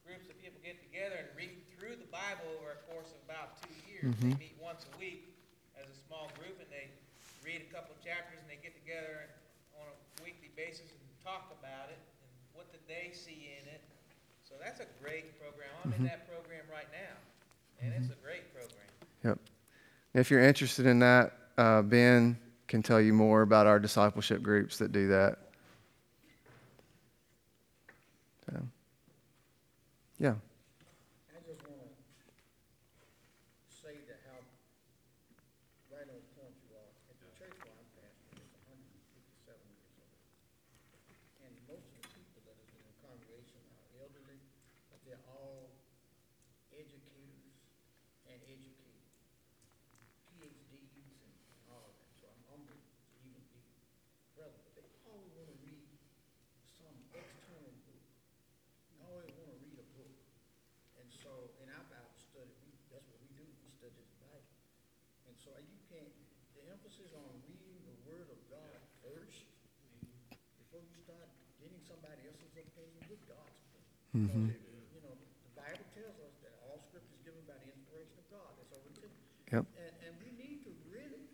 groups 0.01 0.33
of 0.33 0.35
people 0.41 0.57
get 0.65 0.81
together 0.81 1.29
and 1.29 1.29
read 1.37 1.53
through 1.77 1.93
the 2.01 2.09
Bible 2.09 2.57
over 2.57 2.73
a 2.73 2.81
course 2.89 3.13
of 3.13 3.21
about 3.29 3.61
two 3.61 3.77
years. 3.85 4.17
They 4.17 4.33
mm-hmm. 4.33 4.49
meet 4.49 4.57
once 4.57 4.89
a 4.89 4.93
week 4.97 5.29
as 5.77 5.85
a 5.85 5.97
small 6.09 6.33
group 6.41 6.57
and 6.57 6.69
they 6.73 6.89
read 7.45 7.61
a 7.61 7.69
couple 7.69 7.93
chapters 8.01 8.41
and 8.41 8.49
they 8.49 8.57
get 8.65 8.73
together 8.73 9.29
on 9.77 9.93
a 9.93 10.25
weekly 10.25 10.49
basis 10.57 10.89
and 10.89 10.98
talk 11.29 11.53
about 11.61 11.93
it 11.93 12.01
and 12.25 12.31
what 12.57 12.71
did 12.71 12.81
they 12.87 13.13
see 13.13 13.53
in 13.61 13.67
it. 13.69 13.81
So 14.41 14.55
that's 14.61 14.79
a 14.79 14.87
great 15.01 15.39
program. 15.39 15.69
I'm 15.85 15.93
in 15.93 16.03
that 16.05 16.27
program 16.27 16.65
right 16.71 16.89
now, 16.91 17.15
and 17.81 17.93
it's 17.93 18.09
a 18.09 18.17
great 18.25 18.51
program. 18.53 18.89
Yep. 19.23 19.37
If 20.15 20.31
you're 20.31 20.41
interested 20.41 20.87
in 20.87 20.97
that, 20.99 21.33
uh, 21.57 21.83
Ben 21.83 22.35
can 22.67 22.81
tell 22.81 22.99
you 22.99 23.13
more 23.13 23.43
about 23.43 23.67
our 23.67 23.79
discipleship 23.79 24.41
groups 24.41 24.79
that 24.79 24.91
do 24.91 25.07
that. 25.09 25.37
So, 28.47 28.57
yeah. 30.17 30.33
I 31.29 31.37
just 31.45 31.61
want 31.69 31.77
to 31.77 31.93
say 33.69 34.01
that 34.09 34.17
how, 34.25 34.41
right 35.93 36.09
on 36.09 36.21
point 36.33 36.57
you 36.65 36.73
are, 36.73 36.89
at 37.05 37.17
the 37.21 37.29
church 37.37 37.53
where 37.61 37.77
I'm 37.77 37.85
pastor, 38.01 38.33
it's 38.33 38.57
hundred 38.65 38.89
and 38.89 39.05
fifty-seven 39.13 39.69
years 39.69 39.93
old. 40.01 40.17
And 41.45 41.53
most 41.69 41.85
of 41.93 42.01
the 42.01 42.09
people 42.17 42.41
that 42.49 42.57
is 42.57 42.69
in 42.73 42.81
the 42.81 42.97
congregation 43.05 43.61
are 43.77 43.85
elderly, 44.01 44.41
but 44.89 44.97
they're 45.05 45.21
all 45.29 45.69
educators 46.73 47.53
and 48.25 48.41
educated. 48.49 48.97
PhDs 50.39 51.19
and 51.19 51.35
all 51.69 51.83
of 51.83 51.93
that, 51.99 52.09
so 52.15 52.25
I'm 52.31 52.43
humbled 52.47 52.79
to 52.79 53.15
even 53.27 53.43
be 53.51 53.59
present. 54.33 54.71
But 54.71 54.87
they 54.87 54.95
always 55.11 55.35
want 55.35 55.51
to 55.51 55.57
read 55.67 55.91
some 56.79 56.95
external 57.11 57.75
book. 57.83 58.03
They 58.87 59.03
always 59.03 59.35
want 59.35 59.51
to 59.51 59.59
read 59.59 59.83
a 59.83 59.87
book. 59.99 60.15
And 60.95 61.11
so, 61.11 61.51
in 61.59 61.67
our 61.75 61.83
Bible 61.91 62.15
study, 62.15 62.55
we, 62.63 62.71
that's 62.87 63.03
what 63.11 63.19
we 63.19 63.35
do, 63.35 63.43
we 63.43 63.67
study 63.75 63.99
the 63.99 64.07
Bible. 64.23 64.47
And 65.27 65.35
so 65.35 65.51
you 65.59 65.75
can't, 65.91 66.15
the 66.55 66.63
emphasis 66.71 67.11
on 67.19 67.27
reading 67.43 67.83
the 67.83 67.97
Word 68.07 68.31
of 68.31 68.39
God 68.47 68.79
first, 69.03 69.43
before 70.55 70.87
you 70.87 70.95
start 71.03 71.27
getting 71.59 71.83
somebody 71.83 72.23
else's 72.31 72.55
opinion, 72.55 73.03
get 73.11 73.19
God's 73.27 73.59
Because, 74.09 74.57
You 74.89 75.01
know, 75.05 75.13
the 75.13 75.53
Bible 75.53 75.85
tells 75.93 76.17
us 76.25 76.33
that 76.41 76.57
all 76.65 76.81
scripture 76.89 77.13
is 77.13 77.21
given 77.21 77.45
by 77.45 77.53
the 77.61 77.69
inspiration 77.69 78.17
of 78.17 78.27
God, 78.33 78.49
that's 78.57 78.73
already 78.73 78.97
written. 78.97 79.21
Yep. 79.53 79.63
And, 79.77 79.93
and 80.01 80.13
we 80.17 80.29
need 80.33 80.65
to 80.65 80.71
really, 80.89 81.29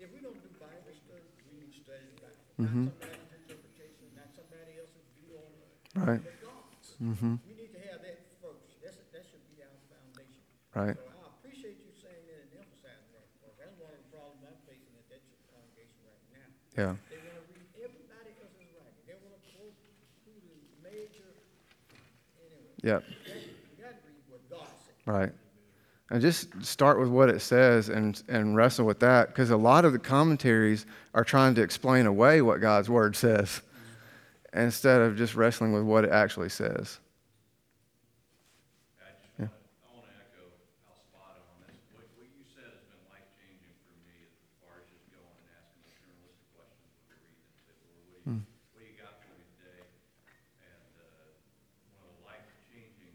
if 0.00 0.08
we 0.08 0.24
don't 0.24 0.40
do 0.40 0.48
Bible 0.56 0.96
study, 0.96 1.28
we 1.52 1.52
need 1.60 1.68
to 1.68 1.80
study 1.84 2.00
the 2.16 2.24
Bible. 2.24 2.40
Not 2.56 2.96
somebody's 2.96 3.32
interpretation, 3.44 4.08
not 4.16 4.32
somebody 4.32 4.72
else's 4.80 5.04
view 5.20 5.36
on 5.36 5.52
it. 5.52 5.68
Right. 6.00 6.22
God's. 6.40 6.88
We 6.96 7.52
need 7.52 7.76
to 7.76 7.80
have 7.92 8.00
that 8.00 8.24
first. 8.40 8.72
That's, 8.80 8.96
that 9.12 9.24
should 9.28 9.44
be 9.52 9.60
our 9.60 9.76
foundation. 9.92 10.40
Right. 10.72 10.96
So 10.96 11.04
I 11.04 11.28
appreciate 11.28 11.76
you 11.76 11.92
saying 11.92 12.24
that 12.24 12.40
and 12.40 12.64
emphasizing 12.64 13.12
that, 13.20 13.28
that's 13.60 13.76
one 13.76 13.92
of 13.92 14.00
the 14.00 14.08
problems 14.08 14.48
I'm 14.48 14.56
facing 14.64 14.96
at 14.96 15.06
that 15.12 15.20
congregation 15.52 16.00
right 16.08 16.24
now. 16.40 16.48
Yeah. 16.72 16.92
They 17.12 17.20
want 17.20 17.36
to 17.36 17.44
read 17.52 17.68
everybody 17.84 18.32
else's 18.40 18.70
writing. 18.72 19.04
They 19.04 19.16
want 19.20 19.36
to 19.36 19.42
quote 19.54 19.76
who 20.24 20.32
the 20.40 20.56
major, 20.82 21.30
anyway. 22.42 22.73
Yep. 22.84 23.02
Right. 25.06 25.32
And 26.10 26.20
just 26.20 26.62
start 26.62 27.00
with 27.00 27.08
what 27.08 27.30
it 27.30 27.40
says 27.40 27.88
and, 27.88 28.22
and 28.28 28.54
wrestle 28.54 28.84
with 28.84 29.00
that 29.00 29.28
because 29.28 29.50
a 29.50 29.56
lot 29.56 29.86
of 29.86 29.92
the 29.92 29.98
commentaries 29.98 30.84
are 31.14 31.24
trying 31.24 31.54
to 31.54 31.62
explain 31.62 32.04
away 32.06 32.42
what 32.42 32.60
God's 32.60 32.90
word 32.90 33.16
says 33.16 33.62
instead 34.52 35.00
of 35.00 35.16
just 35.16 35.34
wrestling 35.34 35.72
with 35.72 35.82
what 35.82 36.04
it 36.04 36.10
actually 36.10 36.50
says. 36.50 37.00
I 39.00 39.08
just 39.16 39.32
want 39.40 39.50
to, 39.50 39.56
I 39.80 39.96
want 39.96 40.06
to 40.06 40.14
echo 40.20 40.44
how 40.84 40.94
spot 40.94 41.40
on 41.40 41.56
this. 41.66 41.80
What, 41.96 42.04
what 42.20 42.28
you 42.36 42.44
said 42.52 42.68
has 42.68 42.84
been 42.84 43.00
life 43.08 43.24
changing 43.40 43.72
for 43.88 43.96
me 44.04 44.28
as 44.28 44.44
far 44.60 44.76
as 44.76 44.84
just 44.92 45.08
going 45.08 45.24
and 45.40 45.48
asking 45.56 45.88
those 45.88 45.96
journalistic 46.04 46.52
questions 46.52 46.84
when 46.92 47.00
we're 47.00 47.16
reading 47.16 47.32
and 47.32 47.56
say, 47.64 47.74
Lord, 47.80 48.12
what 48.12 48.20
do 48.22 48.28
you, 48.30 48.44
what 48.76 48.80
do 48.84 48.86
you 48.92 48.96
got 49.00 49.16
for 49.24 49.32
me 49.32 49.42
today? 49.56 49.82
And, 50.62 50.84
uh, 51.00 51.34
one 51.98 52.06
of 52.06 52.14
the 52.14 52.24
life 52.28 52.46
changing 52.70 53.10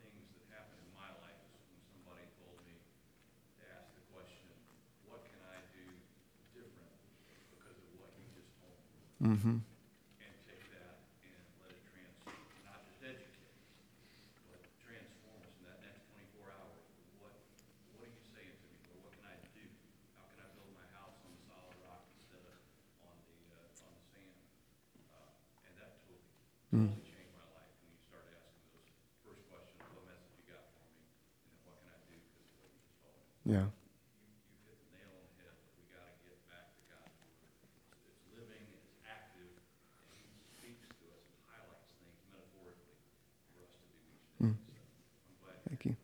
things 0.00 0.24
that 0.32 0.48
happened 0.48 0.80
in 0.80 0.90
my 0.96 1.12
life 1.20 1.36
is 1.52 1.60
when 1.68 1.76
somebody 1.92 2.24
told 2.40 2.56
me 2.64 2.72
to 3.60 3.62
ask 3.68 3.92
the 3.92 4.04
question, 4.16 4.48
what 5.04 5.28
can 5.28 5.44
I 5.44 5.60
do 5.76 5.84
different 6.56 6.88
because 7.52 7.76
of 7.76 7.88
what 8.00 8.16
you 8.16 8.24
just 8.32 8.48
told 8.64 8.72
me? 8.80 8.96
Mm-hmm. 9.24 9.56
and 10.20 10.32
take 10.44 10.64
that 10.76 11.00
and 11.24 11.32
let 11.64 11.72
it 11.72 11.80
trans, 11.88 12.12
not 12.68 12.84
just 12.84 13.00
educate, 13.00 13.56
but 14.52 14.60
transform 14.84 15.40
us 15.40 15.52
in 15.56 15.64
that 15.64 15.80
next 15.80 16.04
twenty-four 16.12 16.52
hours. 16.52 16.84
What, 17.24 17.32
what 17.96 18.04
are 18.04 18.12
you 18.12 18.20
saying 18.36 18.52
to 18.52 18.66
me, 18.68 18.84
or 18.92 19.00
what 19.08 19.16
can 19.16 19.24
I 19.24 19.40
do? 19.56 19.64
How 20.20 20.28
can 20.28 20.44
I 20.44 20.48
build 20.52 20.76
my 20.76 20.84
house 20.92 21.16
on 21.24 21.32
the 21.32 21.40
solid 21.48 21.72
rock 21.80 22.04
instead 22.20 22.44
of 22.44 22.60
on 23.08 23.16
the, 23.24 23.36
uh, 23.56 23.86
on 23.88 23.96
the 23.96 24.04
sand? 24.12 24.36
Uh, 25.08 25.32
and 25.64 25.72
that 25.80 26.04
totally, 26.04 26.28
totally 26.68 27.00
changed 27.08 27.32
my 27.32 27.48
life 27.56 27.72
when 27.80 27.96
you 27.96 28.00
started 28.04 28.28
asking 28.44 28.68
those 28.76 28.92
first 29.24 29.40
questions, 29.48 29.80
what 29.88 30.04
message 30.04 30.36
you 30.36 30.44
got 30.52 30.68
for 30.76 30.84
me, 30.92 31.00
and 31.00 31.48
then 31.48 31.64
what 31.64 31.80
can 31.80 31.88
I 31.88 31.96
do 32.12 32.12
because 32.28 32.44
of 32.52 32.60
what 32.60 32.68
you 32.76 32.80
just 32.84 33.00
told 33.00 33.16
me? 33.16 33.56
Yeah. 33.56 33.72
You, 33.72 34.36
you 34.52 34.60
hit 34.68 34.76
the 34.84 34.88
nail 35.00 35.16
on 35.16 35.24
the 35.32 35.48
head, 35.48 35.56
that 35.56 35.72
we 35.80 35.88
gotta 35.88 36.12
get 36.28 36.36
back 36.44 36.76
to 36.76 36.80
God's 36.92 37.08
word. 37.24 37.40
It's- 37.40 38.04
It's 38.04 38.24
living, 38.36 38.64
it's 38.76 38.92
active, 39.04 39.52
and 39.54 40.16
He 40.20 40.28
speaks 40.56 40.88
to 41.00 41.04
us 41.12 41.22
and 41.28 41.36
highlights 41.48 41.92
things 42.00 42.16
metaphorically 42.32 42.96
for 43.52 43.64
us 43.68 43.72
to 43.80 43.84
do 43.92 44.00
each 44.10 44.24
day. 44.34 44.48
So 45.20 45.28
I'm 45.28 45.36
glad 45.44 45.58
Thank 45.68 45.84
you. 45.88 45.94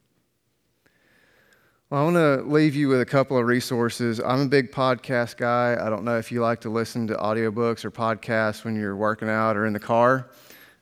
Well, 1.90 2.02
I 2.02 2.04
want 2.04 2.16
to 2.18 2.48
leave 2.48 2.76
you 2.76 2.86
with 2.86 3.00
a 3.00 3.04
couple 3.04 3.36
of 3.36 3.44
resources. 3.46 4.20
I'm 4.20 4.42
a 4.42 4.46
big 4.46 4.70
podcast 4.70 5.36
guy. 5.36 5.76
I 5.76 5.90
don't 5.90 6.04
know 6.04 6.18
if 6.18 6.30
you 6.30 6.40
like 6.40 6.60
to 6.60 6.70
listen 6.70 7.08
to 7.08 7.14
audiobooks 7.14 7.84
or 7.84 7.90
podcasts 7.90 8.64
when 8.64 8.76
you're 8.76 8.94
working 8.94 9.28
out 9.28 9.56
or 9.56 9.66
in 9.66 9.72
the 9.72 9.80
car. 9.80 10.30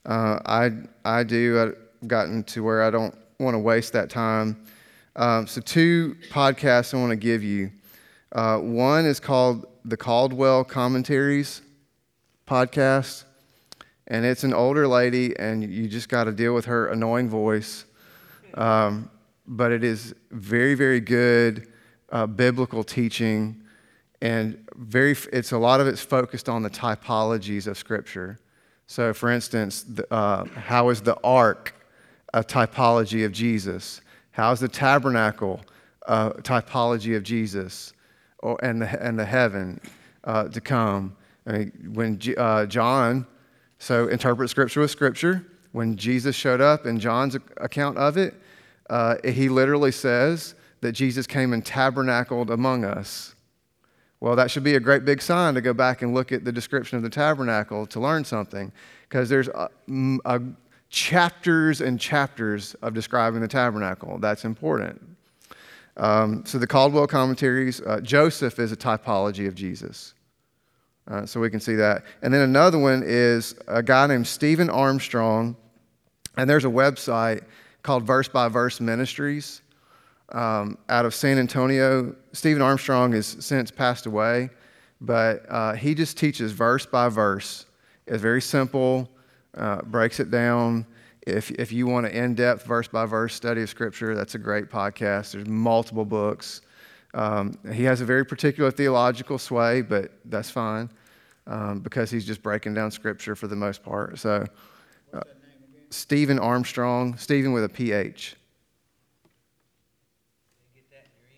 Uh, 0.05 0.39
I, 0.45 0.71
I 1.07 1.25
do. 1.25 1.63
I've 2.03 2.09
gotten 2.09 2.45
to 2.45 2.63
where 2.63 2.83
I 2.83 2.91
don't 2.91 3.17
want 3.39 3.55
to 3.55 3.59
waste 3.59 3.95
that 3.95 4.11
time. 4.11 4.63
Um, 5.17 5.47
so, 5.47 5.63
two 5.63 6.15
podcasts 6.29 6.93
I 6.93 6.99
want 6.99 7.13
to 7.13 7.17
give 7.17 7.43
you. 7.43 7.71
Uh, 8.33 8.59
one 8.59 9.07
is 9.07 9.19
called 9.19 9.65
the 9.87 9.97
Caldwell 9.97 10.63
Commentaries 10.63 11.63
podcast, 12.47 13.25
and 14.09 14.27
it's 14.27 14.45
an 14.45 14.53
older 14.53 14.87
lady, 14.87 15.35
and 15.39 15.65
you 15.65 15.89
just 15.89 16.11
got 16.11 16.25
to 16.25 16.33
deal 16.33 16.55
with 16.55 16.67
her 16.67 16.89
annoying 16.89 17.31
voice. 17.31 17.87
Um, 18.53 19.11
but 19.49 19.72
it 19.72 19.82
is 19.82 20.14
very, 20.30 20.74
very 20.74 21.01
good 21.01 21.68
uh, 22.11 22.26
biblical 22.26 22.84
teaching, 22.84 23.62
and 24.22 24.64
very. 24.76 25.16
It's 25.32 25.53
a 25.53 25.59
lot 25.59 25.80
of 25.80 25.86
it's 25.86 26.01
focused 26.01 26.49
on 26.49 26.62
the 26.62 26.70
typologies 26.70 27.66
of 27.66 27.76
Scripture. 27.76 28.38
So, 28.86 29.12
for 29.12 29.30
instance, 29.30 29.82
the, 29.82 30.12
uh, 30.12 30.44
how 30.44 30.88
is 30.90 31.01
the 31.01 31.16
ark 31.22 31.74
a 32.32 32.42
typology 32.42 33.24
of 33.26 33.32
Jesus? 33.32 34.01
How 34.30 34.53
is 34.53 34.61
the 34.61 34.68
tabernacle 34.68 35.61
a 36.07 36.30
typology 36.42 37.16
of 37.16 37.22
Jesus, 37.22 37.92
or 38.38 38.57
and 38.62 38.82
the 38.82 39.03
and 39.05 39.18
the 39.18 39.24
heaven 39.24 39.80
uh, 40.24 40.49
to 40.49 40.61
come? 40.61 41.16
I 41.46 41.53
mean, 41.53 41.90
when 41.94 42.18
J- 42.18 42.36
uh, 42.36 42.66
John 42.66 43.26
so 43.78 44.09
interpret 44.09 44.51
Scripture 44.51 44.80
with 44.80 44.90
Scripture. 44.90 45.46
When 45.72 45.96
Jesus 45.96 46.34
showed 46.34 46.61
up 46.61 46.86
in 46.86 46.99
John's 46.99 47.36
account 47.59 47.99
of 47.99 48.16
it, 48.16 48.34
uh, 48.89 49.16
he 49.24 49.49
literally 49.49 49.93
says 49.93 50.55
that 50.80 50.93
Jesus 50.93 51.26
came 51.26 51.53
and 51.53 51.64
tabernacled 51.64 52.51
among 52.51 52.84
us. 52.84 53.34
Well, 54.20 54.36
that 54.36 54.51
should 54.51 54.64
be 54.64 54.74
a 54.74 54.80
great 54.80 55.05
big 55.05 55.22
sign 55.22 55.55
to 55.55 55.61
go 55.61 55.72
back 55.72 56.03
and 56.03 56.12
look 56.12 56.32
at 56.32 56.45
the 56.45 56.53
description 56.53 56.97
of 56.97 57.03
the 57.05 57.11
tabernacle 57.11 57.86
to 57.86 58.01
learn 58.01 58.24
something, 58.24 58.72
because 59.09 59.28
there's 59.28 59.49
m- 59.89 60.20
uh, 60.24 60.41
chapters 60.91 61.80
and 61.80 62.01
chapters 62.01 62.74
of 62.82 62.95
describing 62.95 63.41
the 63.41 63.49
tabernacle. 63.49 64.18
That's 64.18 64.45
important. 64.45 65.01
Um, 65.97 66.45
so 66.47 66.59
the 66.59 66.66
Caldwell 66.66 67.07
commentaries, 67.07 67.80
uh, 67.80 68.01
Joseph 68.01 68.59
is 68.59 68.72
a 68.72 68.76
typology 68.76 69.47
of 69.47 69.55
Jesus. 69.55 70.14
Uh, 71.09 71.24
so 71.24 71.41
we 71.41 71.51
can 71.51 71.61
see 71.61 71.74
that. 71.74 72.05
And 72.22 72.32
then 72.32 72.43
another 72.43 72.78
one 72.78 73.03
is 73.05 73.55
a 73.66 73.82
guy 73.82 74.07
named 74.07 74.26
Stephen 74.26 74.68
Armstrong, 74.68 75.57
and 76.36 76.49
there's 76.49 76.64
a 76.64 76.68
website 76.68 77.45
called 77.83 78.05
Verse 78.05 78.29
by 78.29 78.49
Verse 78.49 78.81
Ministries 78.81 79.62
um, 80.31 80.79
out 80.89 81.07
of 81.07 81.14
San 81.14 81.39
Antonio. 81.39 82.14
Stephen 82.33 82.62
Armstrong 82.62 83.12
has 83.12 83.26
since 83.41 83.70
passed 83.70 84.07
away, 84.07 84.51
but 85.01 85.45
uh, 85.49 85.74
he 85.74 85.95
just 85.95 86.16
teaches 86.16 86.53
verse 86.53 86.87
by 86.87 87.09
verse. 87.09 87.66
It's 88.07 88.22
very 88.22 88.43
simple, 88.43 89.09
uh, 89.57 89.83
breaks 89.83 90.20
it 90.20 90.31
down. 90.31 90.87
If, 91.26 91.51
if 91.53 91.72
you 91.72 91.87
want 91.87 92.07
an 92.07 92.12
in 92.12 92.35
depth 92.35 92.64
verse 92.64 92.89
by 92.89 93.05
verse 93.05 93.35
study 93.35 93.62
of 93.62 93.68
Scripture, 93.68 94.14
that's 94.14 94.35
a 94.35 94.39
great 94.39 94.70
podcast. 94.70 95.33
There's 95.33 95.47
multiple 95.47 96.05
books. 96.05 96.62
Um, 97.14 97.59
he 97.72 97.85
has 97.85 98.01
a 98.01 98.05
very 98.05 98.24
particular 98.24 98.70
theological 98.70 99.39
sway, 99.39 99.83
but 99.83 100.12
that's 100.26 100.51
fine 100.51 100.91
um, 101.47 101.81
because 101.81 102.11
he's 102.11 102.26
just 102.26 102.43
breaking 102.43 102.74
down 102.74 102.91
scripture 102.91 103.35
for 103.35 103.47
the 103.47 103.57
most 103.57 103.83
part. 103.83 104.18
So, 104.18 104.47
Stephen 105.91 106.39
Armstrong, 106.39 107.16
Stephen 107.16 107.53
with 107.53 107.64
a 107.64 107.68
PH. 107.68 108.36
Did 109.22 109.30
you 110.74 110.82
get 110.82 110.91
that 110.91 111.07
in 111.07 111.20
your 111.22 111.30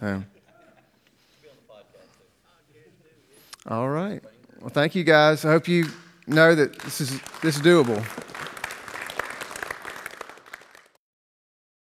email? 0.00 0.16
Um, 0.16 0.26
all 3.66 3.88
right. 3.88 4.22
Well, 4.60 4.70
thank 4.70 4.94
you 4.94 5.04
guys. 5.04 5.44
I 5.44 5.50
hope 5.50 5.68
you 5.68 5.86
know 6.26 6.54
that 6.54 6.78
this 6.80 7.00
is 7.00 7.20
this 7.42 7.56
is 7.56 7.62
doable. 7.62 8.02